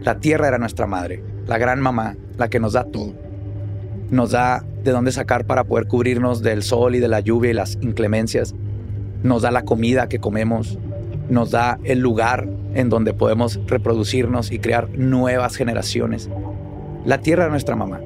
La 0.00 0.18
tierra 0.18 0.48
era 0.48 0.58
nuestra 0.58 0.86
madre, 0.86 1.22
la 1.46 1.58
gran 1.58 1.80
mamá, 1.80 2.16
la 2.36 2.48
que 2.48 2.60
nos 2.60 2.72
da 2.72 2.84
todo. 2.84 3.14
Nos 4.10 4.32
da 4.32 4.64
de 4.82 4.90
dónde 4.90 5.12
sacar 5.12 5.46
para 5.46 5.64
poder 5.64 5.86
cubrirnos 5.86 6.42
del 6.42 6.62
sol 6.62 6.94
y 6.96 6.98
de 6.98 7.08
la 7.08 7.20
lluvia 7.20 7.50
y 7.50 7.54
las 7.54 7.78
inclemencias. 7.80 8.54
Nos 9.22 9.42
da 9.42 9.50
la 9.50 9.64
comida 9.64 10.08
que 10.08 10.18
comemos, 10.18 10.78
nos 11.28 11.50
da 11.50 11.78
el 11.84 12.00
lugar 12.00 12.48
en 12.74 12.88
donde 12.88 13.14
podemos 13.14 13.60
reproducirnos 13.66 14.50
y 14.50 14.58
crear 14.58 14.88
nuevas 14.90 15.56
generaciones. 15.56 16.30
La 17.04 17.18
tierra 17.18 17.44
es 17.44 17.50
nuestra 17.50 17.76
mamá. 17.76 18.00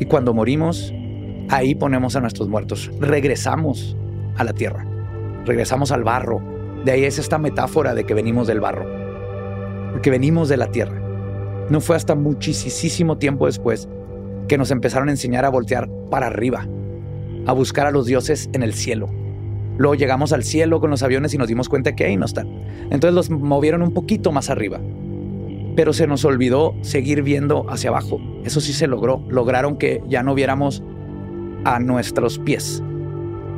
Y 0.00 0.04
cuando 0.06 0.34
morimos, 0.34 0.92
ahí 1.48 1.74
ponemos 1.74 2.16
a 2.16 2.20
nuestros 2.20 2.48
muertos. 2.48 2.90
Regresamos 3.00 3.96
a 4.36 4.44
la 4.44 4.52
tierra. 4.52 4.86
Regresamos 5.44 5.92
al 5.92 6.04
barro. 6.04 6.40
De 6.84 6.92
ahí 6.92 7.04
es 7.04 7.18
esta 7.18 7.38
metáfora 7.38 7.94
de 7.94 8.04
que 8.04 8.14
venimos 8.14 8.46
del 8.46 8.60
barro. 8.60 8.86
Porque 9.92 10.10
venimos 10.10 10.48
de 10.48 10.56
la 10.56 10.70
tierra. 10.70 11.00
No 11.70 11.80
fue 11.80 11.96
hasta 11.96 12.14
muchísimo 12.14 13.18
tiempo 13.18 13.46
después 13.46 13.88
que 14.46 14.56
nos 14.56 14.70
empezaron 14.70 15.08
a 15.08 15.12
enseñar 15.12 15.44
a 15.44 15.50
voltear 15.50 15.88
para 16.10 16.28
arriba, 16.28 16.66
a 17.46 17.52
buscar 17.52 17.86
a 17.86 17.90
los 17.90 18.06
dioses 18.06 18.48
en 18.52 18.62
el 18.62 18.72
cielo 18.72 19.10
Luego 19.78 19.94
llegamos 19.94 20.32
al 20.32 20.42
cielo 20.42 20.80
con 20.80 20.90
los 20.90 21.02
aviones 21.04 21.32
y 21.32 21.38
nos 21.38 21.48
dimos 21.48 21.68
cuenta 21.68 21.94
que 21.94 22.04
ahí 22.04 22.16
no 22.16 22.26
están. 22.26 22.48
Entonces 22.90 23.14
los 23.14 23.30
movieron 23.30 23.80
un 23.80 23.94
poquito 23.94 24.32
más 24.32 24.50
arriba. 24.50 24.80
Pero 25.76 25.92
se 25.92 26.08
nos 26.08 26.24
olvidó 26.24 26.74
seguir 26.82 27.22
viendo 27.22 27.64
hacia 27.70 27.90
abajo. 27.90 28.20
Eso 28.44 28.60
sí 28.60 28.72
se 28.72 28.88
logró. 28.88 29.24
Lograron 29.28 29.78
que 29.78 30.02
ya 30.08 30.24
no 30.24 30.34
viéramos 30.34 30.82
a 31.64 31.78
nuestros 31.78 32.40
pies 32.40 32.82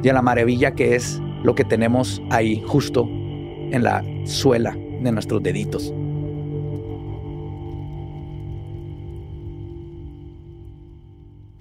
y 0.02 0.09
a 0.11 0.12
la 0.12 0.20
maravilla 0.20 0.72
que 0.72 0.94
es 0.94 1.20
lo 1.42 1.54
que 1.54 1.64
tenemos 1.64 2.22
ahí 2.30 2.62
justo 2.66 3.06
en 3.09 3.83
la 3.83 4.04
suela 4.24 4.76
de 5.02 5.12
nuestros 5.12 5.42
deditos. 5.42 5.94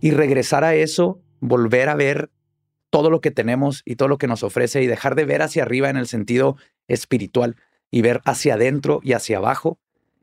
Y 0.01 0.11
regresar 0.11 0.63
a 0.63 0.75
eso, 0.75 1.21
volver 1.39 1.89
a 1.89 1.95
ver 1.95 2.29
todo 2.89 3.10
lo 3.10 3.21
que 3.21 3.32
tenemos 3.32 3.82
y 3.86 3.95
todo 3.95 4.08
lo 4.08 4.17
que 4.17 4.28
nos 4.28 4.43
ofrece 4.43 4.82
y 4.82 4.88
dejar 4.88 5.15
de 5.15 5.25
ver 5.25 5.41
hacia 5.41 5.63
arriba 5.63 5.89
en 5.89 5.97
el 5.97 6.08
sentido 6.08 6.58
espiritual 6.88 7.56
y 7.91 8.02
ver 8.02 8.21
hacia 8.25 8.56
adentro 8.56 8.99
y 9.04 9.13
hacia 9.13 9.38
abajo 9.38 9.80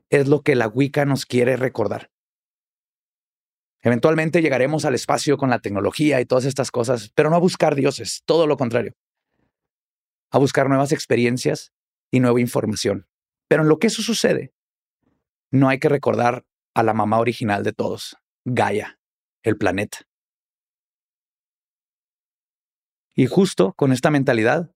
es 0.09 0.27
lo 0.27 0.41
que 0.41 0.55
la 0.55 0.67
Wicca 0.67 1.05
nos 1.05 1.25
quiere 1.25 1.57
recordar. 1.57 2.11
Eventualmente 3.81 4.41
llegaremos 4.41 4.85
al 4.85 4.95
espacio 4.95 5.37
con 5.37 5.49
la 5.49 5.59
tecnología 5.59 6.19
y 6.19 6.25
todas 6.25 6.45
estas 6.45 6.71
cosas, 6.71 7.11
pero 7.15 7.29
no 7.29 7.35
a 7.35 7.39
buscar 7.39 7.75
dioses, 7.75 8.23
todo 8.25 8.47
lo 8.47 8.57
contrario. 8.57 8.93
A 10.31 10.39
buscar 10.39 10.67
nuevas 10.67 10.91
experiencias 10.91 11.71
y 12.11 12.19
nueva 12.19 12.41
información. 12.41 13.07
Pero 13.47 13.63
en 13.63 13.69
lo 13.69 13.79
que 13.79 13.87
eso 13.87 14.01
sucede, 14.01 14.53
no 15.51 15.69
hay 15.69 15.79
que 15.79 15.89
recordar 15.89 16.45
a 16.73 16.83
la 16.83 16.93
mamá 16.93 17.19
original 17.19 17.63
de 17.63 17.73
todos, 17.73 18.17
Gaia, 18.45 18.99
el 19.43 19.57
planeta. 19.57 19.99
Y 23.17 23.25
justo 23.25 23.73
con 23.73 23.91
esta 23.91 24.11
mentalidad, 24.11 24.69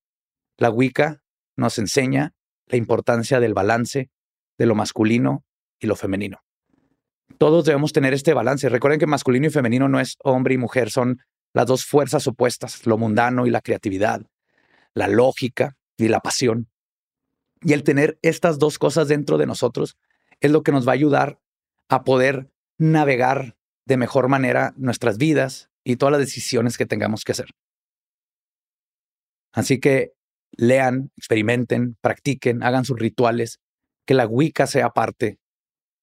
la 0.58 0.72
Wicca 0.72 1.22
nos 1.56 1.78
enseña 1.78 2.34
la 2.66 2.78
importancia 2.78 3.40
del 3.40 3.54
balance 3.54 4.10
de 4.58 4.66
lo 4.66 4.74
masculino 4.74 5.46
y 5.80 5.86
lo 5.86 5.96
femenino. 5.96 6.40
Todos 7.38 7.66
debemos 7.66 7.94
tener 7.94 8.16
este 8.16 8.34
balance. 8.34 8.68
Recuerden 8.68 9.00
que 9.00 9.06
masculino 9.06 9.46
y 9.46 9.52
femenino 9.52 9.88
no 9.88 10.00
es 10.00 10.18
hombre 10.24 10.56
y 10.56 10.58
mujer, 10.58 10.90
son 10.90 11.22
las 11.54 11.68
dos 11.68 11.86
fuerzas 11.86 12.26
opuestas, 12.26 12.88
lo 12.88 12.98
mundano 12.98 13.46
y 13.46 13.52
la 13.52 13.62
creatividad, 13.62 14.26
la 14.96 15.08
lógica 15.08 15.78
y 15.96 16.08
la 16.08 16.20
pasión. 16.20 16.68
Y 17.62 17.74
el 17.74 17.84
tener 17.84 18.18
estas 18.24 18.58
dos 18.58 18.80
cosas 18.80 19.08
dentro 19.08 19.38
de 19.38 19.46
nosotros 19.46 19.98
es 20.40 20.50
lo 20.50 20.64
que 20.64 20.72
nos 20.72 20.88
va 20.88 20.94
a 20.94 20.96
ayudar 20.96 21.40
a 21.90 22.04
poder 22.04 22.50
navegar 22.80 23.56
de 23.86 23.98
mejor 23.98 24.30
manera 24.30 24.74
nuestras 24.78 25.20
vidas 25.20 25.70
y 25.84 25.98
todas 25.98 26.14
las 26.14 26.22
decisiones 26.22 26.80
que 26.80 26.88
tengamos 26.88 27.24
que 27.24 27.34
hacer. 27.34 27.54
Así 29.54 29.80
que 29.80 30.14
lean, 30.52 31.12
experimenten, 31.18 31.98
practiquen, 32.02 32.64
hagan 32.64 32.86
sus 32.86 33.00
rituales, 33.00 33.60
que 34.06 34.14
la 34.14 34.28
Wicca 34.28 34.68
sea 34.68 34.92
parte 34.92 35.40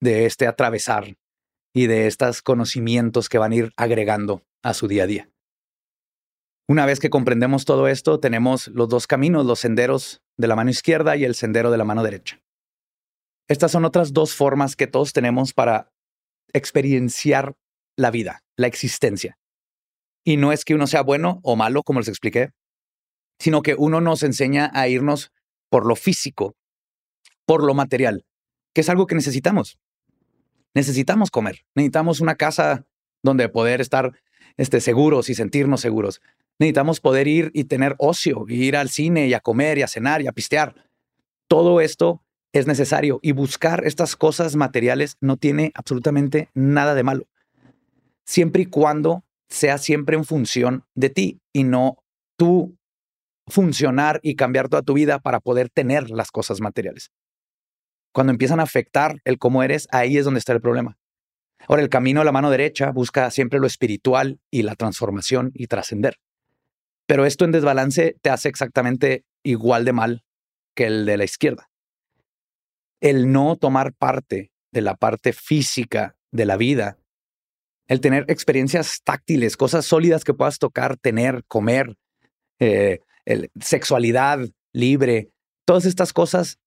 de 0.00 0.26
este 0.26 0.46
atravesar 0.46 1.16
y 1.74 1.87
de 1.87 2.06
estos 2.06 2.42
conocimientos 2.42 3.28
que 3.28 3.38
van 3.38 3.52
a 3.52 3.56
ir 3.56 3.72
agregando 3.76 4.42
a 4.62 4.74
su 4.74 4.88
día 4.88 5.04
a 5.04 5.06
día. 5.06 5.30
Una 6.68 6.84
vez 6.84 7.00
que 7.00 7.11
comprendemos 7.11 7.64
todo 7.64 7.88
esto, 7.88 8.20
tenemos 8.20 8.68
los 8.68 8.88
dos 8.88 9.06
caminos, 9.06 9.46
los 9.46 9.61
senderos 9.61 10.20
de 10.37 10.48
la 10.48 10.56
mano 10.56 10.70
izquierda 10.70 11.16
y 11.16 11.24
el 11.24 11.34
sendero 11.34 11.70
de 11.70 11.78
la 11.78 11.84
mano 11.84 12.02
derecha. 12.02 12.40
Estas 13.48 13.72
son 13.72 13.87
otras 13.87 14.12
dos 14.12 14.34
formas 14.34 14.76
que 14.76 14.87
todos 14.87 15.14
tenemos 15.14 15.54
para 15.54 15.90
experienciar 16.52 17.54
la 17.96 18.11
vida, 18.11 18.42
la 18.56 18.66
existencia. 18.66 19.38
Y 20.24 20.37
no 20.37 20.52
es 20.52 20.66
que 20.66 20.74
uno 20.74 20.87
sea 20.87 21.02
bueno 21.02 21.40
o 21.42 21.56
malo, 21.56 21.82
como 21.82 22.00
les 22.00 22.08
expliqué, 22.08 22.50
sino 23.38 23.62
que 23.62 23.74
uno 23.74 24.01
nos 24.01 24.22
enseña 24.22 24.70
a 24.74 24.88
irnos 24.88 25.33
por 25.70 25.87
lo 25.87 25.96
físico, 25.96 26.57
por 27.46 27.64
lo 27.64 27.74
material, 27.74 28.24
que 28.74 28.81
es 28.81 28.88
algo 28.88 29.07
que 29.07 29.14
necesitamos. 29.14 29.79
Necesitamos 30.74 31.31
comer, 31.31 31.64
necesitamos 31.74 32.20
una 32.20 32.37
casa 32.37 32.87
donde 33.22 33.48
poder 33.48 33.81
estar 33.81 34.12
este, 34.57 34.81
seguros 34.81 35.29
y 35.31 35.35
sentirnos 35.35 35.81
seguros. 35.81 36.20
Necesitamos 36.59 37.01
poder 37.01 37.29
ir 37.29 37.51
y 37.55 37.64
tener 37.64 37.94
ocio, 37.98 38.44
ir 38.48 38.77
al 38.77 38.88
cine 38.88 39.29
y 39.29 39.35
a 39.35 39.40
comer 39.40 39.79
y 39.79 39.83
a 39.83 39.88
cenar 39.88 40.22
y 40.22 40.27
a 40.27 40.33
pistear. 40.33 40.74
Todo 41.46 41.81
esto 41.81 42.22
es 42.53 42.66
necesario 42.66 43.20
y 43.22 43.33
buscar 43.33 43.87
estas 43.87 44.16
cosas 44.16 44.57
materiales 44.57 45.16
no 45.20 45.37
tiene 45.37 45.72
absolutamente 45.74 46.51
nada 46.55 46.94
de 46.94 47.03
malo. 47.03 47.29
Siempre 48.24 48.62
y 48.62 48.66
cuando 48.66 49.24
sea 49.48 49.79
siempre 49.79 50.16
en 50.16 50.24
función 50.24 50.85
de 50.94 51.11
ti 51.11 51.40
y 51.53 51.64
no 51.64 52.03
tú 52.37 52.77
funcionar 53.48 54.20
y 54.22 54.37
cambiar 54.37 54.68
toda 54.68 54.82
tu 54.82 54.94
vida 54.94 55.18
para 55.18 55.40
poder 55.40 55.70
tener 55.70 56.11
las 56.11 56.30
cosas 56.30 56.61
materiales. 56.61 57.11
Cuando 58.12 58.32
empiezan 58.32 58.61
a 58.61 58.64
afectar 58.64 59.20
el 59.24 59.38
cómo 59.38 59.62
eres, 59.62 59.87
ahí 59.90 60.16
es 60.16 60.24
donde 60.24 60.38
está 60.38 60.52
el 60.52 60.61
problema. 60.61 60.98
Ahora, 61.66 61.82
el 61.82 61.88
camino 61.88 62.20
de 62.20 62.24
la 62.24 62.32
mano 62.32 62.50
derecha 62.50 62.90
busca 62.90 63.30
siempre 63.30 63.58
lo 63.58 63.66
espiritual 63.66 64.40
y 64.50 64.62
la 64.62 64.74
transformación 64.74 65.50
y 65.54 65.66
trascender. 65.66 66.18
Pero 67.06 67.24
esto 67.24 67.44
en 67.44 67.52
desbalance 67.52 68.16
te 68.20 68.30
hace 68.30 68.48
exactamente 68.48 69.24
igual 69.42 69.84
de 69.84 69.92
mal 69.92 70.24
que 70.74 70.87
el 70.87 71.06
de 71.06 71.16
la 71.16 71.24
izquierda. 71.24 71.70
El 73.00 73.32
no 73.32 73.56
tomar 73.56 73.94
parte 73.94 74.52
de 74.72 74.80
la 74.82 74.94
parte 74.94 75.32
física 75.32 76.16
de 76.30 76.44
la 76.44 76.56
vida, 76.56 76.98
el 77.87 78.00
tener 78.00 78.24
experiencias 78.28 79.00
táctiles, 79.02 79.56
cosas 79.56 79.87
sólidas 79.87 80.24
que 80.24 80.34
puedas 80.34 80.58
tocar, 80.58 80.96
tener, 80.98 81.44
comer, 81.46 81.96
eh, 82.58 83.00
sexualidad 83.60 84.40
libre, 84.72 85.30
todas 85.64 85.84
estas 85.84 86.12
cosas 86.12 86.58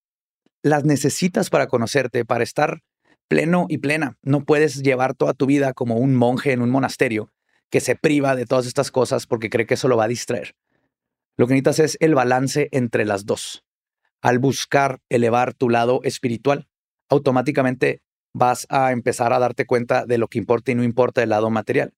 las 0.64 0.86
necesitas 0.86 1.50
para 1.50 1.68
conocerte, 1.68 2.26
para 2.26 2.44
estar 2.44 2.82
pleno 3.28 3.66
y 3.70 3.80
plena. 3.80 4.18
No 4.22 4.44
puedes 4.44 4.84
llevar 4.84 5.16
toda 5.16 5.34
tu 5.34 5.46
vida 5.46 5.74
como 5.74 5.96
un 5.96 6.16
monje 6.16 6.52
en 6.52 6.62
un 6.62 6.70
monasterio 6.70 7.32
que 7.70 7.80
se 7.80 7.96
priva 7.96 8.36
de 8.36 8.46
todas 8.46 8.68
estas 8.68 8.92
cosas 8.92 9.26
porque 9.26 9.50
cree 9.50 9.66
que 9.66 9.76
eso 9.76 9.88
lo 9.88 9.98
va 9.98 10.04
a 10.04 10.10
distraer. 10.10 10.56
Lo 11.38 11.48
que 11.48 11.54
necesitas 11.54 11.80
es 11.80 11.98
el 12.02 12.14
balance 12.14 12.68
entre 12.72 13.06
las 13.06 13.26
dos. 13.26 13.64
Al 14.22 14.38
buscar 14.38 15.00
elevar 15.10 15.54
tu 15.54 15.70
lado 15.70 16.02
espiritual, 16.04 16.68
automáticamente 17.10 18.02
vas 18.34 18.68
a 18.70 18.92
empezar 18.92 19.34
a 19.34 19.40
darte 19.40 19.66
cuenta 19.66 20.06
de 20.06 20.18
lo 20.18 20.28
que 20.28 20.38
importa 20.38 20.72
y 20.72 20.76
no 20.76 20.84
importa 20.84 21.24
el 21.24 21.30
lado 21.30 21.50
material. 21.50 21.94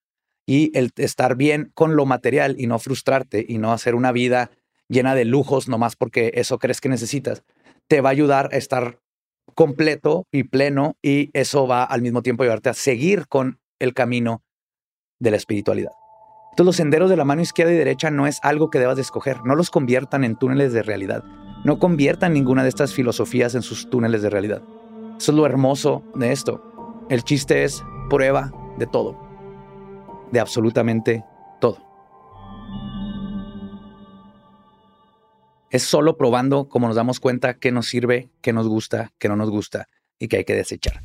Y 0.46 0.78
el 0.78 0.92
estar 0.98 1.36
bien 1.36 1.72
con 1.74 1.96
lo 1.96 2.06
material 2.06 2.56
y 2.58 2.68
no 2.68 2.80
frustrarte 2.80 3.46
y 3.48 3.58
no 3.58 3.72
hacer 3.72 3.96
una 3.96 4.12
vida 4.12 4.52
llena 4.90 5.16
de 5.16 5.26
lujos 5.26 5.68
nomás 5.68 5.96
porque 5.96 6.32
eso 6.36 6.60
crees 6.60 6.82
que 6.82 6.90
necesitas, 6.90 7.44
te 7.88 8.02
va 8.02 8.10
a 8.10 8.12
ayudar 8.12 8.50
a 8.52 8.58
estar 8.58 9.00
completo 9.56 10.28
y 10.32 10.44
pleno 10.44 10.98
y 11.02 11.30
eso 11.34 11.68
va 11.68 11.84
al 11.84 12.02
mismo 12.02 12.22
tiempo 12.22 12.44
a 12.44 12.46
ayudarte 12.46 12.70
a 12.70 12.74
seguir 12.74 13.28
con 13.28 13.60
el 13.80 13.94
camino 13.94 14.44
de 15.20 15.32
la 15.32 15.38
espiritualidad. 15.38 15.92
Entonces 16.52 16.66
los 16.66 16.76
senderos 16.76 17.10
de 17.10 17.18
la 17.18 17.26
mano 17.26 17.42
izquierda 17.42 17.74
y 17.74 17.78
derecha 17.78 18.12
no 18.12 18.28
es 18.28 18.40
algo 18.44 18.70
que 18.70 18.80
debas 18.80 18.96
de 18.96 19.02
escoger, 19.02 19.44
no 19.44 19.56
los 19.56 19.72
conviertan 19.72 20.24
en 20.24 20.36
túneles 20.36 20.72
de 20.72 20.84
realidad, 20.84 21.24
no 21.64 21.80
conviertan 21.80 22.34
ninguna 22.34 22.64
de 22.64 22.70
estas 22.70 22.94
filosofías 22.94 23.56
en 23.56 23.64
sus 23.64 23.90
túneles 23.90 24.22
de 24.22 24.30
realidad. 24.30 24.62
Eso 25.18 25.32
es 25.32 25.36
lo 25.38 25.46
hermoso 25.46 26.04
de 26.16 26.32
esto. 26.32 27.06
El 27.10 27.24
chiste 27.24 27.64
es 27.64 27.84
prueba 28.10 28.52
de 28.78 28.86
todo, 28.86 29.18
de 30.34 30.40
absolutamente 30.40 31.24
todo. 31.62 31.78
Es 35.70 35.84
solo 35.84 36.18
probando 36.18 36.68
como 36.68 36.88
nos 36.88 36.96
damos 36.96 37.20
cuenta 37.20 37.54
qué 37.54 37.72
nos 37.72 37.88
sirve, 37.88 38.32
qué 38.42 38.52
nos 38.52 38.68
gusta, 38.68 39.14
qué 39.20 39.30
no 39.30 39.36
nos 39.36 39.52
gusta 39.52 39.90
y 40.18 40.28
qué 40.28 40.38
hay 40.38 40.44
que 40.44 40.56
desechar. 40.56 41.04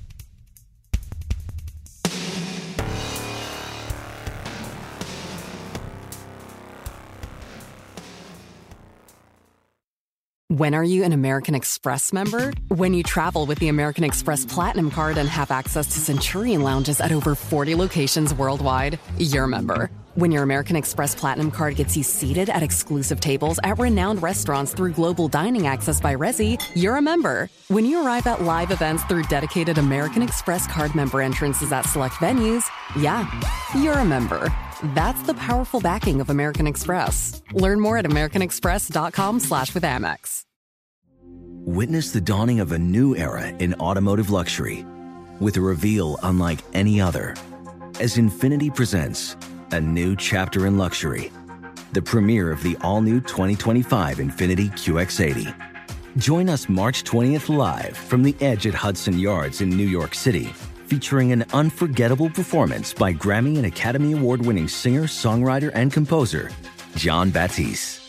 When 10.58 10.74
are 10.74 10.82
you 10.82 11.04
an 11.04 11.12
American 11.12 11.54
Express 11.54 12.12
member? 12.12 12.52
When 12.66 12.92
you 12.92 13.04
travel 13.04 13.46
with 13.46 13.60
the 13.60 13.68
American 13.68 14.02
Express 14.02 14.44
Platinum 14.44 14.90
Card 14.90 15.16
and 15.16 15.28
have 15.28 15.52
access 15.52 15.86
to 15.86 16.00
Centurion 16.00 16.62
lounges 16.62 17.00
at 17.00 17.12
over 17.12 17.36
40 17.36 17.76
locations 17.76 18.34
worldwide, 18.34 18.98
you're 19.18 19.44
a 19.44 19.48
member. 19.48 19.88
When 20.16 20.32
your 20.32 20.42
American 20.42 20.74
Express 20.74 21.14
Platinum 21.14 21.52
Card 21.52 21.76
gets 21.76 21.96
you 21.96 22.02
seated 22.02 22.50
at 22.50 22.64
exclusive 22.64 23.20
tables 23.20 23.60
at 23.62 23.78
renowned 23.78 24.20
restaurants 24.20 24.74
through 24.74 24.94
global 24.94 25.28
dining 25.28 25.68
access 25.68 26.00
by 26.00 26.16
Resi, 26.16 26.60
you're 26.74 26.96
a 26.96 27.02
member. 27.02 27.48
When 27.68 27.86
you 27.86 28.04
arrive 28.04 28.26
at 28.26 28.42
live 28.42 28.72
events 28.72 29.04
through 29.04 29.30
dedicated 29.30 29.78
American 29.78 30.22
Express 30.22 30.66
Card 30.66 30.96
member 30.96 31.20
entrances 31.22 31.70
at 31.70 31.82
select 31.82 32.16
venues, 32.16 32.64
yeah, 33.00 33.30
you're 33.76 34.00
a 34.00 34.04
member. 34.04 34.52
That's 34.82 35.22
the 35.22 35.34
powerful 35.34 35.78
backing 35.78 36.20
of 36.20 36.30
American 36.30 36.66
Express. 36.66 37.42
Learn 37.52 37.78
more 37.78 37.96
at 37.96 38.06
americanexpress.com 38.06 39.38
slash 39.38 39.72
with 39.72 39.84
Amex. 39.84 40.47
Witness 41.68 42.12
the 42.12 42.20
dawning 42.22 42.60
of 42.60 42.72
a 42.72 42.78
new 42.78 43.14
era 43.14 43.48
in 43.58 43.74
automotive 43.74 44.30
luxury 44.30 44.86
with 45.38 45.58
a 45.58 45.60
reveal 45.60 46.18
unlike 46.22 46.60
any 46.72 46.98
other 46.98 47.34
as 48.00 48.16
Infinity 48.16 48.70
presents 48.70 49.36
a 49.72 49.78
new 49.78 50.16
chapter 50.16 50.66
in 50.66 50.78
luxury, 50.78 51.30
the 51.92 52.00
premiere 52.00 52.50
of 52.50 52.62
the 52.62 52.74
all-new 52.80 53.20
2025 53.20 54.18
Infinity 54.18 54.70
QX80. 54.70 55.54
Join 56.16 56.48
us 56.48 56.70
March 56.70 57.04
20th 57.04 57.54
live 57.54 57.98
from 57.98 58.22
the 58.22 58.34
edge 58.40 58.66
at 58.66 58.72
Hudson 58.72 59.18
Yards 59.18 59.60
in 59.60 59.68
New 59.68 59.86
York 59.86 60.14
City 60.14 60.46
featuring 60.86 61.32
an 61.32 61.44
unforgettable 61.52 62.30
performance 62.30 62.94
by 62.94 63.12
Grammy 63.12 63.58
and 63.58 63.66
Academy 63.66 64.14
Award 64.14 64.40
winning 64.40 64.68
singer, 64.68 65.02
songwriter, 65.02 65.70
and 65.74 65.92
composer, 65.92 66.50
John 66.96 67.28
Batiste. 67.28 68.07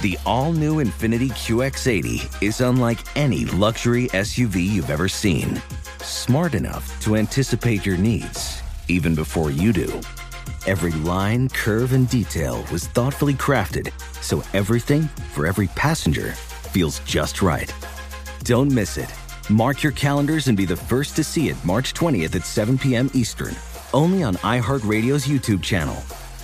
The 0.00 0.16
all 0.24 0.52
new 0.52 0.76
Infiniti 0.76 1.30
QX80 1.30 2.40
is 2.40 2.60
unlike 2.60 3.00
any 3.16 3.46
luxury 3.46 4.06
SUV 4.08 4.64
you've 4.64 4.90
ever 4.90 5.08
seen. 5.08 5.60
Smart 6.02 6.54
enough 6.54 7.00
to 7.00 7.16
anticipate 7.16 7.84
your 7.84 7.96
needs, 7.96 8.62
even 8.86 9.16
before 9.16 9.50
you 9.50 9.72
do. 9.72 10.00
Every 10.68 10.92
line, 10.92 11.48
curve, 11.48 11.94
and 11.94 12.08
detail 12.08 12.64
was 12.70 12.86
thoughtfully 12.86 13.34
crafted 13.34 13.90
so 14.22 14.44
everything 14.54 15.02
for 15.32 15.48
every 15.48 15.66
passenger 15.68 16.32
feels 16.32 17.00
just 17.00 17.42
right. 17.42 17.74
Don't 18.44 18.70
miss 18.70 18.98
it. 18.98 19.12
Mark 19.50 19.82
your 19.82 19.92
calendars 19.92 20.46
and 20.46 20.56
be 20.56 20.64
the 20.64 20.76
first 20.76 21.16
to 21.16 21.24
see 21.24 21.48
it 21.48 21.56
March 21.64 21.92
20th 21.94 22.36
at 22.36 22.44
7 22.44 22.78
p.m. 22.78 23.10
Eastern, 23.14 23.56
only 23.92 24.22
on 24.22 24.36
iHeartRadio's 24.36 25.26
YouTube 25.26 25.62
channel. 25.62 25.96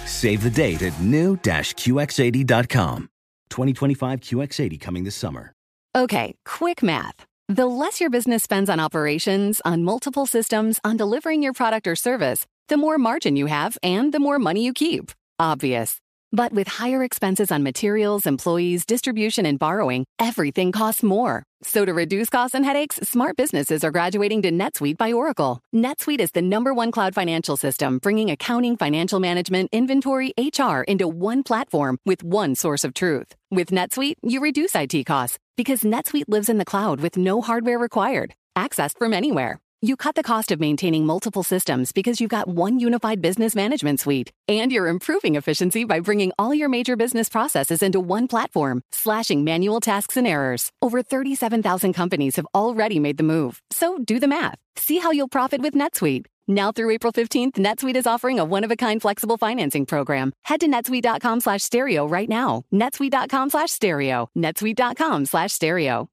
Save 0.07 0.43
the 0.43 0.51
date 0.51 0.83
at 0.83 1.01
new-QX80.com. 1.01 3.09
2025 3.51 4.21
QX80 4.21 4.81
coming 4.81 5.05
this 5.05 5.17
summer. 5.17 5.53
Okay, 5.97 6.35
quick 6.45 6.83
math. 6.83 7.25
The 7.49 7.67
less 7.67 8.01
your 8.01 8.11
business 8.11 8.43
spends 8.43 8.71
on 8.71 8.81
operations, 8.81 9.61
on 9.65 9.85
multiple 9.85 10.27
systems, 10.27 10.81
on 10.83 10.97
delivering 10.97 11.43
your 11.43 11.53
product 11.53 11.87
or 11.87 11.95
service, 11.95 12.47
the 12.69 12.77
more 12.77 12.99
margin 12.99 13.37
you 13.37 13.47
have 13.47 13.77
and 13.83 14.13
the 14.13 14.21
more 14.21 14.39
money 14.39 14.65
you 14.65 14.73
keep. 14.73 15.13
Obvious. 15.39 16.01
But 16.35 16.53
with 16.53 16.66
higher 16.66 17.05
expenses 17.05 17.53
on 17.53 17.62
materials, 17.62 18.26
employees, 18.26 18.85
distribution, 18.85 19.47
and 19.47 19.57
borrowing, 19.57 20.05
everything 20.18 20.72
costs 20.72 21.05
more. 21.05 21.45
So 21.62 21.85
to 21.85 21.95
reduce 21.95 22.28
costs 22.28 22.57
and 22.57 22.64
headaches, 22.64 22.97
smart 23.05 23.37
businesses 23.37 23.85
are 23.85 23.93
graduating 23.93 24.43
to 24.43 24.51
NetSuite 24.51 24.97
by 24.97 25.12
Oracle. 25.12 25.61
NetSuite 25.72 26.18
is 26.18 26.32
the 26.32 26.43
number 26.43 26.74
one 26.74 26.91
cloud 26.91 27.14
financial 27.14 27.57
system, 27.57 27.99
bringing 27.99 28.32
accounting, 28.32 28.76
financial 28.76 29.20
management, 29.20 29.68
inventory, 29.70 30.32
HR 30.37 30.80
into 30.89 31.07
one 31.07 31.45
platform 31.45 31.99
with 32.05 32.24
one 32.24 32.57
source 32.57 32.82
of 32.82 32.95
truth. 32.95 33.37
With 33.53 33.70
NetSuite, 33.70 34.16
you 34.24 34.41
reduce 34.41 34.74
IT 34.74 35.07
costs 35.07 35.39
because 35.57 35.82
NetSuite 35.82 36.24
lives 36.26 36.49
in 36.49 36.59
the 36.59 36.64
cloud 36.64 37.01
with 37.01 37.16
no 37.16 37.43
hardware 37.43 37.78
required, 37.78 38.35
accessed 38.59 38.99
from 38.99 39.14
anywhere. 39.14 39.61
You 39.85 39.97
cut 39.97 40.14
the 40.14 40.22
cost 40.22 40.51
of 40.51 40.61
maintaining 40.61 41.05
multiple 41.05 41.43
systems 41.43 41.93
because 41.93 42.18
you've 42.18 42.30
got 42.30 42.49
one 42.49 42.80
unified 42.80 43.20
business 43.20 43.55
management 43.55 44.01
suite. 44.01 44.32
And 44.49 44.72
you're 44.72 44.89
improving 44.89 45.35
efficiency 45.35 45.85
by 45.85 46.01
bringing 46.01 46.32
all 46.39 46.55
your 46.55 46.70
major 46.70 46.97
business 46.97 47.28
processes 47.28 47.82
into 47.82 48.01
one 48.01 48.26
platform, 48.26 48.80
slashing 48.93 49.45
manual 49.45 49.80
tasks 49.80 50.16
and 50.16 50.26
errors. 50.26 50.70
Over 50.80 51.03
37,000 51.03 51.93
companies 51.93 52.37
have 52.37 52.47
already 52.55 52.99
made 52.99 53.18
the 53.18 53.24
move. 53.24 53.61
So 53.72 53.99
do 53.99 54.18
the 54.18 54.26
math. 54.26 54.57
See 54.76 54.97
how 55.01 55.11
you'll 55.11 55.28
profit 55.28 55.61
with 55.61 55.74
NetSuite. 55.74 56.24
Now 56.49 56.72
through 56.72 56.89
April 56.89 57.12
15th, 57.12 57.59
NetSuite 57.59 57.97
is 57.97 58.07
offering 58.07 58.39
a 58.39 58.45
one-of-a-kind 58.47 59.03
flexible 59.03 59.37
financing 59.37 59.85
program. 59.85 60.32
Head 60.45 60.61
to 60.61 60.66
netsuite.com 60.66 61.41
slash 61.41 61.62
stereo 61.62 62.09
right 62.09 62.28
now. 62.30 62.62
netsuite.com 62.72 63.51
slash 63.51 63.70
stereo. 63.70 64.30
netsuite.com 64.35 65.26
slash 65.26 65.53
stereo. 65.53 66.09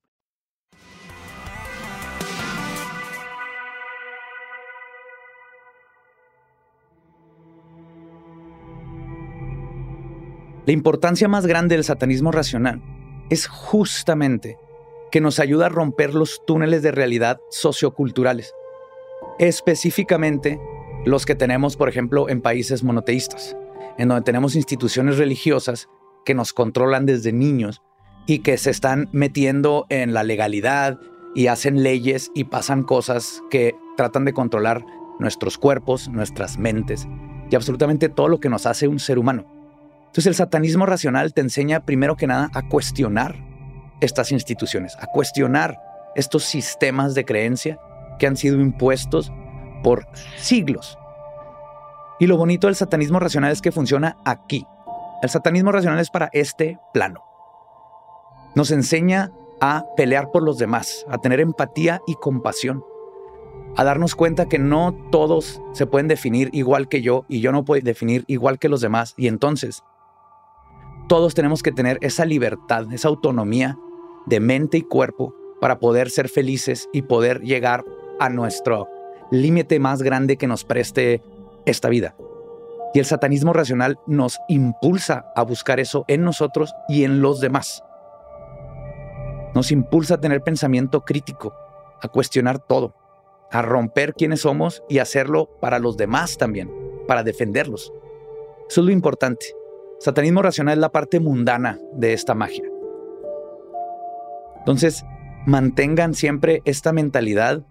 La 10.71 10.73
importancia 10.73 11.27
más 11.27 11.47
grande 11.47 11.75
del 11.75 11.83
satanismo 11.83 12.31
racional 12.31 12.81
es 13.29 13.45
justamente 13.45 14.57
que 15.11 15.19
nos 15.19 15.39
ayuda 15.39 15.65
a 15.65 15.69
romper 15.69 16.13
los 16.13 16.45
túneles 16.47 16.81
de 16.81 16.91
realidad 16.91 17.41
socioculturales, 17.49 18.53
específicamente 19.37 20.61
los 21.03 21.25
que 21.25 21.35
tenemos, 21.35 21.75
por 21.75 21.89
ejemplo, 21.89 22.29
en 22.29 22.39
países 22.39 22.85
monoteístas, 22.85 23.57
en 23.97 24.07
donde 24.07 24.23
tenemos 24.23 24.55
instituciones 24.55 25.17
religiosas 25.17 25.89
que 26.23 26.35
nos 26.35 26.53
controlan 26.53 27.05
desde 27.05 27.33
niños 27.33 27.81
y 28.25 28.39
que 28.39 28.57
se 28.57 28.69
están 28.69 29.09
metiendo 29.11 29.87
en 29.89 30.13
la 30.13 30.23
legalidad 30.23 31.01
y 31.35 31.47
hacen 31.47 31.83
leyes 31.83 32.31
y 32.33 32.45
pasan 32.45 32.83
cosas 32.83 33.43
que 33.49 33.75
tratan 33.97 34.23
de 34.23 34.31
controlar 34.31 34.85
nuestros 35.19 35.57
cuerpos, 35.57 36.07
nuestras 36.07 36.57
mentes 36.57 37.09
y 37.49 37.57
absolutamente 37.57 38.07
todo 38.07 38.29
lo 38.29 38.39
que 38.39 38.47
nos 38.47 38.65
hace 38.65 38.87
un 38.87 38.99
ser 38.99 39.19
humano. 39.19 39.60
Entonces 40.11 40.27
el 40.27 40.35
satanismo 40.35 40.85
racional 40.85 41.33
te 41.33 41.39
enseña 41.39 41.85
primero 41.85 42.17
que 42.17 42.27
nada 42.27 42.51
a 42.53 42.67
cuestionar 42.67 43.33
estas 44.01 44.33
instituciones, 44.33 44.97
a 44.99 45.07
cuestionar 45.07 45.79
estos 46.15 46.43
sistemas 46.43 47.15
de 47.15 47.23
creencia 47.23 47.79
que 48.19 48.27
han 48.27 48.35
sido 48.35 48.59
impuestos 48.59 49.31
por 49.81 50.05
siglos. 50.35 50.97
Y 52.19 52.27
lo 52.27 52.35
bonito 52.35 52.67
del 52.67 52.75
satanismo 52.75 53.21
racional 53.21 53.53
es 53.53 53.61
que 53.61 53.71
funciona 53.71 54.17
aquí. 54.25 54.67
El 55.21 55.29
satanismo 55.29 55.71
racional 55.71 55.99
es 55.99 56.09
para 56.09 56.29
este 56.33 56.77
plano. 56.93 57.23
Nos 58.53 58.71
enseña 58.71 59.31
a 59.61 59.85
pelear 59.95 60.29
por 60.29 60.43
los 60.43 60.57
demás, 60.57 61.05
a 61.07 61.19
tener 61.19 61.39
empatía 61.39 62.01
y 62.05 62.15
compasión, 62.15 62.83
a 63.77 63.85
darnos 63.85 64.15
cuenta 64.15 64.49
que 64.49 64.59
no 64.59 64.93
todos 65.09 65.61
se 65.71 65.85
pueden 65.85 66.09
definir 66.09 66.49
igual 66.51 66.89
que 66.89 67.01
yo 67.01 67.23
y 67.29 67.39
yo 67.39 67.53
no 67.53 67.63
puedo 67.63 67.81
definir 67.81 68.25
igual 68.27 68.59
que 68.59 68.67
los 68.67 68.81
demás. 68.81 69.13
Y 69.15 69.27
entonces 69.27 69.85
todos 71.07 71.33
tenemos 71.33 71.63
que 71.63 71.71
tener 71.71 71.97
esa 72.01 72.25
libertad, 72.25 72.91
esa 72.93 73.07
autonomía 73.07 73.77
de 74.25 74.39
mente 74.39 74.77
y 74.77 74.81
cuerpo 74.81 75.35
para 75.59 75.79
poder 75.79 76.09
ser 76.09 76.29
felices 76.29 76.89
y 76.93 77.03
poder 77.03 77.41
llegar 77.41 77.83
a 78.19 78.29
nuestro 78.29 78.87
límite 79.31 79.79
más 79.79 80.01
grande 80.01 80.37
que 80.37 80.47
nos 80.47 80.63
preste 80.63 81.21
esta 81.65 81.89
vida. 81.89 82.15
Y 82.93 82.99
el 82.99 83.05
satanismo 83.05 83.53
racional 83.53 83.99
nos 84.05 84.39
impulsa 84.49 85.31
a 85.35 85.43
buscar 85.43 85.79
eso 85.79 86.03
en 86.07 86.23
nosotros 86.23 86.73
y 86.89 87.03
en 87.03 87.21
los 87.21 87.39
demás. 87.39 87.83
Nos 89.55 89.71
impulsa 89.71 90.15
a 90.15 90.21
tener 90.21 90.41
pensamiento 90.41 91.01
crítico, 91.01 91.53
a 92.01 92.07
cuestionar 92.07 92.59
todo, 92.59 92.95
a 93.51 93.61
romper 93.61 94.13
quiénes 94.13 94.41
somos 94.41 94.83
y 94.89 94.99
hacerlo 94.99 95.49
para 95.61 95.79
los 95.79 95.95
demás 95.95 96.37
también, 96.37 96.71
para 97.07 97.23
defenderlos. 97.23 97.93
Eso 98.69 98.81
es 98.81 98.85
lo 98.85 98.91
importante. 98.91 99.45
Satanismo 100.01 100.41
racional 100.41 100.79
es 100.79 100.79
la 100.79 100.91
parte 100.91 101.19
mundana 101.19 101.77
de 101.93 102.13
esta 102.13 102.33
magia. 102.33 102.63
Entonces, 104.57 105.05
mantengan 105.45 106.15
siempre 106.15 106.63
esta 106.65 106.91
mentalidad 106.91 107.63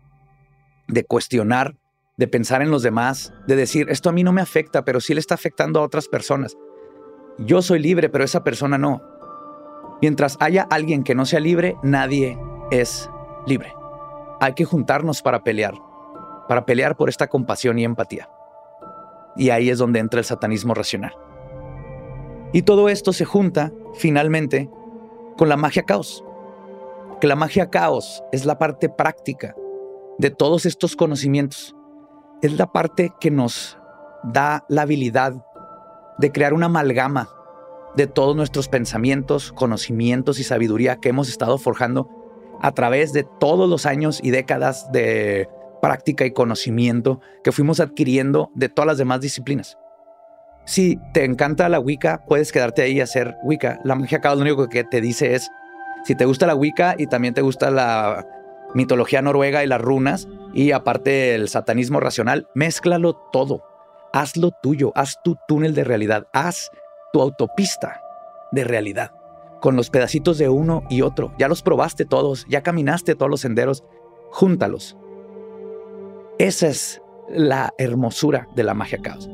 de 0.86 1.04
cuestionar, 1.04 1.74
de 2.16 2.28
pensar 2.28 2.62
en 2.62 2.70
los 2.70 2.84
demás, 2.84 3.34
de 3.48 3.56
decir, 3.56 3.88
esto 3.90 4.10
a 4.10 4.12
mí 4.12 4.22
no 4.22 4.30
me 4.30 4.42
afecta, 4.42 4.84
pero 4.84 5.00
sí 5.00 5.12
le 5.12 5.18
está 5.18 5.34
afectando 5.34 5.80
a 5.80 5.82
otras 5.82 6.06
personas. 6.06 6.56
Yo 7.38 7.62
soy 7.62 7.80
libre, 7.80 8.08
pero 8.08 8.22
esa 8.22 8.44
persona 8.44 8.78
no. 8.78 9.02
Mientras 10.00 10.36
haya 10.38 10.68
alguien 10.70 11.02
que 11.02 11.16
no 11.16 11.26
sea 11.26 11.40
libre, 11.40 11.74
nadie 11.82 12.38
es 12.70 13.10
libre. 13.44 13.74
Hay 14.40 14.54
que 14.54 14.64
juntarnos 14.64 15.20
para 15.20 15.42
pelear, 15.42 15.74
para 16.46 16.64
pelear 16.64 16.96
por 16.96 17.08
esta 17.08 17.26
compasión 17.26 17.76
y 17.80 17.84
empatía. 17.84 18.30
Y 19.34 19.50
ahí 19.50 19.68
es 19.68 19.78
donde 19.78 19.98
entra 19.98 20.20
el 20.20 20.24
satanismo 20.24 20.74
racional. 20.74 21.12
Y 22.52 22.62
todo 22.62 22.88
esto 22.88 23.12
se 23.12 23.24
junta 23.24 23.72
finalmente 23.94 24.68
con 25.36 25.48
la 25.48 25.56
magia 25.56 25.84
caos. 25.84 26.24
Que 27.20 27.26
la 27.26 27.36
magia 27.36 27.70
caos 27.70 28.22
es 28.32 28.44
la 28.44 28.58
parte 28.58 28.88
práctica 28.88 29.54
de 30.18 30.30
todos 30.30 30.66
estos 30.66 30.96
conocimientos. 30.96 31.76
Es 32.42 32.52
la 32.54 32.72
parte 32.72 33.12
que 33.20 33.30
nos 33.30 33.78
da 34.24 34.64
la 34.68 34.82
habilidad 34.82 35.44
de 36.18 36.32
crear 36.32 36.52
una 36.52 36.66
amalgama 36.66 37.28
de 37.96 38.06
todos 38.06 38.36
nuestros 38.36 38.68
pensamientos, 38.68 39.52
conocimientos 39.52 40.38
y 40.38 40.44
sabiduría 40.44 40.96
que 40.96 41.08
hemos 41.08 41.28
estado 41.28 41.58
forjando 41.58 42.08
a 42.60 42.72
través 42.72 43.12
de 43.12 43.26
todos 43.38 43.68
los 43.68 43.86
años 43.86 44.20
y 44.22 44.30
décadas 44.30 44.90
de 44.92 45.48
práctica 45.80 46.26
y 46.26 46.32
conocimiento 46.32 47.20
que 47.42 47.52
fuimos 47.52 47.80
adquiriendo 47.80 48.50
de 48.54 48.68
todas 48.68 48.86
las 48.86 48.98
demás 48.98 49.20
disciplinas. 49.20 49.78
Si 50.64 50.98
te 51.12 51.24
encanta 51.24 51.68
la 51.68 51.80
Wicca, 51.80 52.22
puedes 52.26 52.52
quedarte 52.52 52.82
ahí 52.82 52.98
y 52.98 53.00
hacer 53.00 53.36
Wicca. 53.42 53.80
La 53.84 53.94
magia 53.94 54.20
caos 54.20 54.36
lo 54.36 54.42
único 54.42 54.68
que 54.68 54.84
te 54.84 55.00
dice 55.00 55.34
es, 55.34 55.50
si 56.04 56.14
te 56.14 56.24
gusta 56.24 56.46
la 56.46 56.54
Wicca 56.54 56.94
y 56.96 57.06
también 57.06 57.34
te 57.34 57.42
gusta 57.42 57.70
la 57.70 58.26
mitología 58.74 59.22
noruega 59.22 59.64
y 59.64 59.66
las 59.66 59.80
runas, 59.80 60.28
y 60.54 60.72
aparte 60.72 61.34
el 61.34 61.48
satanismo 61.48 62.00
racional, 62.00 62.48
mézclalo 62.54 63.14
todo. 63.32 63.64
Hazlo 64.12 64.50
tuyo, 64.62 64.92
haz 64.94 65.16
tu 65.22 65.36
túnel 65.46 65.74
de 65.74 65.84
realidad, 65.84 66.26
haz 66.32 66.70
tu 67.12 67.20
autopista 67.20 68.02
de 68.52 68.64
realidad, 68.64 69.12
con 69.60 69.76
los 69.76 69.90
pedacitos 69.90 70.38
de 70.38 70.48
uno 70.48 70.82
y 70.88 71.02
otro. 71.02 71.32
Ya 71.38 71.48
los 71.48 71.62
probaste 71.62 72.04
todos, 72.04 72.46
ya 72.48 72.62
caminaste 72.62 73.14
todos 73.14 73.30
los 73.30 73.40
senderos, 73.40 73.84
júntalos. 74.30 74.96
Esa 76.38 76.68
es 76.68 77.02
la 77.28 77.74
hermosura 77.78 78.48
de 78.54 78.64
la 78.64 78.74
magia 78.74 78.98
caos. 79.02 79.28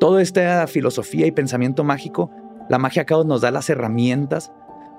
Toda 0.00 0.22
esta 0.22 0.66
filosofía 0.66 1.26
y 1.26 1.30
pensamiento 1.30 1.84
mágico, 1.84 2.30
la 2.70 2.78
magia 2.78 3.04
caos 3.04 3.26
nos 3.26 3.42
da 3.42 3.50
las 3.50 3.68
herramientas 3.68 4.50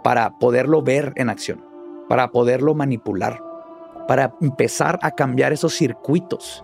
para 0.03 0.37
poderlo 0.37 0.83
ver 0.83 1.11
en 1.15 1.29
acción, 1.29 1.65
para 2.07 2.29
poderlo 2.29 2.75
manipular, 2.75 3.41
para 4.07 4.35
empezar 4.41 4.99
a 5.01 5.09
cambiar 5.09 5.53
esos 5.53 5.73
circuitos, 5.73 6.63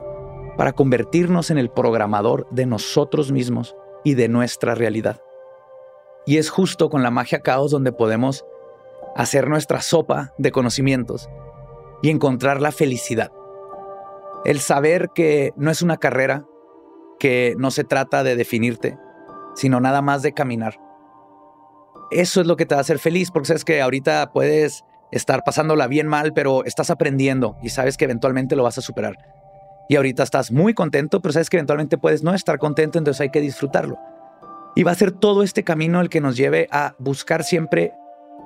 para 0.55 0.73
convertirnos 0.73 1.49
en 1.49 1.57
el 1.57 1.71
programador 1.71 2.47
de 2.51 2.67
nosotros 2.67 3.31
mismos 3.31 3.75
y 4.03 4.13
de 4.13 4.27
nuestra 4.27 4.75
realidad. 4.75 5.19
Y 6.27 6.37
es 6.37 6.51
justo 6.51 6.91
con 6.91 7.01
la 7.01 7.09
magia 7.09 7.39
caos 7.39 7.71
donde 7.71 7.91
podemos 7.91 8.45
hacer 9.15 9.47
nuestra 9.49 9.81
sopa 9.81 10.35
de 10.37 10.51
conocimientos 10.51 11.27
y 12.03 12.11
encontrar 12.11 12.61
la 12.61 12.71
felicidad. 12.71 13.31
El 14.45 14.59
saber 14.59 15.09
que 15.15 15.53
no 15.55 15.71
es 15.71 15.81
una 15.81 15.97
carrera, 15.97 16.45
que 17.19 17.55
no 17.57 17.71
se 17.71 17.83
trata 17.83 18.23
de 18.23 18.35
definirte, 18.35 18.97
sino 19.55 19.79
nada 19.79 20.01
más 20.01 20.21
de 20.21 20.33
caminar. 20.33 20.79
Eso 22.11 22.41
es 22.41 22.47
lo 22.47 22.55
que 22.55 22.65
te 22.65 22.75
va 22.75 22.79
a 22.79 22.81
hacer 22.81 22.99
feliz, 22.99 23.31
porque 23.31 23.47
sabes 23.47 23.65
que 23.65 23.81
ahorita 23.81 24.31
puedes 24.31 24.83
estar 25.11 25.43
pasándola 25.43 25.87
bien 25.87 26.07
mal, 26.07 26.33
pero 26.33 26.63
estás 26.65 26.89
aprendiendo 26.89 27.57
y 27.61 27.69
sabes 27.69 27.97
que 27.97 28.05
eventualmente 28.05 28.55
lo 28.55 28.63
vas 28.63 28.77
a 28.77 28.81
superar. 28.81 29.17
Y 29.89 29.95
ahorita 29.95 30.23
estás 30.23 30.51
muy 30.51 30.73
contento, 30.73 31.21
pero 31.21 31.33
sabes 31.33 31.49
que 31.49 31.57
eventualmente 31.57 31.97
puedes 31.97 32.23
no 32.23 32.33
estar 32.33 32.59
contento, 32.59 32.97
entonces 32.97 33.21
hay 33.21 33.29
que 33.29 33.41
disfrutarlo. 33.41 33.97
Y 34.75 34.83
va 34.83 34.91
a 34.91 34.95
ser 34.95 35.11
todo 35.11 35.43
este 35.43 35.63
camino 35.63 36.01
el 36.01 36.09
que 36.09 36.21
nos 36.21 36.37
lleve 36.37 36.67
a 36.71 36.95
buscar 36.99 37.43
siempre 37.43 37.93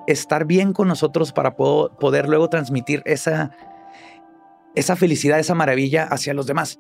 estar 0.07 0.45
bien 0.45 0.73
con 0.73 0.87
nosotros 0.87 1.31
para 1.31 1.55
poder 1.55 2.29
luego 2.29 2.47
transmitir 2.49 3.01
esa, 3.05 3.51
esa 4.75 4.95
felicidad, 4.95 5.39
esa 5.39 5.55
maravilla 5.55 6.03
hacia 6.05 6.33
los 6.33 6.47
demás. 6.47 6.79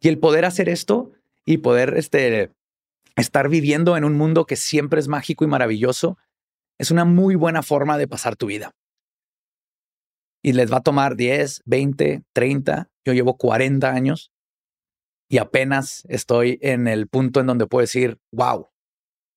Y 0.00 0.08
el 0.08 0.18
poder 0.18 0.44
hacer 0.44 0.68
esto 0.68 1.12
y 1.44 1.58
poder 1.58 1.94
este, 1.96 2.52
estar 3.16 3.48
viviendo 3.48 3.96
en 3.96 4.04
un 4.04 4.16
mundo 4.16 4.46
que 4.46 4.56
siempre 4.56 5.00
es 5.00 5.08
mágico 5.08 5.44
y 5.44 5.48
maravilloso 5.48 6.18
es 6.78 6.90
una 6.90 7.04
muy 7.04 7.34
buena 7.34 7.62
forma 7.62 7.98
de 7.98 8.08
pasar 8.08 8.36
tu 8.36 8.46
vida. 8.46 8.72
Y 10.42 10.54
les 10.54 10.72
va 10.72 10.78
a 10.78 10.82
tomar 10.82 11.16
10, 11.16 11.62
20, 11.66 12.22
30. 12.32 12.90
Yo 13.04 13.12
llevo 13.12 13.36
40 13.36 13.90
años 13.90 14.32
y 15.28 15.38
apenas 15.38 16.04
estoy 16.08 16.58
en 16.62 16.88
el 16.88 17.06
punto 17.06 17.40
en 17.40 17.46
donde 17.46 17.66
puedo 17.66 17.82
decir, 17.82 18.18
wow, 18.32 18.70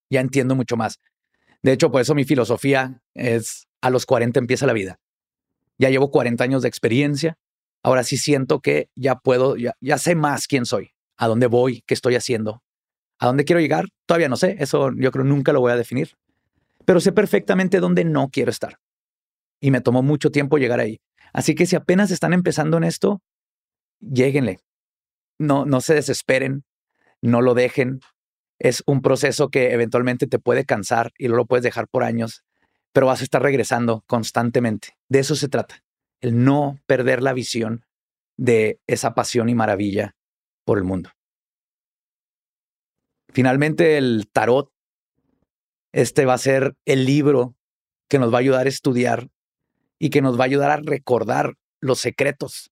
ya 0.10 0.22
entiendo 0.22 0.56
mucho 0.56 0.78
más. 0.78 1.00
De 1.62 1.74
hecho, 1.74 1.92
por 1.92 2.02
eso 2.02 2.16
mi 2.16 2.24
filosofía 2.24 3.02
es 3.14 3.68
a 3.82 3.90
los 3.90 4.06
40 4.06 4.40
empieza 4.40 4.66
la 4.66 4.74
vida. 4.74 5.00
Ya 5.78 5.90
llevo 5.90 6.10
40 6.10 6.44
años 6.44 6.62
de 6.62 6.70
experiencia. 6.70 7.38
Ahora 7.84 8.04
sí 8.04 8.18
siento 8.18 8.62
que 8.62 8.90
ya 8.96 9.16
puedo, 9.16 9.58
ya, 9.58 9.74
ya 9.82 9.98
sé 9.98 10.16
más 10.16 10.48
quién 10.48 10.66
soy, 10.66 10.92
a 11.18 11.28
dónde 11.28 11.48
voy, 11.48 11.84
qué 11.86 11.94
estoy 11.94 12.16
haciendo, 12.16 12.64
a 13.20 13.28
dónde 13.28 13.46
quiero 13.46 13.60
llegar. 13.60 13.86
Todavía 14.06 14.30
no 14.30 14.38
sé, 14.38 14.56
eso 14.60 14.92
yo 14.96 15.12
creo 15.12 15.26
nunca 15.26 15.54
lo 15.54 15.60
voy 15.60 15.72
a 15.72 15.76
definir, 15.76 16.16
pero 16.86 17.00
sé 17.00 17.12
perfectamente 17.12 17.80
dónde 17.80 18.06
no 18.06 18.30
quiero 18.30 18.52
estar. 18.52 18.80
Y 19.60 19.72
me 19.72 19.82
tomó 19.82 20.02
mucho 20.02 20.32
tiempo 20.32 20.58
llegar 20.58 20.80
ahí. 20.80 21.00
Así 21.34 21.56
que 21.56 21.66
si 21.66 21.76
apenas 21.76 22.12
están 22.12 22.34
empezando 22.34 22.78
en 22.78 22.84
esto, 22.84 23.22
lléguenle. 24.00 24.60
No, 25.40 25.66
no 25.66 25.82
se 25.82 25.94
desesperen, 25.94 26.64
no 27.22 27.42
lo 27.42 27.54
dejen. 27.54 28.00
Es 28.60 28.84
un 28.86 29.02
proceso 29.02 29.50
que 29.50 29.74
eventualmente 29.74 30.28
te 30.28 30.40
puede 30.40 30.66
cansar 30.66 31.12
y 31.18 31.28
luego 31.28 31.44
lo 31.44 31.46
puedes 31.46 31.64
dejar 31.64 31.88
por 31.88 32.04
años 32.04 32.44
pero 32.94 33.08
vas 33.08 33.22
a 33.22 33.24
estar 33.24 33.42
regresando 33.42 34.04
constantemente. 34.08 34.96
De 35.10 35.20
eso 35.20 35.36
se 35.36 35.50
trata, 35.50 35.84
el 36.24 36.42
no 36.42 36.80
perder 36.88 37.22
la 37.22 37.34
visión 37.34 37.86
de 38.38 38.80
esa 38.88 39.14
pasión 39.14 39.50
y 39.50 39.56
maravilla 39.56 40.16
por 40.66 40.78
el 40.78 40.86
mundo. 40.86 41.12
Finalmente, 43.34 43.98
el 43.98 44.30
tarot, 44.32 44.72
este 45.92 46.26
va 46.26 46.36
a 46.36 46.38
ser 46.38 46.76
el 46.86 47.06
libro 47.06 47.56
que 48.10 48.20
nos 48.20 48.32
va 48.32 48.38
a 48.38 48.40
ayudar 48.40 48.68
a 48.68 48.70
estudiar 48.70 49.30
y 50.00 50.12
que 50.12 50.22
nos 50.22 50.40
va 50.40 50.44
a 50.44 50.46
ayudar 50.46 50.72
a 50.72 50.78
recordar 50.78 51.56
los 51.82 52.00
secretos, 52.00 52.72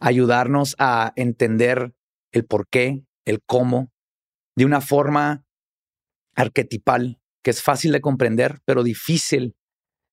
ayudarnos 0.00 0.74
a 0.78 1.12
entender 1.16 1.92
el 2.32 2.46
por 2.46 2.66
qué, 2.66 3.04
el 3.26 3.42
cómo, 3.44 3.92
de 4.56 4.64
una 4.64 4.80
forma 4.80 5.44
arquetipal, 6.34 7.20
que 7.44 7.50
es 7.50 7.62
fácil 7.62 7.92
de 7.92 8.00
comprender, 8.00 8.60
pero 8.64 8.82
difícil 8.82 9.54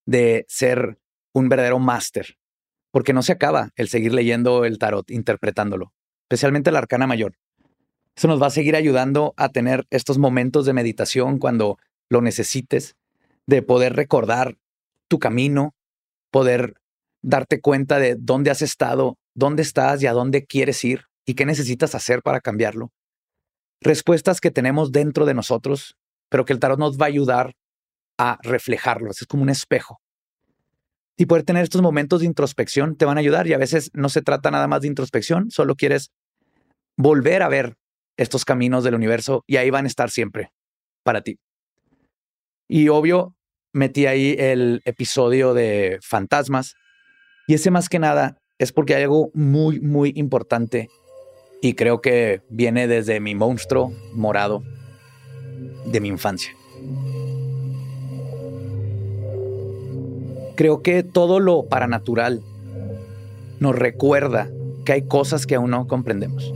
de 0.06 0.46
ser 0.50 1.00
un 1.34 1.50
verdadero 1.50 1.80
máster, 1.80 2.38
porque 2.92 3.14
no 3.14 3.22
se 3.22 3.34
acaba 3.34 3.72
el 3.76 3.90
seguir 3.90 4.14
leyendo 4.14 4.66
el 4.66 4.78
tarot, 4.78 5.10
interpretándolo, 5.12 5.94
especialmente 6.24 6.72
la 6.72 6.80
arcana 6.80 7.08
mayor. 7.08 7.36
Eso 8.16 8.28
nos 8.28 8.42
va 8.42 8.48
a 8.48 8.52
seguir 8.52 8.76
ayudando 8.76 9.34
a 9.38 9.50
tener 9.50 9.86
estos 9.90 10.18
momentos 10.18 10.66
de 10.66 10.74
meditación 10.74 11.38
cuando 11.38 11.78
lo 12.10 12.22
necesites, 12.22 12.96
de 13.48 13.62
poder 13.62 13.96
recordar 13.96 14.58
tu 15.08 15.20
camino, 15.20 15.76
poder 16.32 16.76
darte 17.22 17.62
cuenta 17.62 18.00
de 18.00 18.16
dónde 18.16 18.52
has 18.52 18.62
estado, 18.62 19.18
dónde 19.34 19.62
estás 19.62 20.02
y 20.04 20.08
a 20.08 20.14
dónde 20.14 20.46
quieres 20.46 20.84
ir 20.84 21.06
y 21.26 21.36
qué 21.36 21.46
necesitas 21.46 21.96
hacer 21.96 22.22
para 22.22 22.42
cambiarlo. 22.42 22.92
Respuestas 23.82 24.42
que 24.42 24.52
tenemos 24.52 24.92
dentro 24.92 25.26
de 25.26 25.34
nosotros 25.34 25.96
pero 26.30 26.46
que 26.46 26.54
el 26.54 26.60
tarot 26.60 26.80
nos 26.80 26.98
va 26.98 27.06
a 27.06 27.10
ayudar 27.10 27.56
a 28.18 28.38
reflejarlos. 28.44 29.22
Es 29.22 29.28
como 29.28 29.44
un 29.44 29.50
espejo. 29.50 30.00
Y 31.20 31.26
poder 31.26 31.44
tener 31.44 31.64
estos 31.64 31.82
momentos 31.82 32.22
de 32.22 32.28
introspección 32.28 32.96
te 32.96 33.04
van 33.04 33.18
a 33.18 33.20
ayudar 33.20 33.46
y 33.46 33.52
a 33.52 33.58
veces 33.58 33.92
no 33.94 34.08
se 34.08 34.22
trata 34.22 34.52
nada 34.52 34.68
más 34.68 34.80
de 34.82 34.88
introspección, 34.88 35.52
solo 35.52 35.76
quieres 35.76 36.12
volver 36.96 37.44
a 37.44 37.50
ver 37.50 37.76
estos 38.16 38.46
caminos 38.46 38.86
del 38.86 38.96
universo 38.96 39.44
y 39.46 39.58
ahí 39.58 39.70
van 39.70 39.84
a 39.84 39.90
estar 39.90 40.12
siempre 40.12 40.54
para 41.04 41.22
ti. 41.22 41.38
Y 42.70 42.88
obvio, 42.88 43.36
metí 43.74 44.06
ahí 44.06 44.38
el 44.40 44.82
episodio 44.86 45.54
de 45.54 46.00
fantasmas 46.02 46.76
y 47.48 47.56
ese 47.56 47.70
más 47.70 47.90
que 47.90 48.00
nada 48.00 48.38
es 48.58 48.72
porque 48.72 48.96
hay 48.96 49.04
algo 49.04 49.30
muy, 49.34 49.82
muy 49.82 50.14
importante 50.16 50.88
y 51.62 51.74
creo 51.74 52.00
que 52.00 52.44
viene 52.50 52.88
desde 52.88 53.20
mi 53.20 53.36
monstruo 53.36 53.92
morado 54.14 54.64
de 55.86 56.00
mi 56.00 56.08
infancia. 56.08 56.54
Creo 60.60 60.82
que 60.82 61.04
todo 61.04 61.40
lo 61.40 61.68
paranatural 61.70 62.42
nos 63.62 63.78
recuerda 63.78 64.50
que 64.84 64.92
hay 64.92 65.04
cosas 65.04 65.48
que 65.48 65.56
aún 65.56 65.72
no 65.72 65.88
comprendemos. 65.88 66.54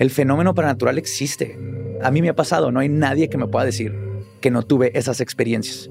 El 0.00 0.10
fenómeno 0.10 0.56
paranatural 0.56 0.98
existe. 0.98 1.56
A 2.02 2.10
mí 2.10 2.20
me 2.20 2.30
ha 2.30 2.34
pasado, 2.34 2.72
no 2.72 2.80
hay 2.80 2.88
nadie 2.88 3.30
que 3.30 3.38
me 3.38 3.46
pueda 3.46 3.64
decir 3.64 3.94
que 4.40 4.50
no 4.50 4.64
tuve 4.64 4.90
esas 4.98 5.20
experiencias. 5.20 5.88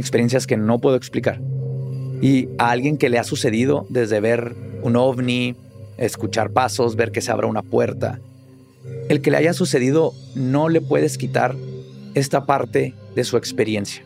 Experiencias 0.00 0.48
que 0.48 0.56
no 0.56 0.80
puedo 0.80 0.96
explicar. 0.96 1.40
Y 2.20 2.48
a 2.58 2.72
alguien 2.72 2.98
que 2.98 3.10
le 3.10 3.20
ha 3.20 3.24
sucedido 3.24 3.86
desde 3.88 4.18
ver 4.18 4.56
un 4.82 4.96
ovni, 4.96 5.54
escuchar 5.98 6.50
pasos, 6.50 6.96
ver 6.96 7.12
que 7.12 7.20
se 7.20 7.30
abra 7.30 7.46
una 7.46 7.62
puerta, 7.62 8.18
el 9.08 9.22
que 9.22 9.30
le 9.30 9.36
haya 9.36 9.52
sucedido 9.52 10.14
no 10.34 10.68
le 10.68 10.80
puedes 10.80 11.16
quitar 11.16 11.54
esta 12.16 12.44
parte 12.44 12.96
de 13.14 13.22
su 13.22 13.36
experiencia. 13.36 14.02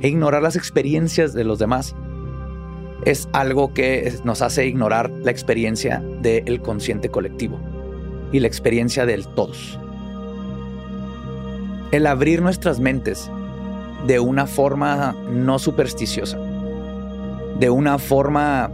E 0.00 0.08
ignorar 0.08 0.42
las 0.42 0.56
experiencias 0.56 1.32
de 1.32 1.44
los 1.44 1.58
demás 1.58 1.94
es 3.04 3.28
algo 3.32 3.74
que 3.74 4.12
nos 4.24 4.42
hace 4.42 4.66
ignorar 4.66 5.10
la 5.10 5.30
experiencia 5.30 6.02
del 6.22 6.60
consciente 6.62 7.10
colectivo 7.10 7.58
y 8.32 8.40
la 8.40 8.46
experiencia 8.46 9.06
del 9.06 9.26
todos. 9.28 9.78
El 11.90 12.06
abrir 12.06 12.42
nuestras 12.42 12.80
mentes 12.80 13.30
de 14.06 14.20
una 14.20 14.46
forma 14.46 15.14
no 15.30 15.58
supersticiosa, 15.58 16.38
de 17.58 17.70
una 17.70 17.98
forma 17.98 18.70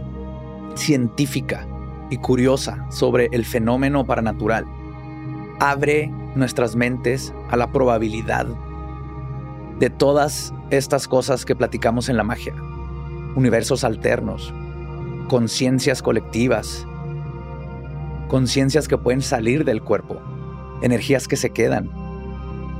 científica 0.75 1.67
y 2.09 2.17
curiosa 2.17 2.85
sobre 2.89 3.27
el 3.31 3.45
fenómeno 3.45 4.05
paranatural, 4.05 4.65
abre 5.59 6.11
nuestras 6.35 6.75
mentes 6.75 7.33
a 7.49 7.57
la 7.57 7.71
probabilidad 7.71 8.47
de 9.79 9.89
todas 9.89 10.53
estas 10.71 11.07
cosas 11.07 11.45
que 11.45 11.55
platicamos 11.55 12.09
en 12.09 12.17
la 12.17 12.23
magia. 12.23 12.55
Universos 13.35 13.83
alternos, 13.83 14.53
conciencias 15.27 16.01
colectivas, 16.01 16.87
conciencias 18.29 18.87
que 18.87 18.97
pueden 18.97 19.21
salir 19.21 19.65
del 19.65 19.81
cuerpo, 19.81 20.19
energías 20.81 21.27
que 21.27 21.35
se 21.35 21.51
quedan, 21.51 21.89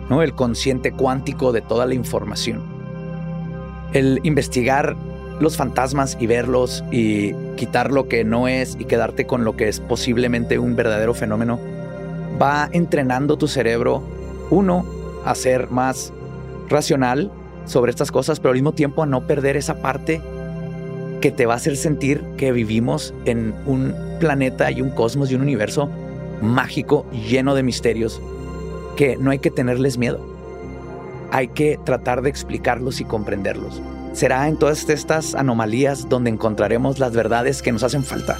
¿no? 0.09 0.21
el 0.21 0.33
consciente 0.33 0.93
cuántico 0.93 1.51
de 1.51 1.61
toda 1.61 1.85
la 1.85 1.93
información. 1.93 2.63
El 3.93 4.21
investigar 4.23 4.95
los 5.41 5.57
fantasmas 5.57 6.17
y 6.19 6.27
verlos 6.27 6.83
y 6.91 7.33
quitar 7.57 7.91
lo 7.91 8.07
que 8.07 8.23
no 8.23 8.47
es 8.47 8.77
y 8.79 8.85
quedarte 8.85 9.25
con 9.25 9.43
lo 9.43 9.57
que 9.57 9.67
es 9.67 9.81
posiblemente 9.81 10.59
un 10.59 10.75
verdadero 10.77 11.13
fenómeno 11.13 11.59
va 12.41 12.69
entrenando 12.71 13.37
tu 13.37 13.47
cerebro, 13.47 14.01
uno, 14.49 14.85
a 15.25 15.35
ser 15.35 15.69
más 15.69 16.13
racional 16.69 17.31
sobre 17.65 17.91
estas 17.91 18.11
cosas, 18.11 18.39
pero 18.39 18.49
al 18.49 18.55
mismo 18.55 18.73
tiempo 18.73 19.03
a 19.03 19.05
no 19.05 19.27
perder 19.27 19.57
esa 19.57 19.81
parte 19.81 20.21
que 21.21 21.31
te 21.31 21.45
va 21.45 21.53
a 21.53 21.57
hacer 21.57 21.77
sentir 21.77 22.23
que 22.37 22.51
vivimos 22.51 23.13
en 23.25 23.53
un 23.65 23.93
planeta 24.19 24.71
y 24.71 24.81
un 24.81 24.89
cosmos 24.89 25.31
y 25.31 25.35
un 25.35 25.41
universo 25.41 25.89
mágico 26.41 27.05
lleno 27.11 27.53
de 27.53 27.63
misterios 27.63 28.21
que 28.95 29.17
no 29.17 29.31
hay 29.31 29.39
que 29.39 29.51
tenerles 29.51 29.97
miedo. 29.97 30.19
Hay 31.31 31.49
que 31.49 31.79
tratar 31.85 32.21
de 32.21 32.29
explicarlos 32.29 32.99
y 32.99 33.05
comprenderlos. 33.05 33.81
Será 34.13 34.47
en 34.47 34.57
todas 34.57 34.89
estas 34.89 35.35
anomalías 35.35 36.09
donde 36.09 36.29
encontraremos 36.29 36.99
las 36.99 37.13
verdades 37.13 37.61
que 37.61 37.71
nos 37.71 37.83
hacen 37.83 38.03
falta. 38.03 38.37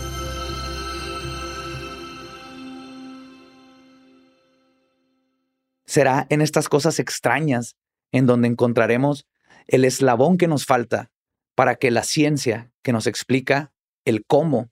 será 5.92 6.26
en 6.30 6.40
estas 6.40 6.70
cosas 6.70 7.00
extrañas 7.00 7.76
en 8.12 8.26
donde 8.26 8.48
encontraremos 8.48 9.28
el 9.68 9.86
eslabón 9.86 10.38
que 10.38 10.48
nos 10.48 10.66
falta 10.66 11.12
para 11.56 11.76
que 11.76 11.92
la 11.92 12.04
ciencia 12.04 12.72
que 12.82 12.94
nos 12.94 13.08
explica 13.08 13.74
el 14.06 14.26
cómo 14.26 14.72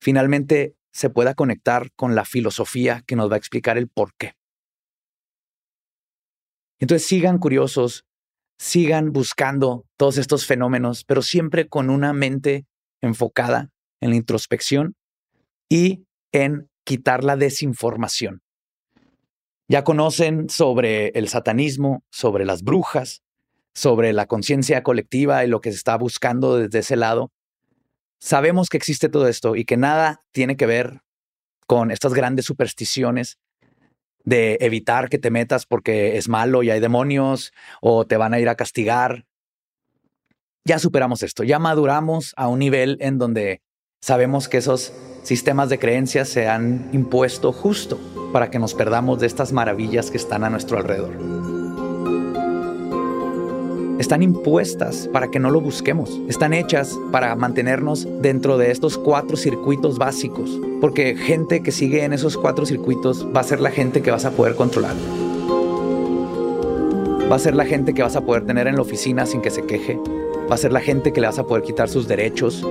finalmente 0.00 0.76
se 0.92 1.10
pueda 1.10 1.34
conectar 1.34 1.90
con 1.92 2.14
la 2.14 2.24
filosofía 2.24 3.02
que 3.06 3.16
nos 3.16 3.30
va 3.30 3.34
a 3.34 3.38
explicar 3.38 3.78
el 3.78 3.88
por 3.88 4.14
qué. 4.16 4.34
Entonces 6.78 7.06
sigan 7.06 7.38
curiosos, 7.38 8.04
sigan 8.58 9.12
buscando 9.12 9.86
todos 9.96 10.18
estos 10.18 10.46
fenómenos, 10.46 11.04
pero 11.04 11.22
siempre 11.22 11.68
con 11.68 11.90
una 11.90 12.12
mente 12.12 12.66
enfocada 13.02 13.70
en 14.00 14.10
la 14.10 14.16
introspección 14.16 14.94
y 15.68 16.06
en 16.32 16.70
quitar 16.84 17.24
la 17.24 17.36
desinformación. 17.36 18.42
Ya 19.68 19.84
conocen 19.84 20.48
sobre 20.48 21.08
el 21.08 21.28
satanismo, 21.28 22.04
sobre 22.10 22.44
las 22.44 22.62
brujas, 22.62 23.22
sobre 23.74 24.12
la 24.12 24.26
conciencia 24.26 24.82
colectiva 24.82 25.44
y 25.44 25.48
lo 25.48 25.60
que 25.60 25.70
se 25.70 25.76
está 25.76 25.96
buscando 25.96 26.56
desde 26.56 26.78
ese 26.78 26.96
lado. 26.96 27.32
Sabemos 28.20 28.68
que 28.68 28.76
existe 28.76 29.08
todo 29.08 29.28
esto 29.28 29.56
y 29.56 29.64
que 29.64 29.76
nada 29.76 30.22
tiene 30.32 30.56
que 30.56 30.66
ver 30.66 31.02
con 31.66 31.90
estas 31.90 32.14
grandes 32.14 32.46
supersticiones 32.46 33.38
de 34.24 34.58
evitar 34.60 35.08
que 35.08 35.18
te 35.18 35.30
metas 35.30 35.66
porque 35.66 36.16
es 36.16 36.28
malo 36.28 36.62
y 36.62 36.70
hay 36.70 36.80
demonios 36.80 37.52
o 37.80 38.06
te 38.06 38.16
van 38.16 38.34
a 38.34 38.40
ir 38.40 38.48
a 38.48 38.56
castigar. 38.56 39.26
Ya 40.64 40.78
superamos 40.78 41.22
esto, 41.22 41.44
ya 41.44 41.58
maduramos 41.58 42.32
a 42.36 42.48
un 42.48 42.58
nivel 42.58 42.98
en 43.00 43.18
donde 43.18 43.62
sabemos 44.00 44.48
que 44.48 44.58
esos 44.58 44.92
sistemas 45.22 45.68
de 45.68 45.78
creencias 45.78 46.28
se 46.28 46.48
han 46.48 46.88
impuesto 46.92 47.52
justo 47.52 47.98
para 48.32 48.50
que 48.50 48.58
nos 48.58 48.74
perdamos 48.74 49.18
de 49.20 49.26
estas 49.26 49.52
maravillas 49.52 50.10
que 50.10 50.16
están 50.16 50.44
a 50.44 50.50
nuestro 50.50 50.78
alrededor 50.78 51.46
están 53.98 54.22
impuestas 54.22 55.08
para 55.12 55.30
que 55.30 55.38
no 55.38 55.50
lo 55.50 55.60
busquemos. 55.60 56.20
Están 56.28 56.52
hechas 56.52 56.96
para 57.10 57.34
mantenernos 57.34 58.06
dentro 58.20 58.58
de 58.58 58.70
estos 58.70 58.98
cuatro 58.98 59.36
circuitos 59.36 59.98
básicos. 59.98 60.60
Porque 60.80 61.16
gente 61.16 61.62
que 61.62 61.72
sigue 61.72 62.04
en 62.04 62.12
esos 62.12 62.36
cuatro 62.36 62.66
circuitos 62.66 63.26
va 63.34 63.40
a 63.40 63.44
ser 63.44 63.60
la 63.60 63.70
gente 63.70 64.02
que 64.02 64.10
vas 64.10 64.24
a 64.24 64.30
poder 64.30 64.54
controlar. 64.54 64.94
Va 67.30 67.36
a 67.36 67.40
ser 67.40 67.56
la 67.56 67.64
gente 67.64 67.94
que 67.94 68.02
vas 68.02 68.16
a 68.16 68.20
poder 68.20 68.44
tener 68.46 68.66
en 68.66 68.76
la 68.76 68.82
oficina 68.82 69.26
sin 69.26 69.40
que 69.40 69.50
se 69.50 69.64
queje. 69.64 69.98
Va 70.48 70.54
a 70.54 70.58
ser 70.58 70.72
la 70.72 70.80
gente 70.80 71.12
que 71.12 71.20
le 71.20 71.26
vas 71.26 71.38
a 71.38 71.46
poder 71.46 71.64
quitar 71.64 71.88
sus 71.88 72.06
derechos 72.06 72.64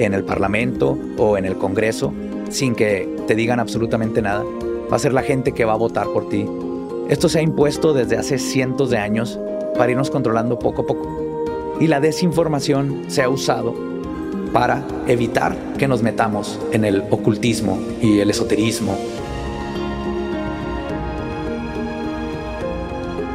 en 0.00 0.14
el 0.14 0.24
Parlamento 0.24 0.98
o 1.18 1.36
en 1.36 1.44
el 1.44 1.56
Congreso 1.56 2.12
sin 2.48 2.74
que 2.74 3.08
te 3.28 3.34
digan 3.34 3.60
absolutamente 3.60 4.22
nada. 4.22 4.44
Va 4.90 4.96
a 4.96 4.98
ser 4.98 5.12
la 5.12 5.22
gente 5.22 5.52
que 5.52 5.64
va 5.64 5.74
a 5.74 5.76
votar 5.76 6.06
por 6.12 6.28
ti. 6.28 6.46
Esto 7.08 7.28
se 7.28 7.38
ha 7.38 7.42
impuesto 7.42 7.92
desde 7.92 8.16
hace 8.16 8.38
cientos 8.38 8.90
de 8.90 8.98
años 8.98 9.38
para 9.76 9.92
irnos 9.92 10.10
controlando 10.10 10.58
poco 10.58 10.82
a 10.82 10.86
poco. 10.86 11.76
Y 11.80 11.86
la 11.86 12.00
desinformación 12.00 13.04
se 13.08 13.22
ha 13.22 13.28
usado 13.28 13.74
para 14.52 14.84
evitar 15.06 15.56
que 15.78 15.86
nos 15.86 16.02
metamos 16.02 16.58
en 16.72 16.84
el 16.84 17.04
ocultismo 17.10 17.78
y 18.02 18.18
el 18.18 18.30
esoterismo. 18.30 18.96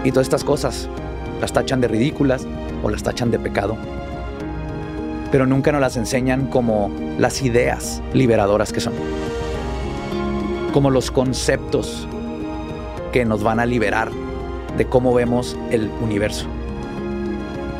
Y 0.03 0.11
todas 0.11 0.25
estas 0.25 0.43
cosas 0.43 0.89
las 1.41 1.53
tachan 1.53 1.81
de 1.81 1.87
ridículas 1.87 2.45
o 2.83 2.89
las 2.89 3.01
tachan 3.01 3.31
de 3.31 3.39
pecado. 3.39 3.77
Pero 5.31 5.45
nunca 5.45 5.71
nos 5.71 5.81
las 5.81 5.97
enseñan 5.97 6.47
como 6.47 6.91
las 7.17 7.41
ideas 7.41 8.01
liberadoras 8.13 8.71
que 8.71 8.79
son. 8.79 8.93
Como 10.73 10.89
los 10.89 11.11
conceptos 11.11 12.07
que 13.11 13.25
nos 13.25 13.43
van 13.43 13.59
a 13.59 13.65
liberar 13.65 14.11
de 14.77 14.85
cómo 14.85 15.13
vemos 15.13 15.57
el 15.71 15.89
universo. 16.01 16.47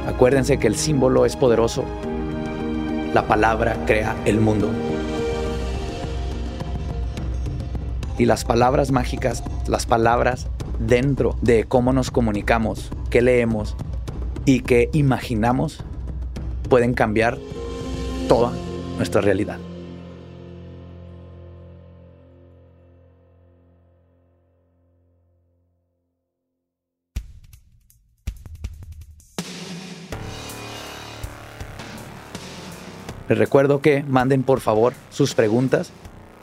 Acuérdense 0.08 0.58
que 0.60 0.68
el 0.68 0.76
símbolo 0.76 1.26
es 1.26 1.36
poderoso. 1.36 1.84
La 3.14 3.28
palabra 3.28 3.76
crea 3.86 4.16
el 4.26 4.40
mundo. 4.40 4.70
Y 8.18 8.26
las 8.26 8.46
palabras 8.46 8.92
mágicas, 8.92 9.44
las 9.68 9.86
palabras 9.86 10.48
dentro 10.80 11.36
de 11.42 11.66
cómo 11.66 11.92
nos 11.92 12.12
comunicamos, 12.12 12.92
qué 13.10 13.22
leemos 13.22 13.76
y 14.46 14.62
qué 14.62 14.90
imaginamos, 14.94 15.84
pueden 16.68 16.94
cambiar 16.94 17.38
toda 18.28 18.52
nuestra 18.98 19.22
realidad. 19.22 19.60
Les 33.28 33.38
recuerdo 33.38 33.82
que 33.82 34.04
manden 34.04 34.44
por 34.44 34.60
favor 34.60 34.94
sus 35.10 35.34
preguntas 35.34 35.92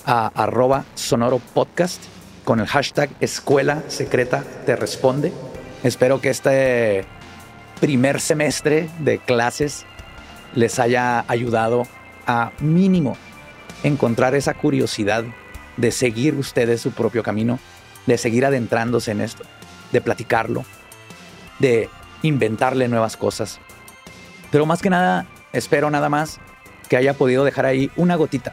a 0.05 0.27
arroba 0.35 0.85
sonoro 0.97 1.39
podcast 1.39 2.03
con 2.45 2.59
el 2.59 2.67
hashtag 2.67 3.09
escuela 3.21 3.85
secreta 3.87 4.43
te 4.67 4.75
responde. 4.75 5.33
Espero 5.85 6.21
que 6.21 6.31
este 6.31 7.05
primer 7.81 8.21
semestre 8.21 8.91
de 8.99 9.19
clases 9.19 9.87
les 10.55 10.79
haya 10.79 11.25
ayudado 11.29 11.87
a 12.27 12.53
mínimo 12.61 13.17
encontrar 13.83 14.35
esa 14.35 14.55
curiosidad 14.55 15.25
de 15.77 15.91
seguir 15.91 16.35
ustedes 16.35 16.81
su 16.81 16.93
propio 16.93 17.23
camino, 17.23 17.59
de 18.07 18.19
seguir 18.19 18.45
adentrándose 18.45 19.11
en 19.11 19.21
esto, 19.21 19.45
de 19.91 20.01
platicarlo, 20.01 20.65
de 21.59 21.89
inventarle 22.23 22.89
nuevas 22.89 23.17
cosas. 23.17 23.59
Pero 24.51 24.67
más 24.67 24.83
que 24.83 24.91
nada, 24.91 25.27
espero 25.53 25.91
nada 25.91 26.09
más 26.09 26.39
que 26.89 26.97
haya 26.97 27.15
podido 27.15 27.45
dejar 27.45 27.67
ahí 27.67 27.91
una 27.97 28.17
gotita, 28.17 28.53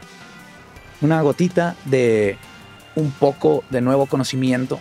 una 1.00 1.20
gotita 1.22 1.76
de 1.84 2.38
un 2.96 3.10
poco 3.12 3.64
de 3.70 3.80
nuevo 3.80 4.06
conocimiento 4.06 4.80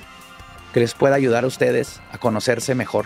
que 0.73 0.79
les 0.79 0.93
pueda 0.93 1.15
ayudar 1.15 1.43
a 1.43 1.47
ustedes 1.47 2.01
a 2.11 2.17
conocerse 2.17 2.75
mejor. 2.75 3.05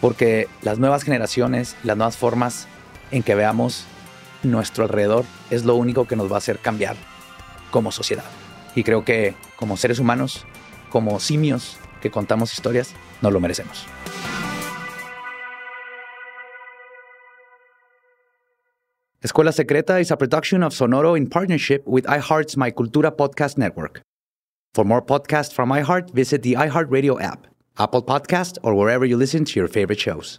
Porque 0.00 0.48
las 0.62 0.78
nuevas 0.78 1.04
generaciones, 1.04 1.76
las 1.82 1.96
nuevas 1.96 2.16
formas 2.16 2.68
en 3.10 3.22
que 3.22 3.34
veamos 3.34 3.84
nuestro 4.42 4.84
alrededor 4.84 5.24
es 5.50 5.64
lo 5.64 5.74
único 5.74 6.06
que 6.06 6.16
nos 6.16 6.30
va 6.30 6.36
a 6.36 6.38
hacer 6.38 6.58
cambiar 6.58 6.96
como 7.70 7.92
sociedad. 7.92 8.24
Y 8.74 8.84
creo 8.84 9.04
que 9.04 9.34
como 9.56 9.76
seres 9.76 9.98
humanos, 9.98 10.44
como 10.90 11.18
simios 11.20 11.76
que 12.00 12.10
contamos 12.10 12.52
historias, 12.52 12.94
nos 13.22 13.32
lo 13.32 13.40
merecemos. 13.40 13.86
Escuela 19.22 19.50
Secreta 19.50 19.98
is 19.98 20.12
a 20.12 20.16
production 20.16 20.62
of 20.62 20.72
Sonoro 20.72 21.16
in 21.16 21.28
partnership 21.28 21.82
with 21.84 22.04
iHeart's 22.06 22.56
My 22.56 22.70
Cultura 22.70 23.10
podcast 23.10 23.58
network. 23.58 24.00
For 24.74 24.84
more 24.84 25.02
podcasts 25.02 25.52
from 25.52 25.70
iHeart, 25.70 26.12
visit 26.12 26.42
the 26.42 26.52
iHeartRadio 26.52 27.20
app, 27.20 27.46
Apple 27.78 28.02
Podcast, 28.02 28.58
or 28.62 28.74
wherever 28.74 29.04
you 29.04 29.16
listen 29.16 29.44
to 29.46 29.58
your 29.58 29.68
favorite 29.68 29.98
shows. 29.98 30.38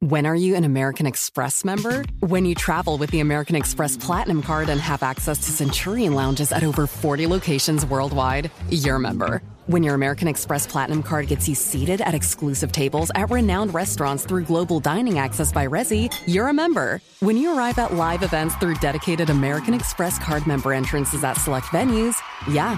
When 0.00 0.26
are 0.26 0.36
you 0.36 0.56
an 0.56 0.64
American 0.64 1.06
Express 1.06 1.64
member? 1.64 2.04
When 2.20 2.44
you 2.44 2.54
travel 2.54 2.98
with 2.98 3.10
the 3.10 3.20
American 3.20 3.56
Express 3.56 3.96
Platinum 3.96 4.42
Card 4.42 4.68
and 4.68 4.78
have 4.78 5.02
access 5.02 5.38
to 5.38 5.50
Centurion 5.50 6.12
lounges 6.12 6.52
at 6.52 6.62
over 6.62 6.86
40 6.86 7.26
locations 7.26 7.86
worldwide, 7.86 8.50
you're 8.68 8.96
a 8.96 9.00
member. 9.00 9.40
When 9.64 9.82
your 9.82 9.94
American 9.94 10.28
Express 10.28 10.66
Platinum 10.66 11.02
card 11.02 11.28
gets 11.28 11.48
you 11.48 11.54
seated 11.54 12.02
at 12.02 12.12
exclusive 12.12 12.72
tables 12.72 13.10
at 13.14 13.30
renowned 13.30 13.72
restaurants 13.72 14.26
through 14.26 14.44
global 14.44 14.80
dining 14.80 15.18
access 15.18 15.50
by 15.50 15.66
Resi, 15.66 16.12
you're 16.26 16.48
a 16.48 16.52
member. 16.52 17.00
When 17.20 17.38
you 17.38 17.56
arrive 17.56 17.78
at 17.78 17.94
live 17.94 18.22
events 18.22 18.54
through 18.56 18.74
dedicated 18.74 19.30
American 19.30 19.72
Express 19.72 20.18
card 20.18 20.46
member 20.46 20.74
entrances 20.74 21.24
at 21.24 21.38
select 21.38 21.68
venues, 21.68 22.16
yeah, 22.50 22.76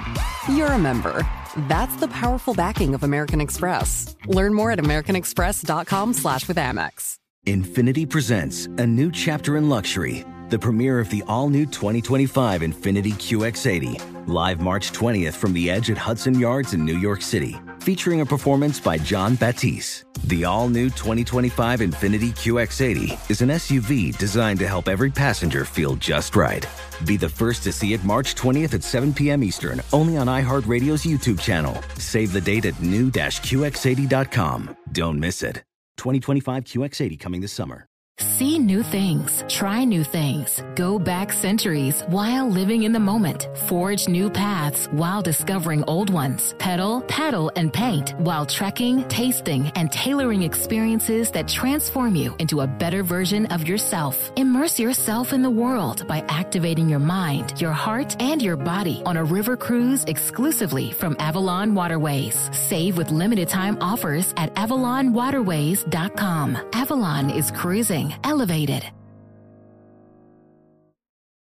you're 0.48 0.68
a 0.68 0.78
member. 0.78 1.28
That's 1.68 1.96
the 1.96 2.08
powerful 2.08 2.54
backing 2.54 2.94
of 2.94 3.02
American 3.02 3.40
Express. 3.40 4.16
Learn 4.26 4.54
more 4.54 4.70
at 4.70 4.78
americanexpress.com 4.78 6.14
slash 6.14 6.48
with 6.48 6.56
Amex. 6.56 7.18
Infinity 7.46 8.04
presents 8.04 8.66
a 8.66 8.86
new 8.86 9.10
chapter 9.10 9.56
in 9.56 9.68
luxury, 9.68 10.24
the 10.50 10.58
premiere 10.58 10.98
of 11.00 11.10
the 11.10 11.22
all-new 11.26 11.66
2025 11.66 12.62
Infinity 12.62 13.12
QX80 13.12 14.28
live 14.28 14.60
March 14.60 14.92
20th 14.92 15.34
from 15.34 15.52
the 15.52 15.70
edge 15.70 15.90
at 15.90 15.96
Hudson 15.96 16.38
Yards 16.38 16.74
in 16.74 16.84
New 16.84 16.98
York 16.98 17.22
City, 17.22 17.56
featuring 17.80 18.20
a 18.20 18.26
performance 18.26 18.78
by 18.78 18.98
John 18.98 19.36
Batisse. 19.36 20.04
The 20.24 20.44
all 20.44 20.68
new 20.68 20.90
2025 20.90 21.80
Infinity 21.80 22.30
QX80 22.32 23.30
is 23.30 23.40
an 23.40 23.48
SUV 23.48 24.16
designed 24.18 24.58
to 24.60 24.68
help 24.68 24.88
every 24.88 25.10
passenger 25.10 25.64
feel 25.64 25.96
just 25.96 26.36
right. 26.36 26.66
Be 27.06 27.16
the 27.16 27.28
first 27.28 27.62
to 27.64 27.72
see 27.72 27.94
it 27.94 28.04
March 28.04 28.34
20th 28.34 28.74
at 28.74 28.84
7 28.84 29.14
p.m. 29.14 29.42
Eastern, 29.42 29.80
only 29.92 30.16
on 30.18 30.26
iHeartRadio's 30.26 31.04
YouTube 31.04 31.40
channel. 31.40 31.80
Save 31.96 32.32
the 32.32 32.40
date 32.40 32.66
at 32.66 32.80
new-QX80.com. 32.82 34.76
Don't 34.92 35.18
miss 35.18 35.42
it. 35.42 35.64
2025 35.96 36.64
QX80 36.64 37.18
coming 37.18 37.40
this 37.40 37.52
summer. 37.52 37.87
See 38.20 38.58
new 38.58 38.82
things, 38.82 39.44
try 39.48 39.84
new 39.84 40.02
things, 40.02 40.60
go 40.74 40.98
back 40.98 41.32
centuries 41.32 42.02
while 42.08 42.50
living 42.50 42.82
in 42.82 42.90
the 42.90 42.98
moment, 42.98 43.48
forge 43.68 44.08
new 44.08 44.28
paths 44.28 44.88
while 44.88 45.22
discovering 45.22 45.84
old 45.86 46.10
ones, 46.10 46.52
pedal, 46.58 47.02
paddle, 47.02 47.52
and 47.54 47.72
paint 47.72 48.14
while 48.18 48.44
trekking, 48.44 49.06
tasting, 49.06 49.70
and 49.76 49.92
tailoring 49.92 50.42
experiences 50.42 51.30
that 51.30 51.46
transform 51.46 52.16
you 52.16 52.34
into 52.40 52.62
a 52.62 52.66
better 52.66 53.04
version 53.04 53.46
of 53.46 53.68
yourself. 53.68 54.32
Immerse 54.34 54.80
yourself 54.80 55.32
in 55.32 55.42
the 55.42 55.50
world 55.50 56.04
by 56.08 56.24
activating 56.28 56.88
your 56.88 56.98
mind, 56.98 57.60
your 57.60 57.72
heart, 57.72 58.20
and 58.20 58.42
your 58.42 58.56
body 58.56 59.00
on 59.06 59.16
a 59.16 59.22
river 59.22 59.56
cruise 59.56 60.02
exclusively 60.04 60.90
from 60.90 61.14
Avalon 61.20 61.72
Waterways. 61.72 62.50
Save 62.52 62.96
with 62.96 63.12
limited 63.12 63.48
time 63.48 63.78
offers 63.80 64.34
at 64.36 64.52
avalonwaterways.com. 64.56 66.58
Avalon 66.72 67.30
is 67.30 67.52
cruising 67.52 68.07
elevated. 68.24 68.84